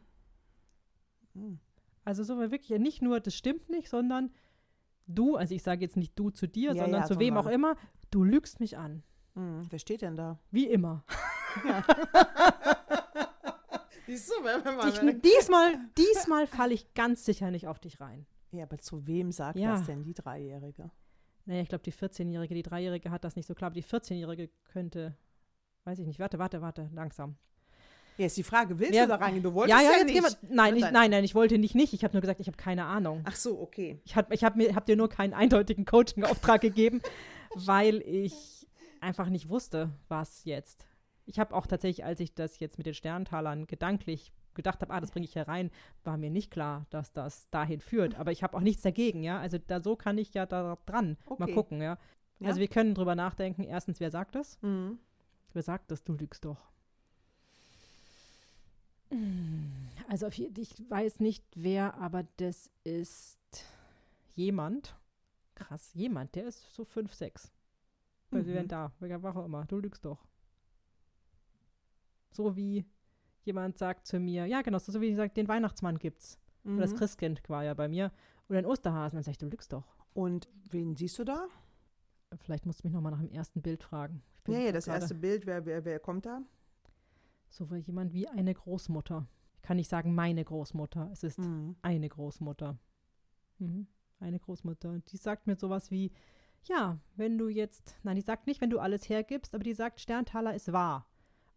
Mhm. 1.33 1.59
Also 2.05 2.23
so 2.23 2.37
wirklich 2.37 2.69
ja 2.69 2.77
nicht 2.77 3.01
nur, 3.01 3.19
das 3.19 3.35
stimmt 3.35 3.69
nicht, 3.69 3.89
sondern 3.89 4.31
du, 5.07 5.35
also 5.35 5.53
ich 5.53 5.63
sage 5.63 5.81
jetzt 5.81 5.97
nicht 5.97 6.17
du 6.17 6.29
zu 6.29 6.47
dir, 6.47 6.73
Ja, 6.73 6.83
sondern 6.83 7.01
ja, 7.01 7.07
zu 7.07 7.19
wem 7.19 7.35
auch 7.35 7.47
immer, 7.47 7.75
du 8.11 8.23
lügst 8.23 8.59
mich 8.59 8.77
an. 8.77 9.03
Mhm. 9.33 9.63
Wer 9.69 9.79
steht 9.79 10.01
denn 10.01 10.15
da? 10.15 10.39
Wie 10.51 10.67
immer. 10.67 11.03
Siehst 14.05 14.29
du, 14.29 14.33
wenn 14.43 15.15
Ich, 15.15 15.21
diesmal 15.21 15.79
diesmal 15.97 16.45
falle 16.47 16.73
ich 16.75 16.93
ganz 16.93 17.25
sicher 17.25 17.49
nicht 17.49 17.67
auf 17.67 17.79
dich 17.79 17.99
rein. 17.99 18.27
Ja, 18.51 18.63
aber 18.63 18.77
zu 18.77 19.07
wem 19.07 19.31
sagt 19.31 19.57
Ja. 19.57 19.71
das 19.71 19.85
denn 19.85 20.03
die 20.03 20.13
Dreijährige? 20.13 20.91
Naja, 21.45 21.61
ich 21.61 21.69
glaube, 21.69 21.83
die 21.83 21.93
14-Jährige, 21.93 22.53
die 22.55 22.63
3-Jährige 22.63 23.11
hat 23.11 23.23
das 23.23 23.35
nicht 23.35 23.45
so 23.47 23.53
klar, 23.53 23.67
aber 23.67 23.75
die 23.75 23.83
14-Jährige 23.83 24.49
könnte, 24.63 25.17
weiß 25.83 25.99
ich 25.99 26.07
nicht, 26.07 26.19
warte, 26.19 26.39
warte, 26.39 26.61
warte, 26.61 26.89
langsam. 26.93 27.35
Ja, 28.17 28.25
ist 28.27 28.37
die 28.37 28.43
Frage, 28.43 28.79
willst 28.79 28.93
Ja, 28.93 29.03
du 29.03 29.09
da 29.09 29.15
reingehen? 29.15 29.43
Du 29.43 29.53
wolltest 29.53 29.77
ja, 29.77 29.83
ja, 29.83 29.91
ja, 29.91 29.97
jetzt 29.97 30.05
nicht. 30.07 30.39
gehen 30.41 30.49
wir. 30.49 30.55
Nein, 30.55 30.75
ich, 30.75 30.81
Nein. 30.89 31.11
nein, 31.11 31.23
ich 31.23 31.35
wollte 31.35 31.57
nicht, 31.57 31.75
nicht. 31.75 31.93
Ich 31.93 32.03
habe 32.03 32.13
nur 32.13 32.21
gesagt, 32.21 32.39
ich 32.39 32.47
habe 32.47 32.57
keine 32.57 32.85
Ahnung. 32.85 33.21
Ach 33.25 33.35
so, 33.35 33.59
okay. 33.59 33.99
Ich 34.05 34.15
habe 34.15 34.33
ich 34.33 34.43
hab 34.43 34.55
mir, 34.55 34.73
hab 34.75 34.85
dir 34.85 34.95
nur 34.95 35.09
keinen 35.09 35.33
eindeutigen 35.33 35.85
Coaching-Auftrag 35.85 36.61
gegeben, 36.61 37.01
weil 37.55 38.01
ich 38.05 38.67
einfach 39.01 39.29
nicht 39.29 39.49
wusste, 39.49 39.89
was 40.07 40.45
jetzt. 40.45 40.87
Ich 41.25 41.39
habe 41.39 41.53
auch 41.55 41.67
tatsächlich, 41.67 42.05
als 42.05 42.19
ich 42.19 42.33
das 42.33 42.59
jetzt 42.59 42.77
mit 42.77 42.87
den 42.87 42.93
Sterntalern 42.93 43.67
gedanklich 43.67 44.31
gedacht 44.53 44.81
habe, 44.81 44.93
ah, 44.93 45.01
das 45.01 45.11
bringe 45.11 45.25
ich 45.25 45.35
herein, 45.35 45.69
war 46.05 46.15
mir 46.17 46.29
nicht 46.29 46.49
klar, 46.49 46.85
dass 46.89 47.11
das 47.11 47.49
dahin 47.49 47.81
führt. 47.81 48.15
Aber 48.15 48.31
ich 48.31 48.41
habe 48.43 48.55
auch 48.55 48.61
nichts 48.61 48.83
dagegen, 48.83 49.21
ja. 49.23 49.39
Also 49.39 49.57
da 49.57 49.81
so 49.81 49.95
kann 49.97 50.17
ich 50.17 50.33
ja 50.33 50.45
da 50.45 50.77
dran 50.85 51.17
mal 51.27 51.43
Okay. 51.43 51.53
gucken, 51.53 51.81
ja. 51.81 51.97
Ja. 52.39 52.47
Also 52.47 52.59
wir 52.61 52.67
können 52.69 52.93
drüber 52.95 53.15
nachdenken. 53.15 53.63
Erstens, 53.63 53.99
wer 53.99 54.11
sagt 54.11 54.35
das? 54.35 54.57
Mhm. 54.61 54.99
Wer 55.53 55.63
sagt 55.63 55.91
das? 55.91 56.03
Du 56.03 56.13
lügst 56.13 56.45
doch. 56.45 56.57
Also 60.07 60.27
ich 60.27 60.75
weiß 60.89 61.19
nicht 61.19 61.43
wer, 61.55 61.95
aber 61.95 62.23
das 62.37 62.69
ist 62.83 63.39
jemand. 64.33 64.95
Krass, 65.55 65.93
jemand, 65.93 66.35
der 66.35 66.45
ist 66.47 66.73
so 66.73 66.83
5, 66.83 67.13
6. 67.13 67.51
Weil 68.29 68.43
Mhm. 68.43 68.47
werden 68.47 68.67
da, 68.67 68.91
welcher 68.99 69.23
Woche 69.23 69.41
immer. 69.43 69.65
Du 69.65 69.77
lügst 69.77 70.03
doch. 70.03 70.25
So 72.31 72.55
wie 72.55 72.85
jemand 73.45 73.77
sagt 73.77 74.07
zu 74.07 74.19
mir, 74.19 74.45
ja 74.45 74.61
genau, 74.61 74.79
so 74.79 74.99
wie 74.99 75.09
sie 75.11 75.15
sagt, 75.15 75.37
den 75.37 75.47
Weihnachtsmann 75.47 75.97
gibt's. 75.97 76.37
Oder 76.65 76.79
das 76.81 76.93
Mhm. 76.93 76.97
Christkind 76.97 77.49
war 77.49 77.63
ja 77.63 77.73
bei 77.73 77.87
mir. 77.87 78.11
Oder 78.49 78.59
ein 78.59 78.65
Osterhasen. 78.65 79.17
Dann 79.17 79.23
sag 79.23 79.31
ich, 79.31 79.37
du 79.37 79.47
lügst 79.47 79.71
doch. 79.71 79.95
Und 80.13 80.49
wen 80.69 80.95
siehst 80.95 81.17
du 81.19 81.23
da? 81.23 81.47
Vielleicht 82.41 82.65
musst 82.65 82.83
du 82.83 82.87
mich 82.87 82.93
nochmal 82.93 83.11
nach 83.11 83.19
dem 83.21 83.29
ersten 83.31 83.61
Bild 83.61 83.83
fragen. 83.83 84.23
Ja, 84.47 84.55
ja, 84.55 84.63
grad 84.65 84.75
das 84.75 84.87
erste 84.87 85.15
Bild, 85.15 85.45
wer, 85.45 85.65
wer, 85.65 85.85
wer 85.85 85.99
kommt 85.99 86.25
da? 86.25 86.41
So 87.55 87.71
wie 87.71 87.77
jemand 87.77 88.11
wie 88.13 88.27
eine 88.27 88.53
Großmutter. 88.53 89.27
Ich 89.55 89.61
kann 89.61 89.77
nicht 89.77 89.89
sagen 89.89 90.13
meine 90.13 90.43
Großmutter. 90.43 91.09
Es 91.13 91.23
ist 91.23 91.39
Mhm. 91.39 91.77
eine 91.81 92.09
Großmutter. 92.09 92.77
Mhm. 93.59 93.87
Eine 94.19 94.39
Großmutter. 94.39 94.89
Und 94.91 95.09
die 95.11 95.17
sagt 95.17 95.47
mir 95.47 95.55
sowas 95.55 95.89
wie, 95.89 96.11
ja, 96.65 96.99
wenn 97.15 97.37
du 97.37 97.47
jetzt, 97.47 97.95
nein, 98.03 98.15
die 98.17 98.21
sagt 98.21 98.45
nicht, 98.47 98.59
wenn 98.59 98.69
du 98.69 98.79
alles 98.79 99.07
hergibst, 99.07 99.55
aber 99.55 99.63
die 99.63 99.73
sagt, 99.73 100.01
Sterntaler 100.01 100.53
ist 100.53 100.73
wahr. 100.73 101.07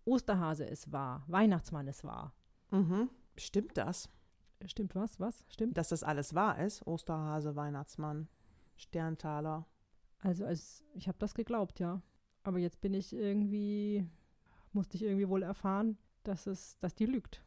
Osterhase 0.05 0.65
ist 0.65 0.93
wahr. 0.93 1.25
Weihnachtsmann 1.27 1.89
ist 1.89 2.05
wahr. 2.05 2.33
Mhm. 2.71 3.11
Stimmt 3.37 3.77
das, 3.77 4.09
Stimmt 4.67 4.95
was? 4.95 5.19
Was? 5.21 5.45
Stimmt? 5.49 5.77
dass 5.77 5.89
das 5.89 6.03
alles 6.05 6.35
wahr 6.35 6.59
ist? 6.59 6.87
Osterhase, 6.87 7.55
Weihnachtsmann, 7.57 8.29
Sterntaler. 8.77 9.67
Also 10.21 10.45
als, 10.47 10.85
ich 10.95 11.09
habe 11.09 11.19
das 11.19 11.35
geglaubt, 11.35 11.79
ja. 11.81 12.03
Aber 12.45 12.59
jetzt 12.59 12.81
bin 12.81 12.95
ich 12.95 13.13
irgendwie, 13.13 14.05
musste 14.75 14.97
ich 14.97 15.03
irgendwie 15.03 15.29
wohl 15.29 15.43
erfahren, 15.43 15.99
dass 16.23 16.47
es, 16.47 16.79
dass 16.81 16.95
die 16.95 17.07
lügt. 17.07 17.43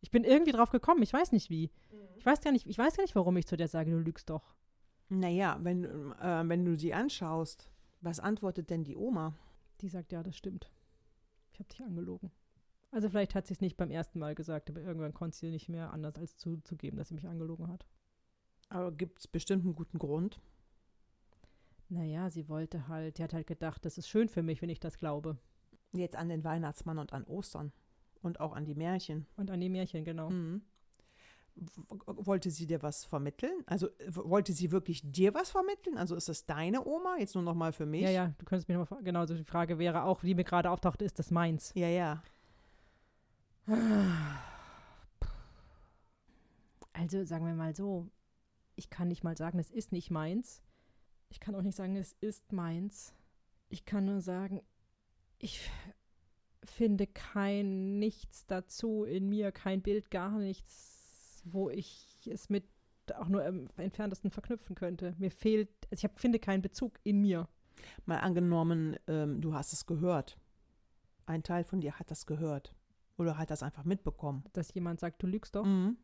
Ich 0.00 0.10
bin 0.10 0.24
irgendwie 0.24 0.52
drauf 0.52 0.70
gekommen, 0.70 1.02
ich 1.02 1.12
weiß 1.12 1.32
nicht 1.32 1.50
wie. 1.50 1.70
Ich 2.16 2.24
weiß 2.24 2.40
gar 2.40 2.52
nicht, 2.52 2.66
ich 2.66 2.78
weiß 2.78 2.96
gar 2.96 3.04
nicht, 3.04 3.16
warum 3.16 3.36
ich 3.36 3.46
zu 3.46 3.56
der 3.56 3.68
sage, 3.68 3.90
du 3.90 3.98
lügst 3.98 4.30
doch. 4.30 4.54
Naja, 5.08 5.58
wenn, 5.62 5.84
äh, 5.84 6.42
wenn 6.46 6.64
du 6.64 6.76
sie 6.76 6.94
anschaust, 6.94 7.70
was 8.00 8.20
antwortet 8.20 8.70
denn 8.70 8.84
die 8.84 8.96
Oma? 8.96 9.34
Die 9.80 9.88
sagt, 9.88 10.12
ja, 10.12 10.22
das 10.22 10.36
stimmt. 10.36 10.70
Ich 11.52 11.58
habe 11.58 11.68
dich 11.68 11.82
angelogen. 11.82 12.30
Also 12.92 13.08
vielleicht 13.08 13.34
hat 13.34 13.46
sie 13.46 13.54
es 13.54 13.60
nicht 13.60 13.76
beim 13.76 13.90
ersten 13.90 14.18
Mal 14.18 14.34
gesagt, 14.34 14.70
aber 14.70 14.80
irgendwann 14.80 15.14
konnte 15.14 15.36
sie 15.36 15.50
nicht 15.50 15.68
mehr 15.68 15.92
anders 15.92 16.16
als 16.16 16.38
zuzugeben, 16.38 16.96
dass 16.98 17.08
sie 17.08 17.14
mich 17.14 17.26
angelogen 17.26 17.68
hat. 17.68 17.86
Aber 18.68 18.92
gibt 18.92 19.20
es 19.20 19.28
bestimmt 19.28 19.64
einen 19.64 19.74
guten 19.74 19.98
Grund? 19.98 20.40
Naja, 21.88 22.30
sie 22.30 22.48
wollte 22.48 22.88
halt, 22.88 23.16
sie 23.16 23.22
hat 23.24 23.32
halt 23.32 23.46
gedacht, 23.46 23.84
das 23.84 23.98
ist 23.98 24.08
schön 24.08 24.28
für 24.28 24.42
mich, 24.42 24.62
wenn 24.62 24.70
ich 24.70 24.80
das 24.80 24.96
glaube. 24.96 25.38
Jetzt 25.92 26.16
an 26.16 26.28
den 26.28 26.44
Weihnachtsmann 26.44 26.98
und 26.98 27.12
an 27.12 27.24
Ostern. 27.24 27.72
Und 28.22 28.40
auch 28.40 28.54
an 28.54 28.64
die 28.64 28.74
Märchen. 28.74 29.26
Und 29.36 29.50
an 29.50 29.60
die 29.60 29.70
Märchen, 29.70 30.04
genau. 30.04 30.30
Mhm. 30.30 30.62
Wollte 32.06 32.50
sie 32.50 32.66
dir 32.66 32.82
was 32.82 33.04
vermitteln? 33.04 33.62
Also 33.66 33.88
wollte 34.08 34.52
sie 34.52 34.70
wirklich 34.70 35.02
dir 35.04 35.34
was 35.34 35.50
vermitteln? 35.50 35.98
Also 35.98 36.14
ist 36.14 36.28
das 36.28 36.46
deine 36.46 36.86
Oma? 36.86 37.16
Jetzt 37.18 37.34
nur 37.34 37.44
noch 37.44 37.54
mal 37.54 37.72
für 37.72 37.86
mich? 37.86 38.02
Ja, 38.02 38.10
ja, 38.10 38.34
du 38.38 38.44
könntest 38.44 38.68
mich 38.68 38.74
nochmal 38.74 38.86
fragen. 38.86 39.04
Genau, 39.04 39.26
so 39.26 39.34
die 39.34 39.44
Frage 39.44 39.78
wäre 39.78 40.04
auch, 40.04 40.20
die 40.20 40.34
mir 40.34 40.44
gerade 40.44 40.70
auftauchte, 40.70 41.04
ist 41.04 41.18
das 41.18 41.30
meins? 41.30 41.72
Ja, 41.74 41.88
ja. 41.88 42.22
Also 46.92 47.24
sagen 47.24 47.46
wir 47.46 47.54
mal 47.54 47.74
so, 47.74 48.08
ich 48.76 48.90
kann 48.90 49.08
nicht 49.08 49.24
mal 49.24 49.36
sagen, 49.36 49.58
es 49.58 49.70
ist 49.70 49.92
nicht 49.92 50.10
meins. 50.10 50.62
Ich 51.28 51.40
kann 51.40 51.54
auch 51.54 51.62
nicht 51.62 51.76
sagen, 51.76 51.96
es 51.96 52.14
ist 52.20 52.52
meins. 52.52 53.14
Ich 53.68 53.84
kann 53.84 54.04
nur 54.04 54.20
sagen, 54.20 54.62
ich 55.40 55.70
finde 56.62 57.06
kein 57.06 57.98
Nichts 57.98 58.46
dazu 58.46 59.04
in 59.04 59.28
mir, 59.28 59.52
kein 59.52 59.82
Bild, 59.82 60.10
gar 60.10 60.38
nichts, 60.38 61.42
wo 61.44 61.70
ich 61.70 62.28
es 62.30 62.48
mit 62.48 62.64
auch 63.16 63.28
nur 63.28 63.44
im 63.44 63.66
entferntesten 63.76 64.30
verknüpfen 64.30 64.76
könnte. 64.76 65.16
Mir 65.18 65.32
fehlt, 65.32 65.68
also 65.90 65.98
ich 65.98 66.04
hab, 66.04 66.20
finde 66.20 66.38
keinen 66.38 66.62
Bezug 66.62 67.00
in 67.02 67.20
mir. 67.20 67.48
Mal 68.04 68.18
angenommen, 68.18 68.96
ähm, 69.08 69.40
du 69.40 69.52
hast 69.52 69.72
es 69.72 69.86
gehört. 69.86 70.38
Ein 71.26 71.42
Teil 71.42 71.64
von 71.64 71.80
dir 71.80 71.98
hat 71.98 72.10
das 72.10 72.26
gehört. 72.26 72.72
Oder 73.16 73.36
hat 73.36 73.50
das 73.50 73.64
einfach 73.64 73.84
mitbekommen. 73.84 74.44
Dass 74.52 74.72
jemand 74.74 75.00
sagt, 75.00 75.22
du 75.22 75.26
lügst 75.26 75.56
doch. 75.56 75.64
Mhm. 75.64 75.96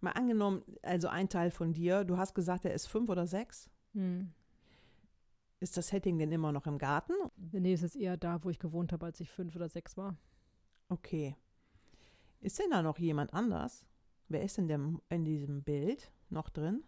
Mal 0.00 0.12
angenommen, 0.12 0.62
also 0.82 1.08
ein 1.08 1.28
Teil 1.28 1.50
von 1.50 1.72
dir, 1.72 2.04
du 2.04 2.16
hast 2.16 2.34
gesagt, 2.34 2.64
er 2.64 2.74
ist 2.74 2.86
fünf 2.86 3.10
oder 3.10 3.26
sechs. 3.26 3.68
Hm. 3.92 4.32
Ist 5.60 5.76
das 5.76 5.88
Setting 5.88 6.18
denn 6.18 6.32
immer 6.32 6.52
noch 6.52 6.66
im 6.66 6.78
Garten? 6.78 7.12
Nee, 7.36 7.74
es 7.74 7.82
ist 7.82 7.94
eher 7.96 8.16
da, 8.16 8.42
wo 8.42 8.50
ich 8.50 8.58
gewohnt 8.58 8.92
habe, 8.92 9.06
als 9.06 9.20
ich 9.20 9.30
fünf 9.30 9.54
oder 9.54 9.68
sechs 9.68 9.96
war. 9.96 10.16
Okay. 10.88 11.36
Ist 12.40 12.58
denn 12.58 12.70
da 12.70 12.82
noch 12.82 12.98
jemand 12.98 13.34
anders? 13.34 13.84
Wer 14.28 14.42
ist 14.42 14.56
denn 14.56 14.68
dem, 14.68 15.02
in 15.10 15.24
diesem 15.24 15.62
Bild 15.62 16.10
noch 16.30 16.48
drin? 16.48 16.82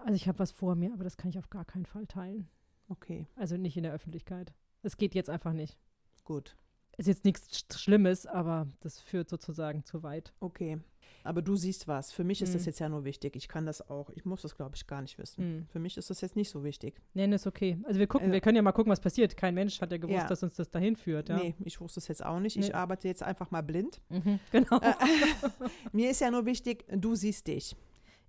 Also 0.00 0.14
ich 0.14 0.26
habe 0.26 0.38
was 0.38 0.50
vor 0.52 0.74
mir, 0.74 0.92
aber 0.92 1.04
das 1.04 1.16
kann 1.16 1.30
ich 1.30 1.38
auf 1.38 1.50
gar 1.50 1.64
keinen 1.64 1.86
Fall 1.86 2.06
teilen. 2.06 2.48
Okay, 2.88 3.26
Also 3.36 3.56
nicht 3.56 3.76
in 3.76 3.82
der 3.82 3.92
Öffentlichkeit. 3.92 4.52
Es 4.82 4.96
geht 4.96 5.14
jetzt 5.14 5.30
einfach 5.30 5.52
nicht. 5.52 5.78
gut. 6.24 6.56
Ist 6.96 7.06
jetzt 7.06 7.24
nichts 7.24 7.48
Sch- 7.50 7.78
Schlimmes, 7.78 8.26
aber 8.26 8.68
das 8.80 9.00
führt 9.00 9.28
sozusagen 9.28 9.84
zu 9.84 10.02
weit. 10.02 10.32
Okay. 10.40 10.78
Aber 11.26 11.40
du 11.40 11.56
siehst 11.56 11.88
was. 11.88 12.12
Für 12.12 12.22
mich 12.22 12.42
ist 12.42 12.54
das 12.54 12.62
Mhm. 12.62 12.66
jetzt 12.66 12.78
ja 12.80 12.88
nur 12.90 13.04
wichtig. 13.04 13.34
Ich 13.34 13.48
kann 13.48 13.64
das 13.64 13.88
auch. 13.88 14.10
Ich 14.10 14.26
muss 14.26 14.42
das, 14.42 14.54
glaube 14.56 14.76
ich, 14.76 14.86
gar 14.86 15.00
nicht 15.00 15.16
wissen. 15.18 15.42
Hm. 15.42 15.66
Für 15.72 15.78
mich 15.78 15.96
ist 15.96 16.10
das 16.10 16.20
jetzt 16.20 16.36
nicht 16.36 16.50
so 16.50 16.62
wichtig. 16.64 17.00
Nee, 17.14 17.24
ist 17.34 17.46
okay. 17.46 17.78
Also 17.84 17.98
wir 17.98 18.06
gucken, 18.06 18.26
Also- 18.26 18.34
wir 18.34 18.40
können 18.42 18.56
ja 18.56 18.62
mal 18.62 18.72
gucken, 18.72 18.92
was 18.92 19.00
passiert. 19.00 19.34
Kein 19.36 19.54
Mensch 19.54 19.80
hat 19.80 19.90
ja 19.90 19.96
gewusst, 19.96 20.14
Ja. 20.18 20.26
dass 20.26 20.42
uns 20.42 20.54
das 20.56 20.70
dahin 20.70 20.96
führt. 20.96 21.30
Ja? 21.30 21.38
Nee, 21.38 21.54
ich 21.64 21.80
wusste 21.80 22.00
es 22.00 22.08
jetzt 22.08 22.24
auch 22.24 22.40
nicht. 22.40 22.56
Nee. 22.58 22.66
Ich 22.66 22.74
arbeite 22.74 23.08
jetzt 23.08 23.22
einfach 23.22 23.50
mal 23.50 23.62
blind. 23.62 24.02
Mhm, 24.10 24.38
genau. 24.52 24.78
Äh, 24.80 24.92
Mir 25.92 26.10
ist 26.10 26.20
ja 26.20 26.30
nur 26.30 26.44
wichtig, 26.44 26.84
du 26.94 27.14
siehst 27.14 27.46
dich. 27.46 27.74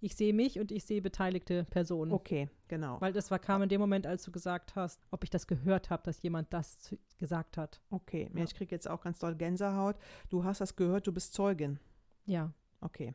Ich 0.01 0.15
sehe 0.15 0.34
mich 0.34 0.60
und 0.60 0.71
ich 0.71 0.84
sehe 0.84 1.01
beteiligte 1.01 1.63
Personen. 1.65 2.12
Okay, 2.12 2.49
genau. 2.67 2.99
Weil 3.01 3.13
das 3.13 3.31
war, 3.31 3.39
kam 3.39 3.62
in 3.62 3.69
dem 3.69 3.81
Moment, 3.81 4.05
als 4.05 4.23
du 4.23 4.31
gesagt 4.31 4.75
hast, 4.75 5.01
ob 5.12 5.23
ich 5.23 5.29
das 5.29 5.47
gehört 5.47 5.89
habe, 5.89 6.03
dass 6.03 6.21
jemand 6.21 6.53
das 6.53 6.79
zu, 6.81 6.97
gesagt 7.17 7.58
hat. 7.58 7.81
Okay, 7.89 8.29
Ja. 8.34 8.43
ich 8.43 8.53
kriege 8.53 8.75
jetzt 8.75 8.89
auch 8.89 9.01
ganz 9.01 9.19
doll 9.19 9.36
Gänsehaut. 9.36 9.97
Du 10.29 10.43
hast 10.43 10.62
das 10.62 10.75
gehört, 10.75 11.08
du 11.08 11.12
bist 11.12 11.34
Zeugin. 11.34 11.79
Ja. 12.25 12.51
Okay. 12.81 13.13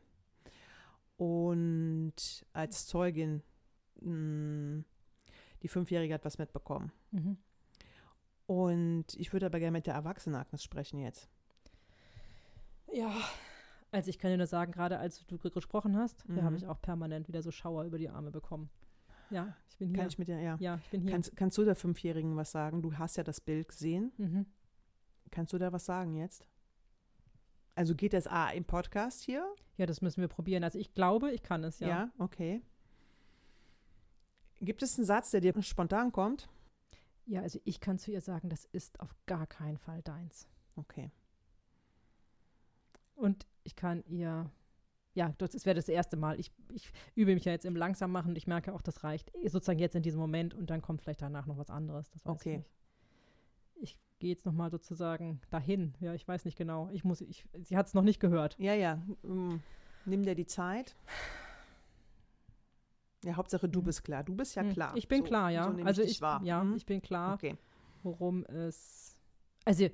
Und 1.17 2.45
als 2.51 2.87
Zeugin, 2.87 3.43
mh, 4.01 4.11
mm, 4.11 4.85
die 5.61 5.67
Fünfjährige 5.67 6.15
hat 6.15 6.25
was 6.25 6.39
mitbekommen. 6.39 6.91
Mhm. 7.11 7.37
Und 8.47 9.05
ich 9.15 9.31
würde 9.31 9.45
aber 9.45 9.59
gerne 9.59 9.77
mit 9.77 9.87
der 9.87 9.93
Erwachsenen 9.93 10.35
Agnes 10.35 10.63
sprechen 10.63 10.99
jetzt. 10.99 11.29
Ja, 12.91 13.13
also 13.91 14.09
ich 14.09 14.19
kann 14.19 14.31
dir 14.31 14.37
nur 14.37 14.47
sagen, 14.47 14.71
gerade 14.71 14.99
als 14.99 15.25
du 15.25 15.37
gesprochen 15.37 15.97
hast, 15.97 16.27
mhm. 16.27 16.41
habe 16.43 16.55
ich 16.55 16.65
auch 16.67 16.81
permanent 16.81 17.27
wieder 17.27 17.41
so 17.41 17.51
Schauer 17.51 17.83
über 17.83 17.97
die 17.97 18.09
Arme 18.09 18.31
bekommen. 18.31 18.69
Ja, 19.29 19.55
ich 19.69 19.77
bin 19.77 19.89
hier. 19.89 19.97
Kann 19.97 20.07
ich 20.07 20.17
mit 20.17 20.27
dir, 20.27 20.39
ja. 20.39 20.57
Ja, 20.59 20.79
ich 20.83 20.89
bin 20.89 21.01
hier. 21.01 21.11
Kannst, 21.11 21.35
kannst 21.35 21.57
du 21.57 21.65
der 21.65 21.75
Fünfjährigen 21.75 22.35
was 22.35 22.51
sagen? 22.51 22.81
Du 22.81 22.97
hast 22.97 23.17
ja 23.17 23.23
das 23.23 23.41
Bild 23.41 23.67
gesehen. 23.67 24.11
Mhm. 24.17 24.45
Kannst 25.29 25.53
du 25.53 25.57
da 25.57 25.71
was 25.71 25.85
sagen 25.85 26.15
jetzt? 26.15 26.45
Also 27.75 27.95
geht 27.95 28.13
das 28.13 28.27
A 28.27 28.49
im 28.49 28.65
Podcast 28.65 29.23
hier? 29.23 29.45
Ja, 29.77 29.85
das 29.85 30.01
müssen 30.01 30.21
wir 30.21 30.27
probieren. 30.27 30.63
Also 30.63 30.77
ich 30.77 30.93
glaube, 30.93 31.31
ich 31.31 31.41
kann 31.41 31.63
es, 31.63 31.79
ja. 31.79 31.87
Ja, 31.87 32.11
okay. 32.17 32.61
Gibt 34.59 34.83
es 34.83 34.97
einen 34.97 35.05
Satz, 35.05 35.31
der 35.31 35.41
dir 35.41 35.59
spontan 35.63 36.11
kommt? 36.11 36.49
Ja, 37.25 37.41
also 37.41 37.59
ich 37.63 37.79
kann 37.79 37.97
zu 37.97 38.11
ihr 38.11 38.21
sagen, 38.21 38.49
das 38.49 38.65
ist 38.65 38.99
auf 38.99 39.15
gar 39.25 39.47
keinen 39.47 39.77
Fall 39.77 40.01
deins. 40.01 40.47
Okay. 40.75 41.11
Und 43.21 43.45
ich 43.63 43.75
kann 43.75 44.03
ihr, 44.07 44.49
ja, 45.13 45.33
das 45.37 45.65
wäre 45.65 45.75
das 45.75 45.87
erste 45.87 46.17
Mal. 46.17 46.39
Ich, 46.39 46.51
ich 46.73 46.91
übe 47.13 47.35
mich 47.35 47.45
ja 47.45 47.51
jetzt 47.51 47.65
im 47.65 47.75
Langsammachen 47.75 48.31
und 48.31 48.35
ich 48.35 48.47
merke 48.47 48.73
auch, 48.73 48.81
das 48.81 49.03
reicht 49.03 49.31
sozusagen 49.45 49.77
jetzt 49.77 49.95
in 49.95 50.01
diesem 50.01 50.19
Moment 50.19 50.55
und 50.55 50.71
dann 50.71 50.81
kommt 50.81 51.01
vielleicht 51.01 51.21
danach 51.21 51.45
noch 51.45 51.57
was 51.57 51.69
anderes. 51.69 52.11
okay. 52.25 52.63
Ich, 53.75 53.91
ich 53.91 53.99
gehe 54.17 54.31
jetzt 54.31 54.45
nochmal 54.45 54.71
sozusagen 54.71 55.39
dahin. 55.51 55.93
Ja, 55.99 56.15
ich 56.15 56.27
weiß 56.27 56.45
nicht 56.45 56.57
genau. 56.57 56.89
Ich 56.91 57.03
muss, 57.03 57.21
ich, 57.21 57.45
sie 57.63 57.77
hat 57.77 57.85
es 57.85 57.93
noch 57.93 58.01
nicht 58.01 58.19
gehört. 58.19 58.57
Ja, 58.57 58.73
ja. 58.73 58.95
Mm, 59.21 59.61
nimm 60.05 60.23
dir 60.23 60.33
die 60.33 60.47
Zeit. 60.47 60.95
Ja, 63.23 63.35
Hauptsache 63.35 63.69
du 63.69 63.81
hm. 63.81 63.85
bist 63.85 64.03
klar. 64.03 64.23
Du 64.23 64.35
bist 64.35 64.55
ja 64.55 64.63
hm. 64.63 64.73
klar. 64.73 64.97
Ich 64.97 65.07
bin 65.07 65.19
so, 65.19 65.25
klar, 65.25 65.51
ja. 65.51 65.71
So 65.71 65.83
also 65.83 66.01
ich, 66.01 66.11
ich 66.11 66.21
war. 66.21 66.43
ja, 66.43 66.63
mhm. 66.63 66.75
ich 66.75 66.87
bin 66.87 67.03
klar, 67.03 67.35
okay. 67.35 67.55
worum 68.01 68.43
es. 68.45 69.15
Also 69.63 69.87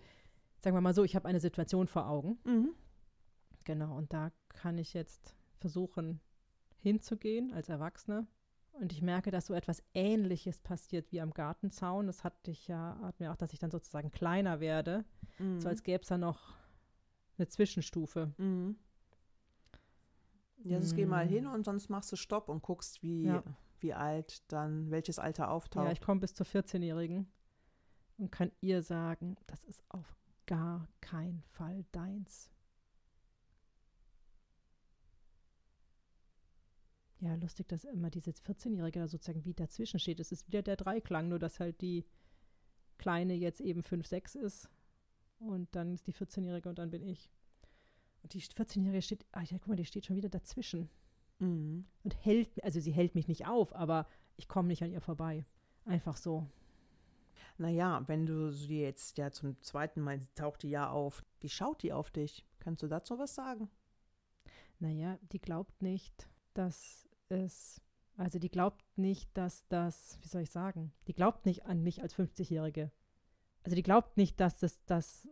sagen 0.62 0.78
wir 0.78 0.82
mal 0.82 0.94
so, 0.94 1.04
ich 1.04 1.14
habe 1.14 1.28
eine 1.28 1.42
Situation 1.42 1.88
vor 1.88 2.08
Augen. 2.08 2.38
Mhm. 2.46 2.74
Genau, 3.68 3.98
und 3.98 4.14
da 4.14 4.32
kann 4.48 4.78
ich 4.78 4.94
jetzt 4.94 5.36
versuchen 5.58 6.22
hinzugehen 6.78 7.52
als 7.52 7.68
Erwachsene. 7.68 8.26
Und 8.72 8.94
ich 8.94 9.02
merke, 9.02 9.30
dass 9.30 9.48
so 9.48 9.54
etwas 9.54 9.84
Ähnliches 9.94 10.60
passiert 10.60 11.12
wie 11.12 11.20
am 11.20 11.34
Gartenzaun. 11.34 12.08
Das 12.08 12.24
hatte 12.24 12.50
ich 12.50 12.70
ja, 12.70 12.98
hat 13.02 13.20
mir 13.20 13.30
auch, 13.30 13.36
dass 13.36 13.52
ich 13.52 13.60
dann 13.60 13.70
sozusagen 13.70 14.10
kleiner 14.10 14.62
werde. 14.62 15.04
Mhm. 15.38 15.60
So 15.60 15.68
als 15.68 15.84
gäbe 15.84 16.02
es 16.02 16.08
da 16.08 16.18
noch 16.18 16.56
eine 17.38 17.50
Zwischenstufe. 17.50 18.32
Mhm. 18.38 18.78
Ja, 20.64 20.80
sonst 20.80 20.96
geh 20.96 21.06
mal 21.06 21.28
hin 21.28 21.44
mhm. 21.44 21.52
und 21.52 21.66
sonst 21.66 21.90
machst 21.90 22.10
du 22.14 22.16
Stopp 22.16 22.48
und 22.48 22.62
guckst, 22.62 23.04
wie, 23.04 23.24
ja. 23.24 23.44
wie 23.82 23.94
alt 23.94 24.50
dann, 24.50 24.92
welches 24.92 25.20
Alter 25.20 25.52
auftaucht. 25.52 25.88
Ja, 25.88 25.92
ich 25.92 26.00
komme 26.00 26.22
bis 26.22 26.34
zur 26.34 26.46
14-Jährigen 26.46 27.28
und 28.18 28.32
kann 28.32 28.54
ihr 28.62 28.82
sagen, 28.82 29.36
das 29.46 29.66
ist 29.66 29.84
auf 29.90 30.16
gar 30.46 30.88
keinen 31.02 31.44
Fall 31.50 31.84
deins. 31.92 32.50
Ja, 37.20 37.34
lustig, 37.36 37.68
dass 37.68 37.84
immer 37.84 38.10
diese 38.10 38.32
14-Jährige 38.32 39.00
da 39.00 39.08
sozusagen 39.08 39.44
wie 39.44 39.54
dazwischen 39.54 40.00
steht. 40.00 40.20
Es 40.20 40.32
ist 40.32 40.48
wieder 40.48 40.62
der 40.62 40.76
Dreiklang, 40.76 41.30
nur 41.30 41.40
dass 41.40 41.60
halt 41.60 41.82
die 41.82 42.06
Kleine 42.98 43.34
jetzt 43.34 43.60
eben 43.60 43.84
5, 43.84 44.06
6 44.06 44.36
ist. 44.36 44.70
Und 45.40 45.76
dann 45.76 45.94
ist 45.94 46.08
die 46.08 46.14
14-Jährige 46.14 46.70
und 46.70 46.78
dann 46.80 46.92
bin 46.92 47.04
ich. 47.04 47.32
Und 48.24 48.34
die 48.34 48.42
14-Jährige 48.42 49.02
steht, 49.02 49.26
ach 49.32 49.44
ja, 49.44 49.58
guck 49.58 49.68
mal, 49.68 49.76
die 49.76 49.86
steht 49.86 50.06
schon 50.06 50.16
wieder 50.16 50.30
dazwischen. 50.30 50.90
Mhm. 51.40 51.86
Und 52.04 52.26
hält, 52.26 52.64
also 52.64 52.80
sie 52.80 52.92
hält 52.92 53.16
mich 53.16 53.28
nicht 53.28 53.48
auf, 53.48 53.76
aber 53.76 54.08
ich 54.36 54.48
komme 54.48 54.68
nicht 54.68 54.84
an 54.84 54.92
ihr 54.92 55.02
vorbei. 55.02 55.46
Einfach 55.86 56.18
so. 56.18 56.48
Naja, 57.58 58.04
wenn 58.08 58.26
du 58.26 58.52
sie 58.52 58.82
jetzt 58.82 59.18
ja 59.18 59.32
zum 59.32 59.60
zweiten 59.62 60.02
Mal 60.02 60.20
taucht 60.36 60.62
die 60.62 60.70
ja 60.70 60.90
auf, 60.90 61.26
wie 61.40 61.50
schaut 61.50 61.82
die 61.82 61.94
auf 61.94 62.12
dich? 62.12 62.46
Kannst 62.60 62.84
du 62.84 62.88
dazu 62.88 63.18
was 63.18 63.34
sagen? 63.34 63.70
Naja, 64.80 65.18
die 65.32 65.40
glaubt 65.40 65.82
nicht, 65.82 66.30
dass 66.54 67.07
ist, 67.30 67.82
also 68.18 68.40
die 68.40 68.50
glaubt 68.50 68.84
nicht, 68.98 69.30
dass 69.38 69.68
das, 69.68 70.18
wie 70.22 70.28
soll 70.28 70.42
ich 70.42 70.52
sagen, 70.52 70.92
die 71.08 71.14
glaubt 71.14 71.46
nicht 71.46 71.66
an 71.66 71.84
mich 71.84 72.02
als 72.02 72.16
50-Jährige. 72.16 72.92
Also 73.64 73.76
die 73.76 73.84
glaubt 73.84 74.18
nicht, 74.18 74.40
dass 74.40 74.58
das, 74.58 74.84
das, 74.86 75.28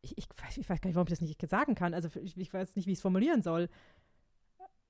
ich, 0.00 0.18
ich, 0.18 0.28
ich, 0.56 0.68
weiß 0.68 0.80
gar 0.80 0.88
nicht, 0.88 0.96
warum 0.96 1.06
ich 1.06 1.12
das 1.12 1.20
nicht 1.20 1.40
sagen 1.48 1.74
kann. 1.74 1.94
Also 1.94 2.08
ich, 2.20 2.36
ich 2.36 2.52
weiß 2.52 2.76
nicht, 2.76 2.86
wie 2.86 2.92
ich 2.92 2.98
es 2.98 3.02
formulieren 3.02 3.42
soll. 3.42 3.68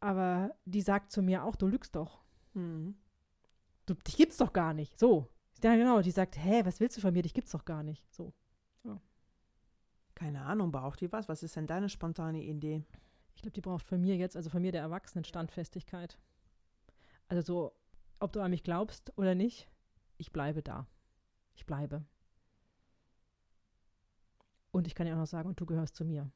Aber 0.01 0.55
die 0.65 0.83
sagt 0.83 1.13
zu 1.13 1.23
mir 1.23 1.45
auch, 1.45 1.57
du 1.57 1.67
lügst 1.67 1.97
doch. 1.97 2.23
Mhm. 2.55 2.97
Du, 3.87 3.95
dich 3.95 4.17
gibt's 4.17 4.39
doch 4.39 4.53
gar 4.53 4.75
nicht. 4.75 4.99
So. 4.99 5.29
Ja, 5.63 5.77
genau. 5.77 6.01
Die 6.03 6.11
sagt, 6.11 6.37
hä, 6.37 6.63
was 6.65 6.81
willst 6.81 6.97
du 6.97 7.01
von 7.01 7.13
mir? 7.13 7.23
Dich 7.23 7.35
gibt's 7.35 7.53
doch 7.53 7.65
gar 7.65 7.83
nicht. 7.83 8.05
So. 8.13 8.33
Ja. 8.85 9.01
Keine 10.15 10.43
Ahnung, 10.43 10.73
braucht 10.73 11.01
die 11.01 11.13
was? 11.13 11.29
Was 11.29 11.43
ist 11.43 11.57
denn 11.57 11.67
deine 11.67 11.89
spontane 11.89 12.43
Idee? 12.43 12.85
Ich 13.35 13.43
glaube, 13.43 13.55
die 13.55 13.61
braucht 13.61 13.87
von 13.87 14.01
mir 14.01 14.17
jetzt, 14.17 14.37
also 14.37 14.51
von 14.51 14.63
mir 14.63 14.73
der 14.73 14.83
Erwachsenen 14.83 15.25
Standfestigkeit. 15.25 16.19
Also 17.29 17.43
so, 17.43 17.73
ob 18.21 18.33
du 18.33 18.41
an 18.41 18.51
mich 18.51 18.63
glaubst 18.63 19.17
oder 19.19 19.35
nicht, 19.35 19.69
ich 20.19 20.33
bleibe 20.33 20.63
da. 20.63 20.87
Ich 21.55 21.67
bleibe. 21.67 22.05
Und 24.71 24.87
ich 24.87 24.95
kann 24.95 25.07
ja 25.07 25.15
auch 25.15 25.19
noch 25.19 25.27
sagen, 25.27 25.49
und 25.49 25.61
du 25.61 25.67
gehörst 25.67 25.95
zu 25.95 26.05
mir. 26.05 26.31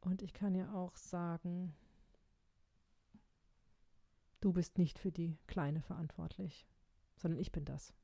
Und 0.00 0.22
ich 0.22 0.32
kann 0.32 0.54
ja 0.54 0.72
auch 0.74 0.96
sagen, 0.96 1.74
du 4.40 4.52
bist 4.52 4.78
nicht 4.78 4.98
für 4.98 5.12
die 5.12 5.38
Kleine 5.46 5.80
verantwortlich, 5.80 6.66
sondern 7.16 7.40
ich 7.40 7.52
bin 7.52 7.64
das. 7.64 7.94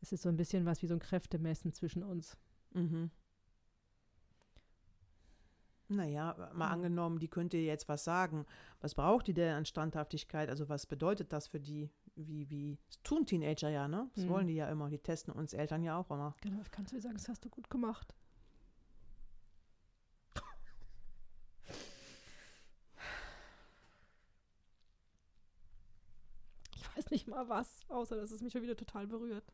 Es 0.00 0.12
ist 0.12 0.22
so 0.22 0.28
ein 0.28 0.36
bisschen 0.36 0.64
was 0.66 0.82
wie 0.82 0.86
so 0.86 0.94
ein 0.94 1.00
Kräftemessen 1.00 1.72
zwischen 1.72 2.02
uns. 2.02 2.36
Mhm. 2.72 3.10
Naja, 5.90 6.50
mal 6.52 6.68
angenommen, 6.68 7.18
die 7.18 7.28
könnte 7.28 7.56
jetzt 7.56 7.88
was 7.88 8.04
sagen. 8.04 8.44
Was 8.80 8.94
braucht 8.94 9.26
die 9.26 9.32
denn 9.32 9.54
an 9.54 9.64
Standhaftigkeit? 9.64 10.50
Also 10.50 10.68
was 10.68 10.86
bedeutet 10.86 11.32
das 11.32 11.48
für 11.48 11.60
die? 11.60 11.90
Wie, 12.14 12.50
wie, 12.50 12.78
das 12.88 13.00
tun 13.02 13.24
Teenager 13.24 13.70
ja, 13.70 13.88
ne? 13.88 14.10
Das 14.14 14.24
mhm. 14.24 14.28
wollen 14.28 14.46
die 14.48 14.54
ja 14.54 14.68
immer. 14.68 14.90
Die 14.90 14.98
testen 14.98 15.32
uns 15.32 15.54
Eltern 15.54 15.82
ja 15.82 15.96
auch 15.96 16.10
immer. 16.10 16.34
Genau, 16.42 16.60
ich 16.60 16.70
kann 16.70 16.84
zu 16.84 16.96
dir 16.96 17.00
sagen, 17.00 17.14
das 17.14 17.28
hast 17.28 17.44
du 17.44 17.48
gut 17.48 17.70
gemacht. 17.70 18.14
Ich 26.76 26.96
weiß 26.96 27.07
nicht 27.18 27.26
mal 27.28 27.48
was, 27.48 27.80
außer 27.88 28.16
dass 28.16 28.30
es 28.30 28.42
mich 28.42 28.52
schon 28.52 28.62
wieder 28.62 28.76
total 28.76 29.08
berührt. 29.08 29.44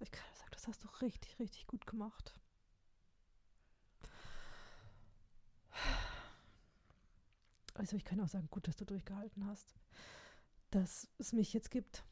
Ich 0.00 0.10
kann 0.10 0.26
sagen, 0.34 0.50
das 0.52 0.68
hast 0.68 0.84
du 0.84 0.88
richtig, 1.00 1.38
richtig 1.38 1.66
gut 1.66 1.86
gemacht. 1.86 2.38
Also 7.74 7.96
ich 7.96 8.04
kann 8.04 8.20
auch 8.20 8.28
sagen, 8.28 8.48
gut, 8.50 8.68
dass 8.68 8.76
du 8.76 8.84
durchgehalten 8.84 9.46
hast. 9.46 9.74
Dass 10.70 11.08
es 11.16 11.32
mich 11.32 11.54
jetzt 11.54 11.70
gibt. 11.70 12.04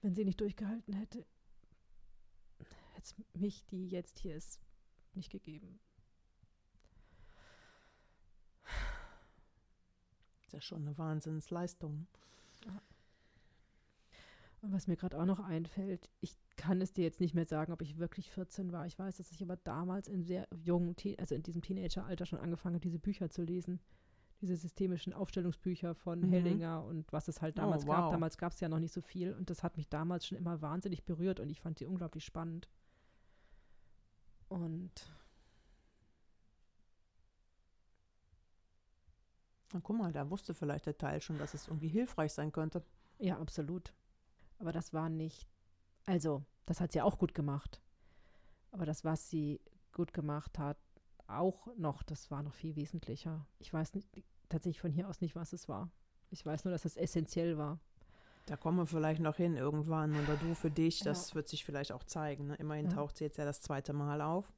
Wenn 0.00 0.14
sie 0.14 0.24
nicht 0.24 0.40
durchgehalten 0.40 0.92
hätte, 0.94 1.24
hätte 2.94 3.02
es 3.02 3.14
mich, 3.34 3.64
die 3.66 3.88
jetzt 3.88 4.18
hier 4.18 4.34
ist, 4.36 4.60
nicht 5.14 5.30
gegeben. 5.30 5.78
Das 10.43 10.43
ist 10.43 10.43
ja 10.54 10.60
schon 10.60 10.82
eine 10.82 10.96
Wahnsinnsleistung. 10.96 12.06
Ja. 12.66 12.80
Und 14.62 14.72
was 14.72 14.86
mir 14.86 14.96
gerade 14.96 15.20
auch 15.20 15.26
noch 15.26 15.40
einfällt, 15.40 16.08
ich 16.20 16.38
kann 16.56 16.80
es 16.80 16.94
dir 16.94 17.04
jetzt 17.04 17.20
nicht 17.20 17.34
mehr 17.34 17.44
sagen, 17.44 17.72
ob 17.72 17.82
ich 17.82 17.98
wirklich 17.98 18.30
14 18.30 18.72
war. 18.72 18.86
Ich 18.86 18.98
weiß, 18.98 19.18
dass 19.18 19.30
ich 19.30 19.42
aber 19.42 19.56
damals 19.58 20.08
in 20.08 20.24
sehr 20.24 20.48
jungen, 20.54 20.96
also 21.18 21.34
in 21.34 21.42
diesem 21.42 21.60
Teenageralter 21.60 22.24
schon 22.24 22.38
angefangen 22.38 22.76
habe, 22.76 22.82
diese 22.82 22.98
Bücher 22.98 23.28
zu 23.28 23.42
lesen. 23.42 23.80
Diese 24.40 24.56
systemischen 24.56 25.12
Aufstellungsbücher 25.12 25.94
von 25.94 26.20
mhm. 26.20 26.30
Hellinger 26.30 26.82
und 26.84 27.12
was 27.12 27.28
es 27.28 27.42
halt 27.42 27.58
damals 27.58 27.84
oh, 27.84 27.88
wow. 27.88 27.96
gab. 27.96 28.12
Damals 28.12 28.38
gab 28.38 28.52
es 28.52 28.60
ja 28.60 28.68
noch 28.68 28.78
nicht 28.78 28.92
so 28.92 29.02
viel 29.02 29.34
und 29.34 29.50
das 29.50 29.62
hat 29.62 29.76
mich 29.76 29.88
damals 29.88 30.26
schon 30.26 30.38
immer 30.38 30.62
wahnsinnig 30.62 31.04
berührt 31.04 31.40
und 31.40 31.50
ich 31.50 31.60
fand 31.60 31.80
die 31.80 31.86
unglaublich 31.86 32.24
spannend. 32.24 32.68
Und 34.48 35.12
Na, 39.74 39.80
guck 39.82 39.98
mal, 39.98 40.12
da 40.12 40.30
wusste 40.30 40.54
vielleicht 40.54 40.86
der 40.86 40.96
Teil 40.96 41.20
schon, 41.20 41.36
dass 41.36 41.52
es 41.52 41.66
irgendwie 41.66 41.88
hilfreich 41.88 42.32
sein 42.32 42.52
könnte. 42.52 42.84
Ja, 43.18 43.38
absolut. 43.38 43.92
Aber 44.60 44.70
das 44.70 44.92
war 44.92 45.08
nicht, 45.08 45.48
also, 46.06 46.44
das 46.64 46.80
hat 46.80 46.92
sie 46.92 47.02
auch 47.02 47.18
gut 47.18 47.34
gemacht. 47.34 47.80
Aber 48.70 48.86
das, 48.86 49.04
was 49.04 49.28
sie 49.28 49.60
gut 49.92 50.12
gemacht 50.12 50.60
hat, 50.60 50.78
auch 51.26 51.66
noch, 51.76 52.04
das 52.04 52.30
war 52.30 52.44
noch 52.44 52.54
viel 52.54 52.76
wesentlicher. 52.76 53.46
Ich 53.58 53.72
weiß 53.72 53.94
nicht, 53.94 54.08
tatsächlich 54.48 54.80
von 54.80 54.92
hier 54.92 55.08
aus 55.08 55.20
nicht, 55.20 55.34
was 55.34 55.52
es 55.52 55.68
war. 55.68 55.90
Ich 56.30 56.46
weiß 56.46 56.64
nur, 56.64 56.70
dass 56.70 56.84
es 56.84 56.96
essentiell 56.96 57.58
war. 57.58 57.80
Da 58.46 58.56
kommen 58.56 58.78
wir 58.78 58.86
vielleicht 58.86 59.22
noch 59.22 59.36
hin 59.36 59.56
irgendwann 59.56 60.14
oder 60.22 60.36
du 60.36 60.54
für 60.54 60.70
dich, 60.70 61.00
das 61.00 61.30
ja. 61.30 61.34
wird 61.34 61.48
sich 61.48 61.64
vielleicht 61.64 61.90
auch 61.90 62.04
zeigen. 62.04 62.46
Ne? 62.46 62.54
Immerhin 62.56 62.86
ja. 62.86 62.92
taucht 62.92 63.16
sie 63.16 63.24
jetzt 63.24 63.38
ja 63.38 63.44
das 63.44 63.60
zweite 63.60 63.92
Mal 63.92 64.20
auf. 64.20 64.52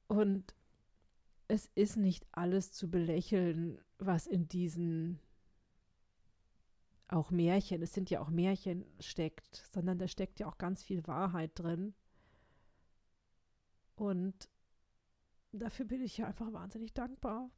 Und 0.08 0.54
es 1.48 1.66
ist 1.74 1.96
nicht 1.96 2.26
alles 2.32 2.72
zu 2.72 2.90
belächeln, 2.90 3.80
was 3.98 4.26
in 4.26 4.48
diesen 4.48 5.20
auch 7.08 7.30
Märchen, 7.30 7.82
es 7.82 7.92
sind 7.92 8.10
ja 8.10 8.20
auch 8.20 8.30
Märchen 8.30 8.84
steckt, 8.98 9.68
sondern 9.72 9.98
da 9.98 10.08
steckt 10.08 10.40
ja 10.40 10.48
auch 10.48 10.58
ganz 10.58 10.82
viel 10.82 11.06
Wahrheit 11.06 11.52
drin. 11.54 11.94
Und 13.94 14.48
dafür 15.52 15.86
bin 15.86 16.02
ich 16.02 16.18
ja 16.18 16.26
einfach 16.26 16.52
wahnsinnig 16.52 16.92
dankbar. 16.94 17.50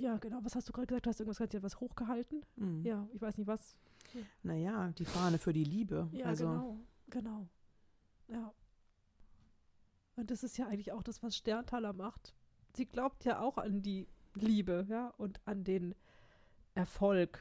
Ja, 0.00 0.16
genau. 0.16 0.38
Was 0.42 0.54
hast 0.54 0.66
du 0.66 0.72
gerade 0.72 0.86
gesagt? 0.86 1.04
Du 1.04 1.10
hast 1.10 1.20
irgendwas 1.20 1.36
gerade 1.36 1.62
was 1.62 1.78
hochgehalten? 1.78 2.42
Mhm. 2.56 2.82
Ja, 2.84 3.06
ich 3.12 3.20
weiß 3.20 3.36
nicht 3.36 3.46
was. 3.46 3.76
Naja, 4.42 4.92
die 4.92 5.04
Fahne 5.04 5.38
für 5.38 5.52
die 5.52 5.64
Liebe. 5.64 6.08
Ja, 6.12 6.26
also. 6.26 6.46
genau, 6.46 6.80
genau. 7.10 7.48
Ja. 8.28 8.54
Und 10.16 10.30
das 10.30 10.42
ist 10.42 10.56
ja 10.56 10.66
eigentlich 10.66 10.92
auch 10.92 11.02
das, 11.02 11.22
was 11.22 11.36
Sterntaler 11.36 11.92
macht. 11.92 12.34
Sie 12.74 12.86
glaubt 12.86 13.24
ja 13.24 13.40
auch 13.40 13.58
an 13.58 13.82
die 13.82 14.08
Liebe, 14.34 14.86
ja, 14.88 15.08
und 15.18 15.40
an 15.46 15.64
den 15.64 15.94
Erfolg. 16.74 17.38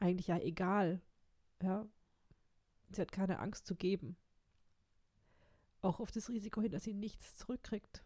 Eigentlich 0.00 0.26
ja 0.26 0.38
egal, 0.38 1.00
ja. 1.62 1.86
Sie 2.90 3.00
hat 3.00 3.10
keine 3.10 3.38
Angst 3.38 3.66
zu 3.66 3.74
geben. 3.74 4.16
Auch 5.80 5.98
auf 5.98 6.10
das 6.10 6.28
Risiko 6.28 6.60
hin, 6.60 6.72
dass 6.72 6.84
sie 6.84 6.94
nichts 6.94 7.36
zurückkriegt. 7.36 8.04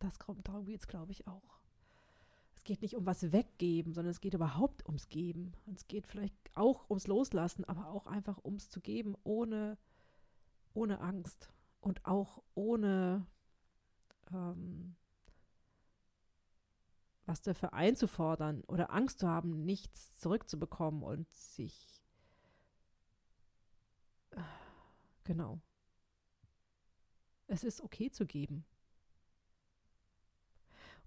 Das 0.00 0.18
kommt 0.18 0.46
darum 0.48 0.66
geht 0.66 0.80
es, 0.80 0.86
glaube 0.86 1.12
ich, 1.12 1.26
auch. 1.26 1.57
Geht 2.68 2.82
nicht 2.82 2.96
um 2.96 3.06
was 3.06 3.32
weggeben, 3.32 3.94
sondern 3.94 4.10
es 4.10 4.20
geht 4.20 4.34
überhaupt 4.34 4.84
ums 4.84 5.08
Geben. 5.08 5.54
Und 5.64 5.78
es 5.78 5.86
geht 5.88 6.06
vielleicht 6.06 6.36
auch 6.52 6.90
ums 6.90 7.06
Loslassen, 7.06 7.64
aber 7.64 7.88
auch 7.88 8.06
einfach 8.06 8.44
ums 8.44 8.68
zu 8.68 8.82
geben, 8.82 9.16
ohne, 9.24 9.78
ohne 10.74 11.00
Angst 11.00 11.50
und 11.80 12.04
auch 12.04 12.42
ohne 12.54 13.26
ähm, 14.30 14.96
was 17.24 17.40
dafür 17.40 17.72
einzufordern 17.72 18.62
oder 18.64 18.92
Angst 18.92 19.20
zu 19.20 19.28
haben, 19.28 19.64
nichts 19.64 20.20
zurückzubekommen 20.20 21.02
und 21.02 21.32
sich 21.32 22.04
äh, 24.32 24.42
genau. 25.24 25.58
Es 27.46 27.64
ist 27.64 27.80
okay 27.80 28.10
zu 28.10 28.26
geben. 28.26 28.66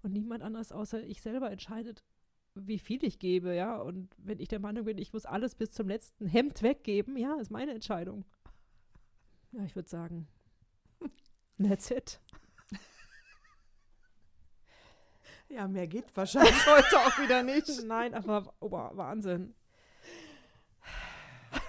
Und 0.02 0.12
niemand 0.12 0.42
anders 0.42 0.72
außer 0.72 1.02
ich 1.04 1.22
selber 1.22 1.50
entscheidet, 1.50 2.04
wie 2.54 2.78
viel 2.78 3.04
ich 3.04 3.18
gebe, 3.18 3.54
ja. 3.54 3.76
Und 3.76 4.14
wenn 4.18 4.40
ich 4.40 4.48
der 4.48 4.60
Meinung 4.60 4.84
bin, 4.84 4.98
ich 4.98 5.12
muss 5.12 5.26
alles 5.26 5.54
bis 5.54 5.70
zum 5.70 5.88
letzten 5.88 6.26
Hemd 6.26 6.62
weggeben, 6.62 7.16
ja, 7.16 7.34
ist 7.40 7.50
meine 7.50 7.72
Entscheidung. 7.72 8.24
Ja, 9.52 9.64
ich 9.64 9.76
würde 9.76 9.88
sagen, 9.88 10.26
That's 11.58 11.90
it. 11.90 12.20
Ja, 15.48 15.68
mehr 15.68 15.86
geht 15.86 16.16
wahrscheinlich 16.16 16.66
heute 16.66 16.98
auch 17.00 17.18
wieder 17.18 17.42
nicht. 17.42 17.68
Nein, 17.84 18.14
aber 18.14 18.54
oh, 18.60 18.70
Wahnsinn. 18.70 19.54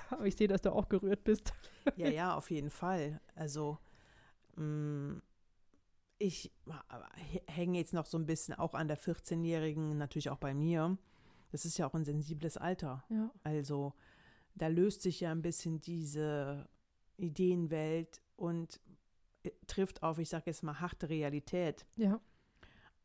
Aber 0.09 0.25
ich 0.25 0.37
sehe, 0.37 0.47
dass 0.47 0.61
du 0.61 0.71
auch 0.71 0.87
gerührt 0.87 1.25
bist. 1.25 1.51
Ja, 1.97 2.07
ja, 2.07 2.33
auf 2.33 2.49
jeden 2.49 2.69
Fall. 2.69 3.19
Also, 3.35 3.77
mh, 4.55 4.63
mm, 4.63 5.21
ich 6.19 6.51
hänge 7.47 7.77
jetzt 7.77 7.93
noch 7.93 8.05
so 8.05 8.17
ein 8.17 8.25
bisschen 8.25 8.53
auch 8.55 8.73
an 8.73 8.87
der 8.87 8.97
14-Jährigen, 8.97 9.97
natürlich 9.97 10.29
auch 10.29 10.37
bei 10.37 10.53
mir. 10.53 10.97
Das 11.51 11.65
ist 11.65 11.77
ja 11.77 11.87
auch 11.87 11.93
ein 11.93 12.05
sensibles 12.05 12.57
Alter. 12.57 13.03
Ja. 13.09 13.31
Also, 13.43 13.93
da 14.55 14.67
löst 14.67 15.01
sich 15.01 15.19
ja 15.19 15.31
ein 15.31 15.41
bisschen 15.41 15.81
diese 15.81 16.67
Ideenwelt 17.17 18.21
und 18.35 18.79
trifft 19.67 20.03
auf, 20.03 20.19
ich 20.19 20.29
sage 20.29 20.43
jetzt 20.47 20.63
mal, 20.63 20.79
harte 20.79 21.09
Realität. 21.09 21.85
Ja. 21.95 22.19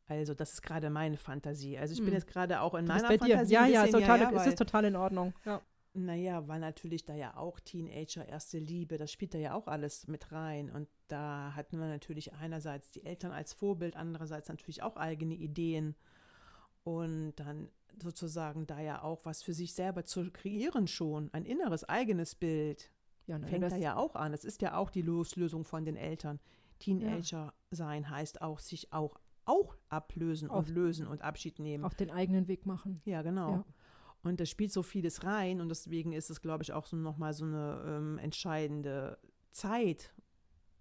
Also 0.07 0.33
das 0.33 0.53
ist 0.53 0.61
gerade 0.63 0.89
meine 0.89 1.17
Fantasie. 1.17 1.77
Also 1.77 1.93
ich 1.93 1.99
bin 1.99 2.07
hm. 2.07 2.15
jetzt 2.15 2.27
gerade 2.27 2.61
auch 2.61 2.73
in 2.73 2.85
meiner 2.85 3.07
bei 3.07 3.17
Fantasie. 3.19 3.49
Dir. 3.49 3.53
Ja, 3.53 3.65
ja, 3.67 3.85
total, 3.85 4.21
ja, 4.21 4.31
ja, 4.31 4.41
es 4.41 4.47
ist 4.47 4.57
total 4.57 4.85
in 4.85 4.95
Ordnung. 4.95 5.33
Ja. 5.45 5.61
Naja, 6.05 6.47
weil 6.47 6.59
natürlich 6.59 7.05
da 7.05 7.13
ja 7.15 7.35
auch 7.35 7.59
Teenager, 7.59 8.27
erste 8.27 8.59
Liebe, 8.59 8.97
das 8.97 9.11
spielt 9.11 9.33
da 9.33 9.37
ja 9.37 9.53
auch 9.53 9.67
alles 9.67 10.07
mit 10.07 10.31
rein. 10.31 10.69
Und 10.69 10.87
da 11.07 11.53
hatten 11.55 11.77
wir 11.79 11.87
natürlich 11.87 12.33
einerseits 12.33 12.91
die 12.91 13.05
Eltern 13.05 13.31
als 13.31 13.53
Vorbild, 13.53 13.95
andererseits 13.95 14.49
natürlich 14.49 14.81
auch 14.81 14.95
eigene 14.95 15.35
Ideen. 15.35 15.95
Und 16.83 17.33
dann 17.35 17.69
sozusagen 18.01 18.65
da 18.65 18.79
ja 18.79 19.03
auch 19.03 19.25
was 19.25 19.43
für 19.43 19.53
sich 19.53 19.73
selber 19.73 20.05
zu 20.05 20.31
kreieren 20.31 20.87
schon, 20.87 21.29
ein 21.33 21.45
inneres 21.45 21.83
eigenes 21.83 22.35
Bild. 22.35 22.91
Ja, 23.27 23.37
ne, 23.37 23.47
fängt 23.47 23.71
da 23.71 23.75
ja 23.75 23.95
auch 23.95 24.15
an. 24.15 24.31
Das 24.31 24.45
ist 24.45 24.61
ja 24.61 24.77
auch 24.77 24.89
die 24.89 25.01
Loslösung 25.01 25.63
von 25.63 25.85
den 25.85 25.97
Eltern. 25.97 26.39
Teenager 26.79 27.21
ja. 27.37 27.53
sein 27.71 28.09
heißt 28.09 28.41
auch, 28.41 28.59
sich 28.59 28.93
auch, 28.93 29.19
auch 29.45 29.75
ablösen 29.89 30.49
auf, 30.49 30.67
und 30.67 30.73
lösen 30.73 31.07
und 31.07 31.21
Abschied 31.21 31.59
nehmen. 31.59 31.83
Auf 31.83 31.95
den 31.95 32.09
eigenen 32.09 32.47
Weg 32.47 32.65
machen. 32.65 33.01
Ja, 33.05 33.21
genau. 33.21 33.51
Ja. 33.51 33.65
Und 34.21 34.39
da 34.39 34.45
spielt 34.45 34.71
so 34.71 34.83
vieles 34.83 35.23
rein 35.23 35.61
und 35.61 35.69
deswegen 35.69 36.11
ist 36.11 36.29
es, 36.29 36.41
glaube 36.41 36.63
ich, 36.63 36.73
auch 36.73 36.85
so 36.85 36.97
nochmal 36.97 37.33
so 37.33 37.45
eine 37.45 37.83
ähm, 37.87 38.17
entscheidende 38.17 39.17
Zeit. 39.51 40.13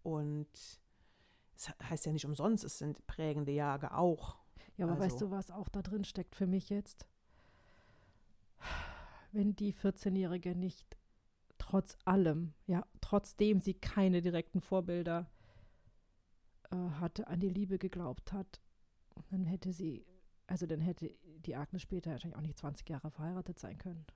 Und 0.02 0.48
es 1.54 1.68
heißt 1.82 2.06
ja 2.06 2.12
nicht 2.12 2.24
umsonst, 2.24 2.64
es 2.64 2.78
sind 2.78 3.06
prägende 3.06 3.52
Jahre 3.52 3.96
auch. 3.96 4.36
Ja, 4.76 4.86
aber 4.86 4.94
also. 4.94 5.04
weißt 5.04 5.20
du, 5.22 5.30
was 5.30 5.50
auch 5.50 5.68
da 5.68 5.82
drin 5.82 6.04
steckt 6.04 6.34
für 6.34 6.46
mich 6.46 6.68
jetzt? 6.68 7.06
Wenn 9.32 9.54
die 9.54 9.74
14-Jährige 9.74 10.54
nicht 10.56 10.96
trotz 11.58 11.96
allem, 12.04 12.54
ja, 12.66 12.86
trotzdem 13.00 13.60
sie 13.60 13.74
keine 13.74 14.22
direkten 14.22 14.60
Vorbilder 14.60 15.30
äh, 16.70 16.76
hatte, 16.76 17.26
an 17.28 17.40
die 17.40 17.50
Liebe 17.50 17.78
geglaubt 17.78 18.32
hat, 18.32 18.62
dann 19.30 19.44
hätte 19.44 19.72
sie, 19.72 20.06
also 20.46 20.66
dann 20.66 20.80
hätte 20.80 21.10
die 21.46 21.56
Agnes 21.56 21.82
später 21.82 22.10
wahrscheinlich 22.10 22.36
auch 22.36 22.42
nicht 22.42 22.58
20 22.58 22.88
Jahre 22.88 23.10
verheiratet 23.10 23.58
sein 23.58 23.78
können. 23.78 24.06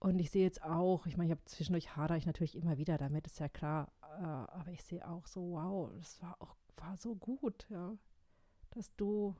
Und 0.00 0.18
ich 0.20 0.30
sehe 0.30 0.44
jetzt 0.44 0.62
auch, 0.62 1.06
ich 1.06 1.16
meine, 1.16 1.28
ich 1.28 1.36
habe 1.36 1.44
zwischendurch 1.44 1.96
hadere 1.96 2.18
ich 2.18 2.26
natürlich 2.26 2.56
immer 2.56 2.78
wieder 2.78 2.98
damit, 2.98 3.26
ist 3.26 3.40
ja 3.40 3.48
klar, 3.48 3.92
äh, 4.02 4.24
aber 4.24 4.70
ich 4.70 4.82
sehe 4.82 5.06
auch 5.08 5.26
so, 5.26 5.52
wow, 5.52 5.90
das 5.98 6.22
war 6.22 6.40
auch, 6.40 6.54
war 6.76 6.96
so 6.96 7.16
gut, 7.16 7.66
ja, 7.68 7.96
dass 8.70 8.94
du, 8.94 9.34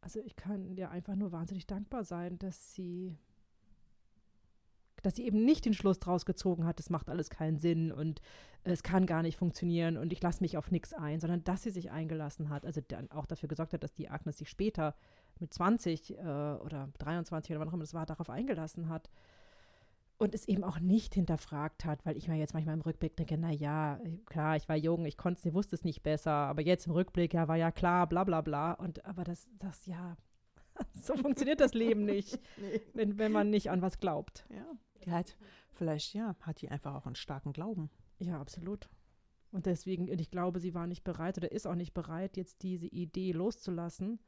also 0.00 0.20
ich 0.20 0.36
kann 0.36 0.74
dir 0.74 0.90
einfach 0.90 1.16
nur 1.16 1.32
wahnsinnig 1.32 1.66
dankbar 1.66 2.04
sein, 2.04 2.38
dass 2.38 2.74
sie 2.74 3.14
dass 5.02 5.16
sie 5.16 5.26
eben 5.26 5.44
nicht 5.44 5.64
den 5.64 5.74
Schluss 5.74 5.98
draus 5.98 6.24
gezogen 6.24 6.64
hat, 6.64 6.80
es 6.80 6.90
macht 6.90 7.08
alles 7.10 7.30
keinen 7.30 7.58
Sinn 7.58 7.92
und 7.92 8.20
es 8.64 8.82
kann 8.82 9.06
gar 9.06 9.22
nicht 9.22 9.36
funktionieren 9.36 9.96
und 9.96 10.12
ich 10.12 10.22
lasse 10.22 10.42
mich 10.42 10.56
auf 10.56 10.70
nichts 10.70 10.92
ein, 10.92 11.20
sondern 11.20 11.42
dass 11.44 11.62
sie 11.64 11.70
sich 11.70 11.90
eingelassen 11.90 12.48
hat, 12.48 12.64
also 12.64 12.80
dann 12.86 13.10
auch 13.10 13.26
dafür 13.26 13.48
gesorgt 13.48 13.72
hat, 13.72 13.82
dass 13.82 13.94
die 13.94 14.08
Agnes 14.08 14.38
sich 14.38 14.48
später 14.48 14.94
mit 15.40 15.52
20 15.52 16.10
äh, 16.10 16.22
oder 16.22 16.88
23 16.98 17.50
oder 17.50 17.60
wann 17.60 17.68
auch 17.68 17.72
immer 17.74 17.82
das 17.82 17.94
war, 17.94 18.06
darauf 18.06 18.30
eingelassen 18.30 18.88
hat. 18.88 19.10
und 20.18 20.36
es 20.36 20.46
eben 20.46 20.62
auch 20.62 20.78
nicht 20.78 21.14
hinterfragt 21.14 21.84
hat, 21.84 22.06
weil 22.06 22.16
ich 22.16 22.28
mir 22.28 22.36
jetzt 22.36 22.54
manchmal 22.54 22.76
im 22.76 22.82
Rückblick 22.82 23.16
denke, 23.16 23.36
na 23.36 23.50
ja, 23.50 23.98
klar, 24.26 24.54
ich 24.54 24.68
war 24.68 24.76
jung, 24.76 25.04
ich 25.04 25.16
konnte 25.16 25.48
es, 25.48 25.54
wusste 25.54 25.74
es 25.74 25.82
nicht 25.82 26.04
besser, 26.04 26.30
aber 26.30 26.62
jetzt 26.62 26.86
im 26.86 26.92
Rückblick, 26.92 27.34
ja, 27.34 27.48
war 27.48 27.56
ja 27.56 27.72
klar, 27.72 28.06
bla 28.06 28.22
bla 28.22 28.40
bla. 28.40 28.72
Und 28.74 29.04
aber 29.04 29.24
das, 29.24 29.50
das, 29.58 29.86
ja, 29.86 30.16
so 30.94 31.16
funktioniert 31.16 31.60
das 31.60 31.74
Leben 31.74 32.04
nicht, 32.04 32.38
nee. 32.56 32.80
wenn, 32.94 33.18
wenn 33.18 33.32
man 33.32 33.50
nicht 33.50 33.70
an 33.70 33.82
was 33.82 33.98
glaubt. 33.98 34.46
Ja, 34.50 34.66
die 35.04 35.10
hat 35.10 35.36
vielleicht, 35.72 36.14
ja, 36.14 36.36
hat 36.40 36.60
die 36.60 36.68
einfach 36.68 36.94
auch 36.94 37.06
einen 37.06 37.14
starken 37.14 37.52
Glauben. 37.52 37.90
Ja, 38.18 38.40
absolut. 38.40 38.88
Und 39.50 39.66
deswegen, 39.66 40.08
und 40.08 40.20
ich 40.20 40.30
glaube, 40.30 40.60
sie 40.60 40.74
war 40.74 40.86
nicht 40.86 41.04
bereit 41.04 41.36
oder 41.36 41.52
ist 41.52 41.66
auch 41.66 41.74
nicht 41.74 41.92
bereit, 41.92 42.36
jetzt 42.36 42.62
diese 42.62 42.86
Idee 42.86 43.32
loszulassen. 43.32 44.18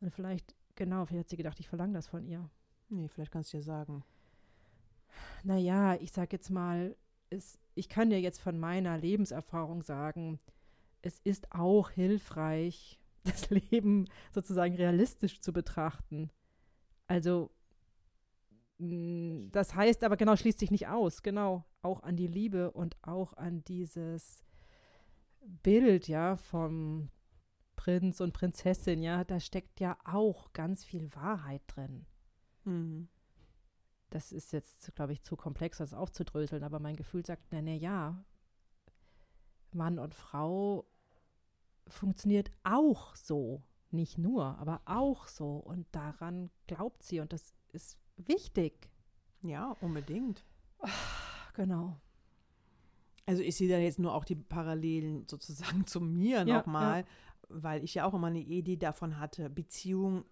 Und 0.00 0.10
vielleicht, 0.10 0.54
genau, 0.74 1.06
vielleicht 1.06 1.26
hat 1.26 1.30
sie 1.30 1.36
gedacht, 1.36 1.60
ich 1.60 1.68
verlange 1.68 1.92
das 1.92 2.08
von 2.08 2.24
ihr. 2.24 2.50
Nee, 2.88 3.08
vielleicht 3.08 3.30
kannst 3.30 3.52
du 3.52 3.58
dir 3.58 3.62
sagen, 3.62 4.04
naja, 5.44 5.94
ich 5.94 6.10
sage 6.10 6.30
jetzt 6.32 6.50
mal, 6.50 6.96
es, 7.30 7.58
ich 7.74 7.88
kann 7.88 8.10
dir 8.10 8.20
jetzt 8.20 8.40
von 8.40 8.58
meiner 8.58 8.98
Lebenserfahrung 8.98 9.82
sagen, 9.82 10.40
es 11.02 11.20
ist 11.20 11.52
auch 11.52 11.90
hilfreich, 11.90 12.98
das 13.32 13.50
Leben 13.50 14.06
sozusagen 14.32 14.74
realistisch 14.74 15.40
zu 15.40 15.52
betrachten. 15.52 16.30
Also, 17.06 17.50
mm, 18.78 19.50
das 19.50 19.74
heißt 19.74 20.04
aber 20.04 20.16
genau, 20.16 20.36
schließt 20.36 20.58
sich 20.58 20.70
nicht 20.70 20.88
aus, 20.88 21.22
genau, 21.22 21.64
auch 21.82 22.02
an 22.02 22.16
die 22.16 22.26
Liebe 22.26 22.70
und 22.70 22.96
auch 23.02 23.34
an 23.34 23.64
dieses 23.64 24.44
Bild, 25.62 26.08
ja, 26.08 26.36
vom 26.36 27.10
Prinz 27.76 28.20
und 28.20 28.32
Prinzessin, 28.32 29.02
ja, 29.02 29.24
da 29.24 29.40
steckt 29.40 29.80
ja 29.80 29.98
auch 30.04 30.52
ganz 30.52 30.84
viel 30.84 31.14
Wahrheit 31.14 31.62
drin. 31.66 32.06
Mhm 32.64 33.08
das 34.14 34.30
ist 34.30 34.52
jetzt, 34.52 34.94
glaube 34.94 35.12
ich, 35.12 35.24
zu 35.24 35.36
komplex, 35.36 35.78
das 35.78 35.92
aufzudröseln, 35.92 36.62
aber 36.62 36.78
mein 36.78 36.94
Gefühl 36.94 37.26
sagt, 37.26 37.46
na, 37.50 37.60
na 37.60 37.72
ja, 37.72 38.24
Mann 39.72 39.98
und 39.98 40.14
Frau 40.14 40.86
funktioniert 41.88 42.50
auch 42.62 43.14
so. 43.16 43.62
Nicht 43.90 44.18
nur, 44.18 44.58
aber 44.58 44.80
auch 44.86 45.28
so. 45.28 45.56
Und 45.56 45.86
daran 45.92 46.50
glaubt 46.66 47.02
sie 47.02 47.20
und 47.20 47.32
das 47.32 47.54
ist 47.72 47.96
wichtig. 48.16 48.90
Ja, 49.42 49.76
unbedingt. 49.80 50.44
Genau. 51.54 52.00
Also 53.26 53.42
ich 53.42 53.56
sehe 53.56 53.68
da 53.68 53.78
jetzt 53.78 53.98
nur 53.98 54.12
auch 54.12 54.24
die 54.24 54.34
Parallelen 54.34 55.26
sozusagen 55.28 55.86
zu 55.86 56.00
mir 56.00 56.44
ja, 56.46 56.58
nochmal, 56.58 57.00
ja. 57.00 57.06
weil 57.48 57.84
ich 57.84 57.94
ja 57.94 58.04
auch 58.04 58.14
immer 58.14 58.26
eine 58.26 58.40
Idee 58.40 58.76
davon 58.76 59.18
hatte, 59.18 59.48
Beziehung 59.48 60.24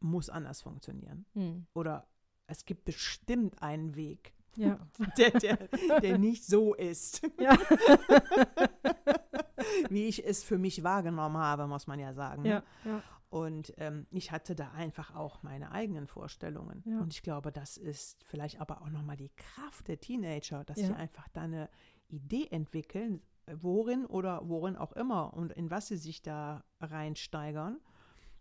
muss 0.00 0.30
anders 0.30 0.62
funktionieren. 0.62 1.26
Hm. 1.34 1.66
Oder 1.74 2.06
es 2.46 2.64
gibt 2.64 2.84
bestimmt 2.84 3.60
einen 3.62 3.96
Weg. 3.96 4.32
Ja. 4.56 4.78
Der, 5.18 5.32
der, 5.32 5.56
der 6.00 6.16
nicht 6.16 6.46
so 6.46 6.72
ist. 6.72 7.20
Ja. 7.38 7.58
Wie 9.90 10.06
ich 10.06 10.26
es 10.26 10.42
für 10.42 10.58
mich 10.58 10.82
wahrgenommen 10.82 11.36
habe, 11.36 11.66
muss 11.66 11.86
man 11.86 11.98
ja 11.98 12.12
sagen. 12.14 12.42
Ne? 12.42 12.48
Ja, 12.48 12.62
ja. 12.84 13.02
Und 13.28 13.74
ähm, 13.76 14.06
ich 14.10 14.30
hatte 14.30 14.54
da 14.54 14.70
einfach 14.70 15.14
auch 15.14 15.42
meine 15.42 15.72
eigenen 15.72 16.06
Vorstellungen. 16.06 16.82
Ja. 16.86 17.00
Und 17.00 17.12
ich 17.12 17.22
glaube, 17.22 17.50
das 17.50 17.76
ist 17.76 18.22
vielleicht 18.24 18.60
aber 18.60 18.82
auch 18.82 18.90
nochmal 18.90 19.16
die 19.16 19.30
Kraft 19.30 19.88
der 19.88 20.00
Teenager, 20.00 20.64
dass 20.64 20.78
sie 20.78 20.92
einfach 20.92 21.28
da 21.32 21.42
eine 21.42 21.68
Idee 22.08 22.46
entwickeln, 22.50 23.20
worin 23.52 24.06
oder 24.06 24.48
worin 24.48 24.76
auch 24.76 24.92
immer 24.92 25.34
und 25.34 25.52
in 25.52 25.70
was 25.70 25.88
sie 25.88 25.96
sich 25.96 26.22
da 26.22 26.64
reinsteigern 26.80 27.78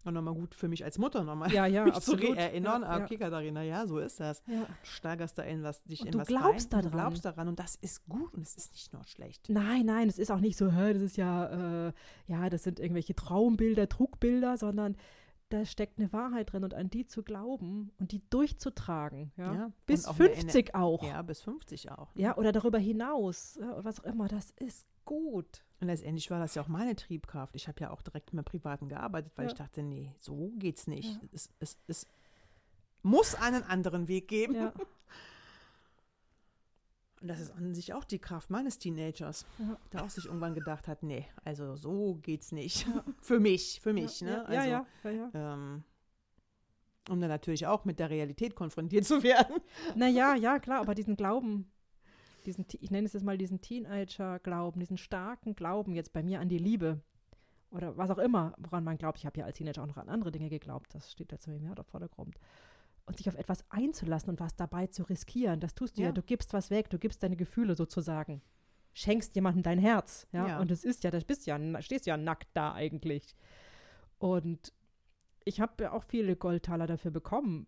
und 0.05 0.13
nochmal 0.13 0.33
gut 0.33 0.55
für 0.55 0.67
mich 0.67 0.83
als 0.83 0.97
Mutter 0.97 1.23
nochmal 1.23 1.51
ja, 1.51 1.65
ja, 1.65 1.83
mich 1.85 1.95
absolut. 1.95 2.21
zu 2.21 2.33
erinnern. 2.33 2.81
Ja, 2.81 3.03
okay, 3.03 3.17
Katharina, 3.17 3.63
ja, 3.63 3.87
so 3.87 3.99
ist 3.99 4.19
das. 4.19 4.41
Ja. 4.47 4.61
Du 4.61 4.67
steigerst 4.83 5.37
da 5.37 5.43
in 5.43 5.63
was, 5.63 5.83
dich 5.83 6.01
und 6.01 6.07
in 6.07 6.11
du 6.13 6.19
was 6.19 6.27
glaubst 6.27 6.73
rein. 6.73 6.81
Daran. 6.81 6.83
Du 6.83 6.97
glaubst 6.97 7.25
daran 7.25 7.47
und 7.47 7.59
das 7.59 7.75
ist 7.75 8.07
gut 8.07 8.33
und 8.33 8.41
es 8.41 8.55
ist 8.55 8.73
nicht 8.73 8.93
nur 8.93 9.03
schlecht. 9.05 9.49
Nein, 9.49 9.85
nein, 9.85 10.07
es 10.07 10.19
ist 10.19 10.31
auch 10.31 10.39
nicht 10.39 10.57
so, 10.57 10.71
hä, 10.71 10.93
das 10.93 11.01
ist 11.01 11.17
ja, 11.17 11.87
äh, 11.87 11.93
ja, 12.27 12.49
das 12.49 12.63
sind 12.63 12.79
irgendwelche 12.79 13.15
Traumbilder, 13.15 13.89
Trugbilder, 13.89 14.57
sondern 14.57 14.95
da 15.55 15.65
steckt 15.65 15.99
eine 15.99 16.11
Wahrheit 16.11 16.51
drin 16.51 16.63
und 16.63 16.73
an 16.73 16.89
die 16.89 17.05
zu 17.05 17.23
glauben 17.23 17.91
und 17.99 18.11
die 18.11 18.21
durchzutragen, 18.29 19.31
ja, 19.37 19.53
ja 19.53 19.71
bis 19.85 20.07
50 20.07 20.75
auch. 20.75 21.03
Ja, 21.03 21.21
bis 21.21 21.41
50 21.41 21.91
auch. 21.91 22.13
Ne? 22.15 22.21
Ja, 22.23 22.37
oder 22.37 22.51
darüber 22.51 22.77
hinaus, 22.77 23.57
ja, 23.59 23.73
oder 23.73 23.85
was 23.85 23.99
auch 24.01 24.05
immer, 24.05 24.27
das 24.27 24.51
ist 24.51 24.85
gut. 25.05 25.63
Und 25.79 25.87
letztendlich 25.87 26.29
war 26.31 26.39
das 26.39 26.55
ja 26.55 26.61
auch 26.61 26.67
meine 26.67 26.95
Triebkraft. 26.95 27.55
Ich 27.55 27.67
habe 27.67 27.79
ja 27.81 27.91
auch 27.91 28.01
direkt 28.01 28.33
mit 28.33 28.45
Privaten 28.45 28.89
gearbeitet, 28.89 29.31
weil 29.35 29.45
ja. 29.45 29.51
ich 29.51 29.57
dachte, 29.57 29.83
nee, 29.83 30.13
so 30.19 30.51
geht's 30.57 30.87
nicht. 30.87 31.19
Es, 31.31 31.49
es, 31.59 31.77
es 31.87 32.07
muss 33.01 33.35
einen 33.35 33.63
anderen 33.63 34.07
Weg 34.07 34.27
geben. 34.27 34.55
Und 37.25 37.29
das 37.29 37.39
ist 37.39 37.55
an 37.55 37.73
sich 37.73 37.91
auch 37.91 38.03
die 38.03 38.19
Kraft 38.19 38.51
meines 38.51 38.77
Teenagers, 38.77 39.47
ja. 39.57 39.79
der 39.91 40.03
auch 40.03 40.11
sich 40.11 40.25
irgendwann 40.25 40.53
gedacht 40.53 40.87
hat, 40.87 41.01
nee, 41.01 41.25
also 41.43 41.75
so 41.75 42.19
geht's 42.21 42.51
nicht. 42.51 42.85
Ja. 42.87 43.03
für 43.19 43.39
mich, 43.39 43.79
für 43.81 43.93
mich. 43.93 44.21
Ja, 44.21 44.27
ne? 44.27 44.45
Also, 44.45 44.69
ja, 44.69 44.85
ja, 45.09 45.31
ähm, 45.33 45.83
um 47.09 47.19
dann 47.19 47.31
natürlich 47.31 47.65
auch 47.65 47.83
mit 47.83 47.97
der 47.97 48.11
Realität 48.11 48.53
konfrontiert 48.53 49.05
zu 49.07 49.23
werden. 49.23 49.55
Naja, 49.95 50.35
ja, 50.35 50.59
klar, 50.59 50.81
aber 50.81 50.93
diesen 50.93 51.15
Glauben, 51.15 51.71
diesen, 52.45 52.67
ich 52.79 52.91
nenne 52.91 53.07
es 53.07 53.13
jetzt 53.13 53.23
mal 53.23 53.39
diesen 53.39 53.59
Teenager-Glauben, 53.59 54.79
diesen 54.79 54.99
starken 54.99 55.55
Glauben 55.55 55.95
jetzt 55.95 56.13
bei 56.13 56.21
mir 56.21 56.39
an 56.41 56.47
die 56.47 56.59
Liebe 56.59 57.01
oder 57.71 57.97
was 57.97 58.11
auch 58.11 58.19
immer, 58.19 58.53
woran 58.59 58.83
man 58.83 58.99
glaubt. 58.99 59.17
Ich 59.17 59.25
habe 59.25 59.39
ja 59.39 59.47
als 59.47 59.57
Teenager 59.57 59.81
auch 59.81 59.87
noch 59.87 59.97
an 59.97 60.09
andere 60.09 60.31
Dinge 60.31 60.49
geglaubt, 60.49 60.93
das 60.93 61.11
steht 61.11 61.31
mehr 61.47 61.75
im 61.75 61.83
Vordergrund. 61.85 62.37
Und 63.05 63.17
sich 63.17 63.29
auf 63.29 63.35
etwas 63.35 63.63
einzulassen 63.69 64.31
und 64.31 64.39
was 64.39 64.55
dabei 64.55 64.87
zu 64.87 65.03
riskieren, 65.03 65.59
das 65.59 65.75
tust 65.75 65.97
du 65.97 66.01
ja. 66.01 66.07
ja. 66.07 66.11
Du 66.11 66.23
gibst 66.23 66.53
was 66.53 66.71
weg, 66.71 66.89
du 66.89 66.97
gibst 66.97 67.21
deine 67.21 67.35
Gefühle 67.35 67.75
sozusagen. 67.75 68.41
Schenkst 68.93 69.35
jemandem 69.35 69.61
dein 69.61 69.77
Herz, 69.77 70.25
ja. 70.31 70.47
ja. 70.47 70.59
Und 70.59 70.71
es 70.71 70.83
ist 70.83 71.03
ja, 71.03 71.11
das 71.11 71.23
bist 71.23 71.45
ja, 71.45 71.59
stehst 71.81 72.07
ja 72.07 72.17
nackt 72.17 72.47
da 72.53 72.73
eigentlich. 72.73 73.35
Und 74.17 74.73
ich 75.43 75.61
habe 75.61 75.83
ja 75.83 75.91
auch 75.91 76.03
viele 76.03 76.35
Goldtaler 76.35 76.87
dafür 76.87 77.11
bekommen, 77.11 77.67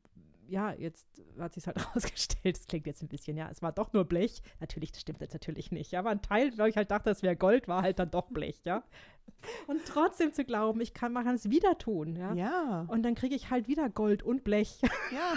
ja, 0.49 0.73
jetzt 0.73 1.07
hat 1.39 1.53
sich 1.53 1.67
halt 1.67 1.77
rausgestellt, 1.95 2.57
das 2.57 2.67
klingt 2.67 2.87
jetzt 2.87 3.01
ein 3.01 3.07
bisschen, 3.07 3.37
ja, 3.37 3.49
es 3.49 3.61
war 3.61 3.71
doch 3.71 3.93
nur 3.93 4.05
Blech. 4.05 4.41
Natürlich, 4.59 4.91
das 4.91 5.01
stimmt 5.01 5.21
jetzt 5.21 5.33
natürlich 5.33 5.71
nicht. 5.71 5.91
Ja, 5.91 5.99
aber 5.99 6.09
ein 6.09 6.21
Teil, 6.21 6.57
weil 6.57 6.69
ich 6.69 6.77
halt 6.77 6.91
dachte, 6.91 7.09
es 7.09 7.23
wäre 7.23 7.35
Gold, 7.35 7.67
war 7.67 7.81
halt 7.81 7.99
dann 7.99 8.11
doch 8.11 8.29
Blech, 8.29 8.61
ja. 8.63 8.83
Und 9.67 9.85
trotzdem 9.85 10.33
zu 10.33 10.45
glauben, 10.45 10.81
ich 10.81 10.93
kann, 10.93 11.13
man 11.13 11.25
kann 11.25 11.35
es 11.35 11.49
wieder 11.49 11.77
tun, 11.77 12.15
ja. 12.15 12.33
Ja. 12.33 12.85
Und 12.87 13.03
dann 13.03 13.15
kriege 13.15 13.35
ich 13.35 13.49
halt 13.49 13.67
wieder 13.67 13.89
Gold 13.89 14.23
und 14.23 14.43
Blech. 14.43 14.81
Ja. 15.11 15.33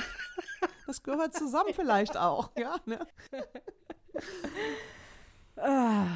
Das 0.87 1.03
gehört 1.05 1.35
zusammen 1.35 1.73
vielleicht 1.73 2.17
auch, 2.17 2.51
ja. 2.59 2.77
Ne? 2.85 3.07
ah. 5.57 6.07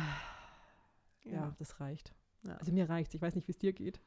ja. 1.23 1.33
ja, 1.33 1.55
das 1.59 1.79
reicht. 1.81 2.13
Ja. 2.43 2.57
Also 2.57 2.73
mir 2.73 2.89
reicht 2.89 3.09
es. 3.09 3.15
Ich 3.15 3.23
weiß 3.23 3.37
nicht, 3.37 3.47
wie 3.47 3.53
es 3.53 3.59
dir 3.59 3.73
geht. 3.73 4.01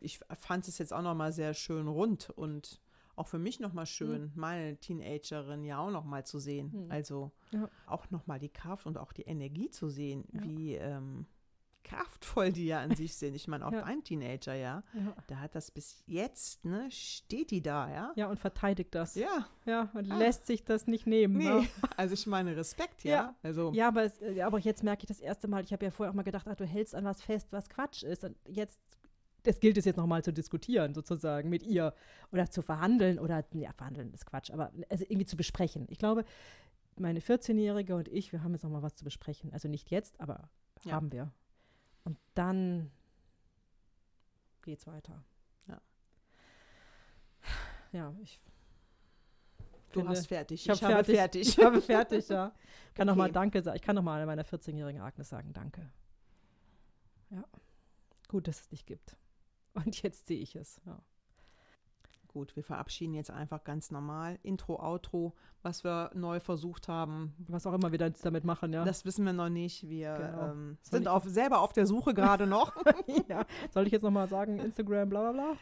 Ich 0.00 0.20
fand 0.38 0.66
es 0.66 0.78
jetzt 0.78 0.92
auch 0.92 1.02
nochmal 1.02 1.32
sehr 1.32 1.52
schön 1.52 1.86
rund 1.86 2.30
und 2.30 2.80
auch 3.16 3.28
für 3.28 3.38
mich 3.38 3.60
nochmal 3.60 3.86
schön, 3.86 4.22
mhm. 4.22 4.32
meine 4.34 4.76
Teenagerin 4.76 5.64
ja 5.64 5.78
auch 5.78 5.90
nochmal 5.90 6.24
zu 6.24 6.38
sehen. 6.38 6.70
Mhm. 6.72 6.90
Also 6.90 7.30
ja. 7.50 7.68
auch 7.86 8.10
nochmal 8.10 8.38
die 8.38 8.48
Kraft 8.48 8.86
und 8.86 8.98
auch 8.98 9.12
die 9.12 9.22
Energie 9.22 9.70
zu 9.70 9.88
sehen, 9.88 10.24
ja. 10.32 10.42
wie 10.42 10.74
ähm, 10.74 11.26
kraftvoll 11.84 12.52
die 12.52 12.66
ja 12.66 12.80
an 12.80 12.94
sich 12.94 13.14
sind. 13.14 13.34
Ich 13.34 13.48
meine, 13.48 13.66
auch 13.66 13.72
ja. 13.72 13.84
ein 13.84 14.02
Teenager, 14.02 14.54
ja, 14.54 14.82
ja, 14.94 15.14
da 15.26 15.36
hat 15.40 15.54
das 15.54 15.70
bis 15.70 16.02
jetzt, 16.06 16.64
ne, 16.64 16.90
steht 16.90 17.50
die 17.50 17.62
da, 17.62 17.90
ja. 17.90 18.12
Ja, 18.16 18.28
und 18.28 18.38
verteidigt 18.38 18.94
das. 18.94 19.14
Ja. 19.14 19.46
Ja, 19.66 19.90
und 19.94 20.10
ah. 20.10 20.16
lässt 20.16 20.46
sich 20.46 20.64
das 20.64 20.86
nicht 20.86 21.06
nehmen. 21.06 21.36
Nee, 21.36 21.48
ne? 21.48 21.68
also 21.96 22.14
ich 22.14 22.26
meine 22.26 22.56
Respekt, 22.56 23.04
ja. 23.04 23.10
ja. 23.10 23.34
Also. 23.42 23.72
Ja, 23.74 23.88
aber, 23.88 24.04
es, 24.04 24.20
aber 24.40 24.58
jetzt 24.58 24.82
merke 24.82 25.02
ich 25.02 25.08
das 25.08 25.20
erste 25.20 25.48
Mal, 25.48 25.64
ich 25.64 25.72
habe 25.72 25.84
ja 25.84 25.90
vorher 25.90 26.10
auch 26.10 26.16
mal 26.16 26.22
gedacht, 26.22 26.46
ach, 26.48 26.56
du 26.56 26.64
hältst 26.64 26.94
an 26.94 27.04
was 27.04 27.22
fest, 27.22 27.48
was 27.50 27.68
Quatsch 27.68 28.02
ist. 28.02 28.24
Und 28.24 28.36
jetzt 28.46 28.80
das 29.42 29.60
gilt 29.60 29.76
es 29.76 29.84
jetzt 29.84 29.96
nochmal 29.96 30.22
zu 30.22 30.32
diskutieren, 30.32 30.94
sozusagen 30.94 31.48
mit 31.48 31.62
ihr 31.62 31.94
oder 32.30 32.50
zu 32.50 32.62
verhandeln 32.62 33.18
oder, 33.18 33.44
ja, 33.52 33.72
verhandeln 33.72 34.12
ist 34.12 34.26
Quatsch, 34.26 34.50
aber 34.50 34.72
also 34.88 35.04
irgendwie 35.04 35.26
zu 35.26 35.36
besprechen. 35.36 35.86
Ich 35.90 35.98
glaube, 35.98 36.24
meine 36.96 37.20
14-Jährige 37.20 37.96
und 37.96 38.08
ich, 38.08 38.32
wir 38.32 38.42
haben 38.42 38.52
jetzt 38.52 38.62
nochmal 38.62 38.82
was 38.82 38.94
zu 38.94 39.04
besprechen. 39.04 39.52
Also 39.52 39.68
nicht 39.68 39.90
jetzt, 39.90 40.20
aber 40.20 40.48
ja. 40.84 40.92
haben 40.92 41.12
wir. 41.12 41.32
Und 42.04 42.18
dann 42.34 42.90
geht's 44.62 44.86
weiter. 44.86 45.24
Ja. 45.68 45.80
Ja, 47.92 48.14
ich. 48.22 48.40
Du 49.92 50.00
finde, 50.00 50.16
hast 50.16 50.26
fertig. 50.26 50.66
Ich, 50.66 50.72
ich 50.72 50.82
habe 50.82 51.04
fertig, 51.04 51.16
fertig. 51.16 51.48
Ich 51.48 51.64
habe 51.64 51.80
fertig, 51.80 52.28
ja. 52.28 52.52
Ich 52.88 52.94
kann 52.94 53.08
okay. 53.08 53.16
nochmal 53.16 53.32
Danke 53.32 53.62
sagen. 53.62 53.76
Ich 53.76 53.82
kann 53.82 53.96
nochmal 53.96 54.24
meiner 54.26 54.44
14-jährigen 54.44 55.00
Agnes 55.00 55.30
sagen, 55.30 55.54
danke. 55.54 55.90
Ja. 57.30 57.42
Gut, 58.28 58.48
dass 58.48 58.60
es 58.60 58.68
dich 58.68 58.84
gibt. 58.84 59.16
Und 59.74 60.02
jetzt 60.02 60.26
sehe 60.26 60.40
ich 60.40 60.56
es. 60.56 60.80
Ja. 60.86 60.98
Gut, 62.28 62.56
wir 62.56 62.64
verabschieden 62.64 63.12
jetzt 63.12 63.30
einfach 63.30 63.62
ganz 63.62 63.90
normal. 63.90 64.38
Intro, 64.42 64.80
Outro, 64.80 65.34
was 65.62 65.84
wir 65.84 66.10
neu 66.14 66.40
versucht 66.40 66.88
haben. 66.88 67.34
Was 67.46 67.66
auch 67.66 67.74
immer 67.74 67.92
wir 67.92 67.98
jetzt 67.98 68.24
damit 68.24 68.44
machen, 68.44 68.72
ja. 68.72 68.84
Das 68.84 69.04
wissen 69.04 69.26
wir 69.26 69.34
noch 69.34 69.50
nicht. 69.50 69.86
Wir 69.88 70.14
genau. 70.14 70.50
ähm, 70.52 70.78
sind 70.80 71.08
auf, 71.08 71.24
selber 71.24 71.60
auf 71.60 71.74
der 71.74 71.86
Suche 71.86 72.14
gerade 72.14 72.46
noch. 72.46 72.74
ja. 73.28 73.44
Soll 73.70 73.86
ich 73.86 73.92
jetzt 73.92 74.02
nochmal 74.02 74.28
sagen, 74.28 74.58
Instagram, 74.58 75.10
bla 75.10 75.30
bla 75.30 75.32
bla? 75.32 75.56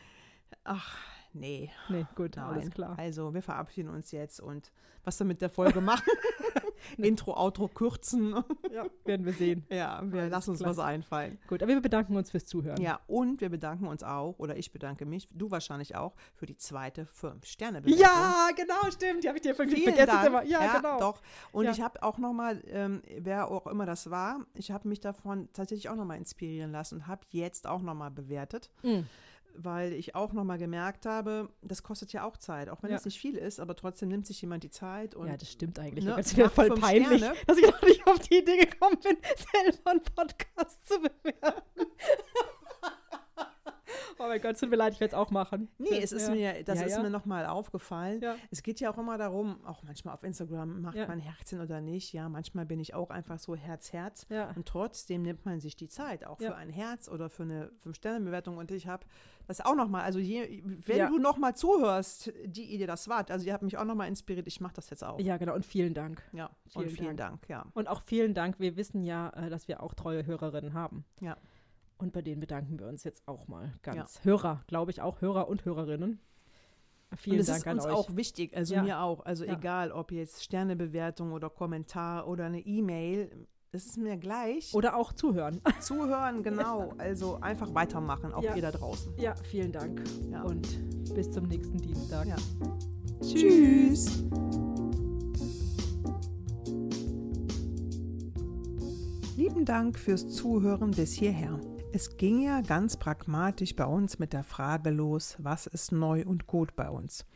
Ach, 0.63 0.97
Nee. 1.33 1.71
Nee, 1.89 2.07
gut, 2.15 2.37
Nein. 2.37 2.45
alles 2.47 2.71
klar. 2.71 2.99
Also, 2.99 3.33
wir 3.33 3.43
verabschieden 3.43 3.89
uns 3.89 4.11
jetzt 4.11 4.41
und 4.41 4.73
was 5.05 5.19
wir 5.19 5.27
mit 5.27 5.41
der 5.41 5.51
Folge 5.51 5.81
machen. 5.81 6.07
Intro, 6.99 7.35
Outro 7.37 7.69
kürzen. 7.69 8.35
Ja, 8.73 8.85
werden 9.05 9.27
wir 9.27 9.33
sehen. 9.33 9.65
ja, 9.71 10.01
wir 10.05 10.21
Alles 10.23 10.31
lassen 10.33 10.51
uns 10.51 10.59
klar. 10.61 10.71
was 10.71 10.79
einfallen. 10.79 11.39
Gut, 11.49 11.63
aber 11.63 11.73
wir 11.73 11.81
bedanken 11.81 12.17
uns 12.17 12.31
fürs 12.31 12.47
Zuhören. 12.47 12.81
Ja, 12.81 13.01
und 13.07 13.41
wir 13.41 13.49
bedanken 13.49 13.87
uns 13.87 14.03
auch, 14.03 14.39
oder 14.39 14.57
ich 14.57 14.73
bedanke 14.73 15.07
mich, 15.07 15.29
du 15.33 15.51
wahrscheinlich 15.51 15.97
auch, 15.97 16.15
für 16.35 16.47
die 16.47 16.57
zweite 16.57 17.07
Fünf-Sterne-Bewertung. 17.07 18.03
Ja, 18.03 18.49
genau, 18.57 18.91
stimmt. 18.91 19.25
Die 19.25 19.29
habe 19.29 19.39
ich 19.39 19.43
dir 19.43 19.55
vergessen. 19.55 19.83
Vielen 19.83 20.07
Dank. 20.07 20.27
immer. 20.27 20.45
Ja, 20.45 20.77
genau. 20.77 20.99
Doch. 20.99 21.21
Und 21.53 21.65
Ja. 21.65 21.71
ich 21.73 21.81
habe 21.81 22.03
auch 22.03 22.19
nochmal, 22.19 22.63
ähm, 22.69 23.03
wer 23.19 23.51
auch 23.51 23.67
immer 23.67 23.87
das 23.87 24.11
war, 24.11 24.45
ich 24.55 24.71
habe 24.71 24.89
mich 24.89 25.01
davon 25.01 25.49
tatsächlich 25.53 25.89
auch 25.89 25.97
nochmal 25.97 26.17
inspirieren 26.19 26.73
lassen 26.73 26.97
und 26.97 27.07
habe 27.07 27.23
jetzt 27.31 27.67
auch 27.67 27.83
nochmal 27.83 28.11
bewertet, 28.11 28.71
Mhm. 28.83 29.07
Weil 29.65 29.93
ich 29.93 30.15
auch 30.15 30.33
nochmal 30.33 30.59
gemerkt 30.59 31.07
habe, 31.07 31.49
das 31.63 31.83
kostet 31.83 32.13
ja 32.13 32.25
auch 32.25 32.37
Zeit, 32.37 32.69
auch 32.69 32.83
wenn 32.83 32.91
Ja. 32.91 32.97
es 32.97 33.05
nicht 33.05 33.19
viel 33.21 33.37
ist, 33.37 33.61
aber 33.61 33.75
trotzdem 33.77 34.09
nimmt 34.09 34.27
sich 34.27 34.41
jemand 34.43 34.65
die 34.65 34.71
Zeit 34.71 35.15
und 35.15 35.29
Ja, 35.29 35.37
das 35.37 35.51
stimmt 35.51 35.79
eigentlich. 35.79 36.05
Ne, 36.05 36.15
Das 36.17 36.37
wäre 36.37 36.51
voll 36.51 36.71
peinlich, 36.75 37.19
Sterne. 37.19 37.35
dass 37.47 37.59
ich 37.59 37.67
noch 37.71 37.83
nicht 37.83 38.07
auf 38.07 38.19
die 38.21 38.39
Idee 38.39 38.57
gekommen 38.67 38.99
bin, 39.03 39.17
selber 39.53 39.91
einen 39.91 40.03
Podcast 40.03 40.87
zu 40.87 40.99
bewerten. 41.01 41.87
Oh 44.21 44.29
mein 44.29 44.41
Gott, 44.41 44.59
tut 44.59 44.71
mir 44.71 44.77
leid, 44.77 44.93
ich 44.93 45.01
werde 45.01 45.13
es 45.15 45.19
auch 45.19 45.31
machen. 45.31 45.69
Nee, 45.79 45.99
es 46.03 46.13
ist 46.13 46.29
ja. 46.29 46.35
mir, 46.35 46.65
das 46.65 46.81
Ja, 46.81 46.87
ist 46.87 46.97
ja. 46.97 47.03
mir 47.03 47.11
nochmal 47.11 47.47
aufgefallen. 47.47 48.21
Ja. 48.21 48.37
Es 48.51 48.63
geht 48.63 48.79
ja 48.81 48.93
auch 48.93 48.99
immer 48.99 49.19
darum, 49.19 49.65
auch 49.65 49.83
manchmal 49.83 50.15
auf 50.15 50.23
Instagram 50.23 50.83
macht 50.83 50.97
man 51.09 51.19
Herzchen 51.19 51.61
oder 51.61 51.81
nicht. 51.81 52.13
Ja, 52.13 52.29
manchmal 52.29 52.67
bin 52.67 52.81
ich 52.81 52.95
auch 52.95 53.11
einfach 53.11 53.39
so 53.39 53.57
Herz, 53.57 53.93
Herz. 53.93 54.27
Ja. 54.29 54.51
Und 54.55 54.67
trotzdem 54.67 55.23
nimmt 55.23 55.45
man 55.47 55.61
sich 55.61 55.75
die 55.77 55.89
Zeit, 55.89 56.25
auch 56.25 56.39
für 56.39 56.55
ein 56.55 56.71
Herz 56.71 57.09
oder 57.09 57.29
für 57.31 57.45
eine 57.45 57.71
Fünf-Sterne-Bewertung. 57.83 58.59
Und 58.59 58.71
ich 58.71 58.87
habe 58.87 59.05
das 59.47 59.61
auch 59.61 59.75
nochmal, 59.75 60.03
also 60.03 60.19
je, 60.19 60.63
wenn 60.65 61.09
du 61.09 61.19
nochmal 61.19 61.57
zuhörst, 61.57 62.33
die 62.45 62.73
Idee, 62.75 62.87
das 62.87 63.09
war, 63.09 63.29
also 63.31 63.47
ihr 63.47 63.53
habt 63.53 63.65
mich 63.65 63.79
auch 63.79 63.85
nochmal 63.85 64.07
inspiriert, 64.09 64.47
ich 64.47 64.61
mache 64.61 64.75
das 64.75 64.91
jetzt 64.91 65.03
auch. 65.03 65.19
ja, 65.19 65.39
genau. 65.39 65.55
Und 65.55 65.65
vielen 65.67 65.95
Dank. 65.95 66.23
Ja, 66.33 66.51
Vielen 66.69 66.85
und 66.85 66.91
vielen 66.93 67.17
Dank, 67.17 67.49
ja. 67.49 67.67
Und 67.75 67.89
auch 67.89 68.03
vielen 68.03 68.35
Dank. 68.35 68.61
Wir 68.61 68.77
wissen 68.77 69.03
ja, 69.03 69.31
äh, 69.31 69.51
dass 69.51 69.67
wir 69.67 69.83
auch 69.83 69.95
treue 69.95 70.25
Hörerinnen 70.27 70.75
haben. 70.75 71.05
Ja. 71.21 71.37
Und 72.01 72.13
bei 72.13 72.23
denen 72.23 72.41
bedanken 72.41 72.79
wir 72.79 72.87
uns 72.89 73.05
jetzt 73.05 73.23
auch 73.29 73.47
mal 73.47 73.75
ganz. 73.83 74.25
Hörer, 74.25 74.63
glaube 74.67 74.91
ich, 74.91 75.03
auch 75.03 75.21
Hörer 75.21 75.49
und 75.49 75.65
Hörerinnen. 75.67 76.19
Vielen 77.17 77.37
und 77.37 77.41
es 77.41 77.47
Dank 77.49 77.59
ist 77.59 77.67
an 77.67 77.77
uns 77.77 77.85
euch. 77.87 77.93
auch 77.93 78.17
wichtig, 78.17 78.57
also 78.57 78.75
Ja. 78.75 78.83
mir 78.83 79.01
auch. 79.03 79.27
Also 79.27 79.45
Ja. 79.45 79.53
egal, 79.59 79.93
ob 79.93 80.13
jetzt 80.13 80.43
Sternebewertung 80.43 81.33
oder 81.33 81.51
Kommentar 81.51 82.27
oder 82.27 82.47
eine 82.47 82.61
E-Mail, 82.61 83.47
das 83.73 83.85
ist 83.85 83.99
mir 83.99 84.17
gleich. 84.17 84.73
Oder 84.75 84.97
auch 84.97 85.13
zuhören. 85.13 85.61
Zuhören, 85.81 86.43
genau. 86.43 86.95
Also 86.99 87.37
einfach 87.41 87.75
weitermachen, 87.75 88.33
auch 88.33 88.43
Ja. 88.43 88.55
ihr 88.55 88.63
da 88.63 88.71
draußen. 88.71 89.13
Ja, 89.19 89.35
vielen 89.35 89.73
Dank. 89.73 90.03
Ja. 90.31 90.43
Und 90.43 90.81
bis 91.15 91.31
zum 91.31 91.49
nächsten 91.49 91.79
Dienstag. 91.79 92.27
Ja. 92.29 92.37
Tschüss. 93.23 94.25
Lieben 99.37 99.65
Dank 99.65 99.99
fürs 99.99 100.29
Zuhören 100.29 100.91
bis 100.93 101.13
hierher. 101.13 101.61
Es 101.93 102.17
ging 102.17 102.43
ja 102.43 102.61
ganz 102.61 102.97
pragmatisch 102.97 103.75
bei 103.75 103.85
uns 103.85 104.21
mit 104.21 104.33
der 104.33 104.45
Frage 104.45 104.91
los, 104.91 105.35
was 105.39 105.67
ist 105.67 105.91
neu 105.91 106.25
und 106.25 106.47
gut 106.47 106.77
bei 106.77 106.89
uns? 106.89 107.27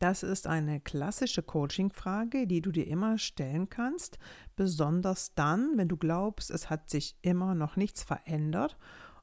Das 0.00 0.22
ist 0.22 0.46
eine 0.46 0.80
klassische 0.80 1.42
Coaching-Frage, 1.42 2.46
die 2.46 2.60
du 2.60 2.72
dir 2.72 2.86
immer 2.86 3.16
stellen 3.16 3.70
kannst, 3.70 4.18
besonders 4.54 5.34
dann, 5.34 5.78
wenn 5.78 5.88
du 5.88 5.96
glaubst, 5.96 6.50
es 6.50 6.68
hat 6.68 6.90
sich 6.90 7.16
immer 7.22 7.54
noch 7.54 7.76
nichts 7.76 8.02
verändert, 8.02 8.76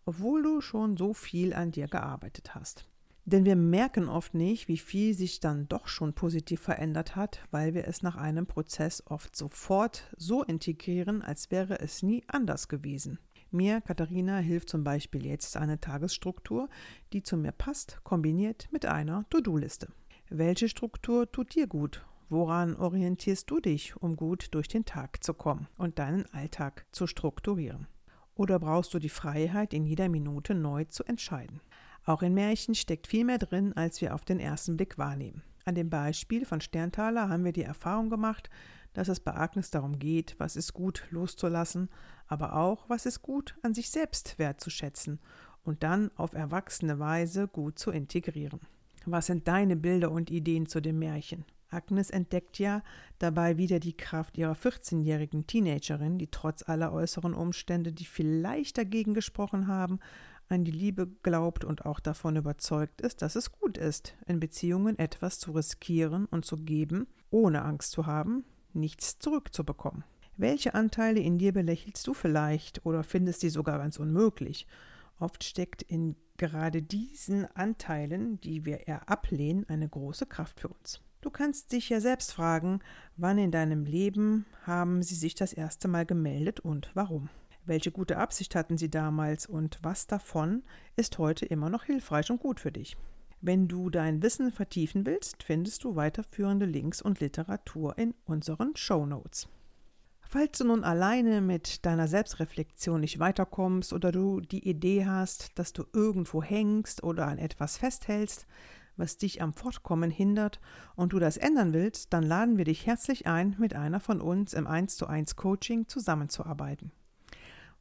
obwohl 0.05 0.41
du 0.41 0.59
schon 0.59 0.97
so 0.97 1.13
viel 1.13 1.53
an 1.53 1.69
dir 1.69 1.87
gearbeitet 1.87 2.55
hast. 2.55 2.89
Denn 3.25 3.45
wir 3.45 3.55
merken 3.55 4.09
oft 4.09 4.33
nicht, 4.33 4.67
wie 4.67 4.77
viel 4.77 5.13
sich 5.13 5.39
dann 5.39 5.67
doch 5.67 5.87
schon 5.87 6.13
positiv 6.13 6.61
verändert 6.61 7.15
hat, 7.15 7.41
weil 7.51 7.75
wir 7.75 7.87
es 7.87 8.01
nach 8.01 8.15
einem 8.15 8.47
Prozess 8.47 9.03
oft 9.05 9.35
sofort 9.35 10.11
so 10.17 10.43
integrieren, 10.43 11.21
als 11.21 11.51
wäre 11.51 11.79
es 11.79 12.01
nie 12.01 12.23
anders 12.27 12.69
gewesen. 12.69 13.19
Mir, 13.51 13.81
Katharina, 13.81 14.37
hilft 14.37 14.69
zum 14.69 14.83
Beispiel 14.83 15.25
jetzt 15.25 15.57
eine 15.57 15.79
Tagesstruktur, 15.79 16.69
die 17.13 17.23
zu 17.23 17.35
mir 17.35 17.51
passt, 17.51 17.99
kombiniert 18.03 18.67
mit 18.71 18.85
einer 18.85 19.25
To-Do-Liste. 19.29 19.87
Welche 20.29 20.69
Struktur 20.69 21.31
tut 21.31 21.55
dir 21.55 21.65
gut? 21.65 22.05
Woran 22.29 22.75
orientierst 22.75 23.49
du 23.49 23.59
dich, 23.59 23.97
um 23.97 24.15
gut 24.15 24.49
durch 24.51 24.67
den 24.67 24.85
Tag 24.85 25.23
zu 25.23 25.33
kommen 25.33 25.67
und 25.79 25.97
deinen 25.97 26.27
Alltag 26.31 26.85
zu 26.91 27.07
strukturieren? 27.07 27.87
Oder 28.35 28.59
brauchst 28.59 28.93
du 28.93 28.99
die 28.99 29.09
Freiheit, 29.09 29.73
in 29.73 29.83
jeder 29.83 30.09
Minute 30.09 30.53
neu 30.53 30.83
zu 30.85 31.03
entscheiden? 31.03 31.59
Auch 32.05 32.21
in 32.21 32.35
Märchen 32.35 32.75
steckt 32.75 33.07
viel 33.07 33.25
mehr 33.25 33.39
drin, 33.39 33.73
als 33.73 33.99
wir 33.99 34.13
auf 34.13 34.25
den 34.25 34.39
ersten 34.39 34.77
Blick 34.77 34.99
wahrnehmen. 34.99 35.41
An 35.65 35.73
dem 35.73 35.89
Beispiel 35.89 36.45
von 36.45 36.61
Sterntaler 36.61 37.29
haben 37.29 37.45
wir 37.45 37.51
die 37.51 37.63
Erfahrung 37.63 38.11
gemacht, 38.11 38.49
dass 38.99 39.07
es 39.07 39.21
bei 39.21 39.33
Agnes 39.33 39.71
darum 39.71 39.97
geht, 39.97 40.35
was 40.39 40.57
ist 40.57 40.73
gut 40.73 41.05
loszulassen, 41.09 41.87
aber 42.27 42.57
auch, 42.57 42.89
was 42.89 43.05
ist 43.05 43.21
gut 43.21 43.55
an 43.61 43.73
sich 43.73 43.91
selbst 43.91 44.37
wertzuschätzen 44.37 45.19
und 45.63 45.83
dann 45.83 46.11
auf 46.17 46.33
erwachsene 46.33 46.99
Weise 46.99 47.47
gut 47.47 47.79
zu 47.79 47.91
integrieren. 47.91 48.59
Was 49.05 49.27
sind 49.27 49.47
deine 49.47 49.77
Bilder 49.77 50.11
und 50.11 50.29
Ideen 50.29 50.65
zu 50.65 50.81
dem 50.81 50.99
Märchen? 50.99 51.45
Agnes 51.69 52.09
entdeckt 52.09 52.59
ja 52.59 52.83
dabei 53.19 53.55
wieder 53.55 53.79
die 53.79 53.95
Kraft 53.95 54.37
ihrer 54.37 54.51
14-jährigen 54.51 55.47
Teenagerin, 55.47 56.17
die 56.17 56.27
trotz 56.27 56.67
aller 56.67 56.91
äußeren 56.91 57.33
Umstände, 57.33 57.93
die 57.93 58.05
vielleicht 58.05 58.77
dagegen 58.77 59.13
gesprochen 59.13 59.67
haben, 59.67 60.01
an 60.49 60.65
die 60.65 60.71
Liebe 60.71 61.07
glaubt 61.23 61.63
und 61.63 61.85
auch 61.85 62.01
davon 62.01 62.35
überzeugt 62.35 62.99
ist, 62.99 63.21
dass 63.21 63.37
es 63.37 63.53
gut 63.53 63.77
ist, 63.77 64.17
in 64.25 64.41
Beziehungen 64.41 64.99
etwas 64.99 65.39
zu 65.39 65.53
riskieren 65.53 66.25
und 66.25 66.43
zu 66.43 66.57
geben, 66.57 67.07
ohne 67.29 67.61
Angst 67.61 67.91
zu 67.91 68.05
haben, 68.05 68.43
nichts 68.73 69.19
zurückzubekommen. 69.19 70.03
Welche 70.37 70.73
Anteile 70.73 71.19
in 71.19 71.37
dir 71.37 71.51
belächelst 71.51 72.07
du 72.07 72.13
vielleicht 72.13 72.85
oder 72.85 73.03
findest 73.03 73.41
sie 73.41 73.49
sogar 73.49 73.77
ganz 73.77 73.97
unmöglich? 73.97 74.67
Oft 75.19 75.43
steckt 75.43 75.81
in 75.81 76.15
gerade 76.37 76.81
diesen 76.81 77.45
Anteilen, 77.55 78.39
die 78.41 78.65
wir 78.65 78.87
eher 78.87 79.09
ablehnen, 79.09 79.67
eine 79.67 79.89
große 79.89 80.25
Kraft 80.25 80.61
für 80.61 80.69
uns. 80.69 81.01
Du 81.21 81.29
kannst 81.29 81.73
dich 81.73 81.89
ja 81.89 81.99
selbst 81.99 82.31
fragen, 82.31 82.79
wann 83.17 83.37
in 83.37 83.51
deinem 83.51 83.83
Leben 83.83 84.45
haben 84.63 85.03
sie 85.03 85.15
sich 85.15 85.35
das 85.35 85.51
erste 85.51 85.89
Mal 85.89 86.05
gemeldet 86.05 86.61
und 86.61 86.89
warum. 86.93 87.29
Welche 87.65 87.91
gute 87.91 88.17
Absicht 88.17 88.55
hatten 88.55 88.77
sie 88.77 88.89
damals 88.89 89.45
und 89.45 89.79
was 89.83 90.07
davon 90.07 90.63
ist 90.95 91.17
heute 91.17 91.45
immer 91.45 91.69
noch 91.69 91.83
hilfreich 91.83 92.31
und 92.31 92.39
gut 92.39 92.61
für 92.61 92.71
dich? 92.71 92.95
Wenn 93.41 93.69
du 93.69 93.89
dein 93.89 94.21
Wissen 94.21 94.51
vertiefen 94.51 95.05
willst, 95.05 95.43
findest 95.43 95.85
du 95.85 95.95
weiterführende 95.95 96.65
Links 96.65 97.01
und 97.01 97.21
Literatur 97.21 97.97
in 97.97 98.13
unseren 98.25 98.75
Show 98.75 99.05
Notes. 99.05 99.47
Falls 100.19 100.57
du 100.57 100.65
nun 100.65 100.83
alleine 100.83 101.39
mit 101.39 101.85
deiner 101.85 102.09
Selbstreflexion 102.09 102.99
nicht 102.99 103.17
weiterkommst 103.17 103.93
oder 103.93 104.11
du 104.11 104.41
die 104.41 104.67
Idee 104.67 105.05
hast, 105.05 105.57
dass 105.57 105.71
du 105.71 105.85
irgendwo 105.93 106.43
hängst 106.43 107.01
oder 107.01 107.27
an 107.27 107.37
etwas 107.37 107.77
festhältst, 107.77 108.45
was 108.97 109.17
dich 109.17 109.41
am 109.41 109.53
Fortkommen 109.53 110.11
hindert 110.11 110.59
und 110.97 111.13
du 111.13 111.19
das 111.19 111.37
ändern 111.37 111.71
willst, 111.71 112.11
dann 112.11 112.23
laden 112.23 112.57
wir 112.57 112.65
dich 112.65 112.85
herzlich 112.85 113.25
ein, 113.25 113.55
mit 113.57 113.73
einer 113.73 114.01
von 114.01 114.19
uns 114.19 114.53
im 114.53 114.67
1 114.67 114.97
zu 114.97 115.07
1 115.07 115.37
Coaching 115.37 115.87
zusammenzuarbeiten. 115.87 116.91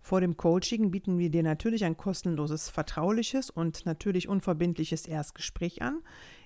Vor 0.09 0.21
dem 0.23 0.39
Coaching 0.39 0.91
bieten 0.91 1.19
wir 1.19 1.29
dir 1.29 1.43
natürlich 1.43 1.85
ein 1.85 1.99
kostenloses, 1.99 2.71
vertrauliches 2.71 3.51
und 3.51 3.85
natürlich 3.85 4.27
unverbindliches 4.27 5.05
Erstgespräch 5.05 5.83
an, 5.83 6.01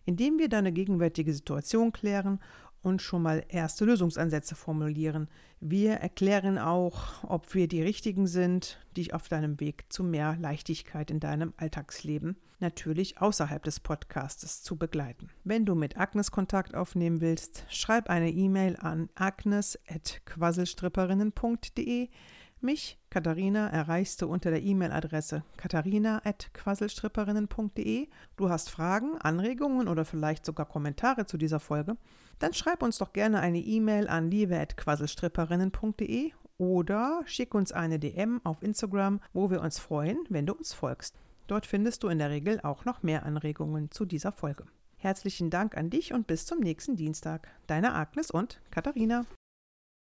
in 0.05 0.17
dem 0.17 0.41
wir 0.41 0.49
deine 0.49 0.73
gegenwärtige 0.73 1.33
Situation 1.33 1.93
klären 1.93 2.41
und 2.83 3.03
schon 3.03 3.23
mal 3.23 3.45
erste 3.49 3.85
Lösungsansätze 3.85 4.57
formulieren. 4.57 5.29
Wir 5.61 5.93
erklären 5.93 6.59
auch, 6.59 7.23
ob 7.23 7.55
wir 7.55 7.69
die 7.69 7.83
richtigen 7.83 8.27
sind, 8.27 8.85
dich 8.97 9.15
auf 9.15 9.29
deinem 9.29 9.61
Weg 9.61 9.85
zu 9.91 10.03
mehr 10.03 10.37
Leichtigkeit 10.41 11.13
in 11.13 11.21
deinem 11.21 11.55
Alltagsleben, 11.57 12.37
natürlich 12.59 13.21
außerhalb 13.21 13.63
des 13.63 13.79
Podcastes, 13.79 14.65
zu 14.65 14.75
begleiten. 14.75 15.29
Wenn 15.45 15.67
du 15.67 15.77
mit 15.77 15.97
Agnes 15.97 16.33
Kontakt 16.33 16.75
aufnehmen 16.75 17.21
willst, 17.21 17.65
schreib 17.69 18.11
eine 18.11 18.33
E-Mail 18.33 18.77
an 18.81 19.09
agnes.quasselstripperinnen.de. 19.15 22.09
Mich, 22.65 22.97
Katharina, 23.11 23.71
erreichst 23.71 24.23
du 24.23 24.29
unter 24.29 24.51
der 24.51 24.63
E-Mail-Adresse 24.63 25.43
katharina.quasselstripperinnen.de. 25.57 28.07
Du 28.37 28.51
hast 28.51 28.71
Fragen, 28.71 29.19
Anregungen 29.19 29.89
oder 29.89 30.05
vielleicht 30.05 30.47
sogar 30.47 30.67
Kommentare 30.67 31.27
zu 31.27 31.39
dieser 31.39 31.59
Folge? 31.59 31.97
Dann 32.39 32.55
schreib 32.55 32.85
uns 32.85 32.99
doch 32.99 33.13
gerne 33.13 33.41
eine 33.41 33.59
E-Mail 33.59 34.07
an 34.07 34.31
liebe.quasselstripperinnen.de 34.31 36.31
oder 36.57 37.23
schick 37.25 37.53
uns 37.53 37.73
eine 37.73 37.99
DM 37.99 38.41
auf 38.45 38.63
Instagram, 38.63 39.19
wo 39.33 39.51
wir 39.51 39.61
uns 39.61 39.81
freuen, 39.81 40.19
wenn 40.29 40.47
du 40.47 40.55
uns 40.55 40.73
folgst. 40.73 41.19
Dort 41.49 41.67
findest 41.67 42.05
du 42.05 42.09
in 42.09 42.21
der 42.21 42.31
Regel 42.31 42.61
auch 42.61 42.85
noch 42.85 43.03
mehr 43.03 43.27
Anregungen 43.27 43.91
zu 43.91 44.05
dieser 44.05 44.31
Folge. 44.31 44.67
Herzlichen 44.99 45.51
Dank 45.51 45.77
an 45.77 45.91
dich 45.91 46.13
und 46.13 46.29
bis 46.29 46.47
zum 46.47 46.61
nächsten 46.61 46.95
Dienstag. 46.95 47.49
Deine 47.67 47.93
Agnes 47.93 48.31
und 48.31 48.61
Katharina. 48.71 49.25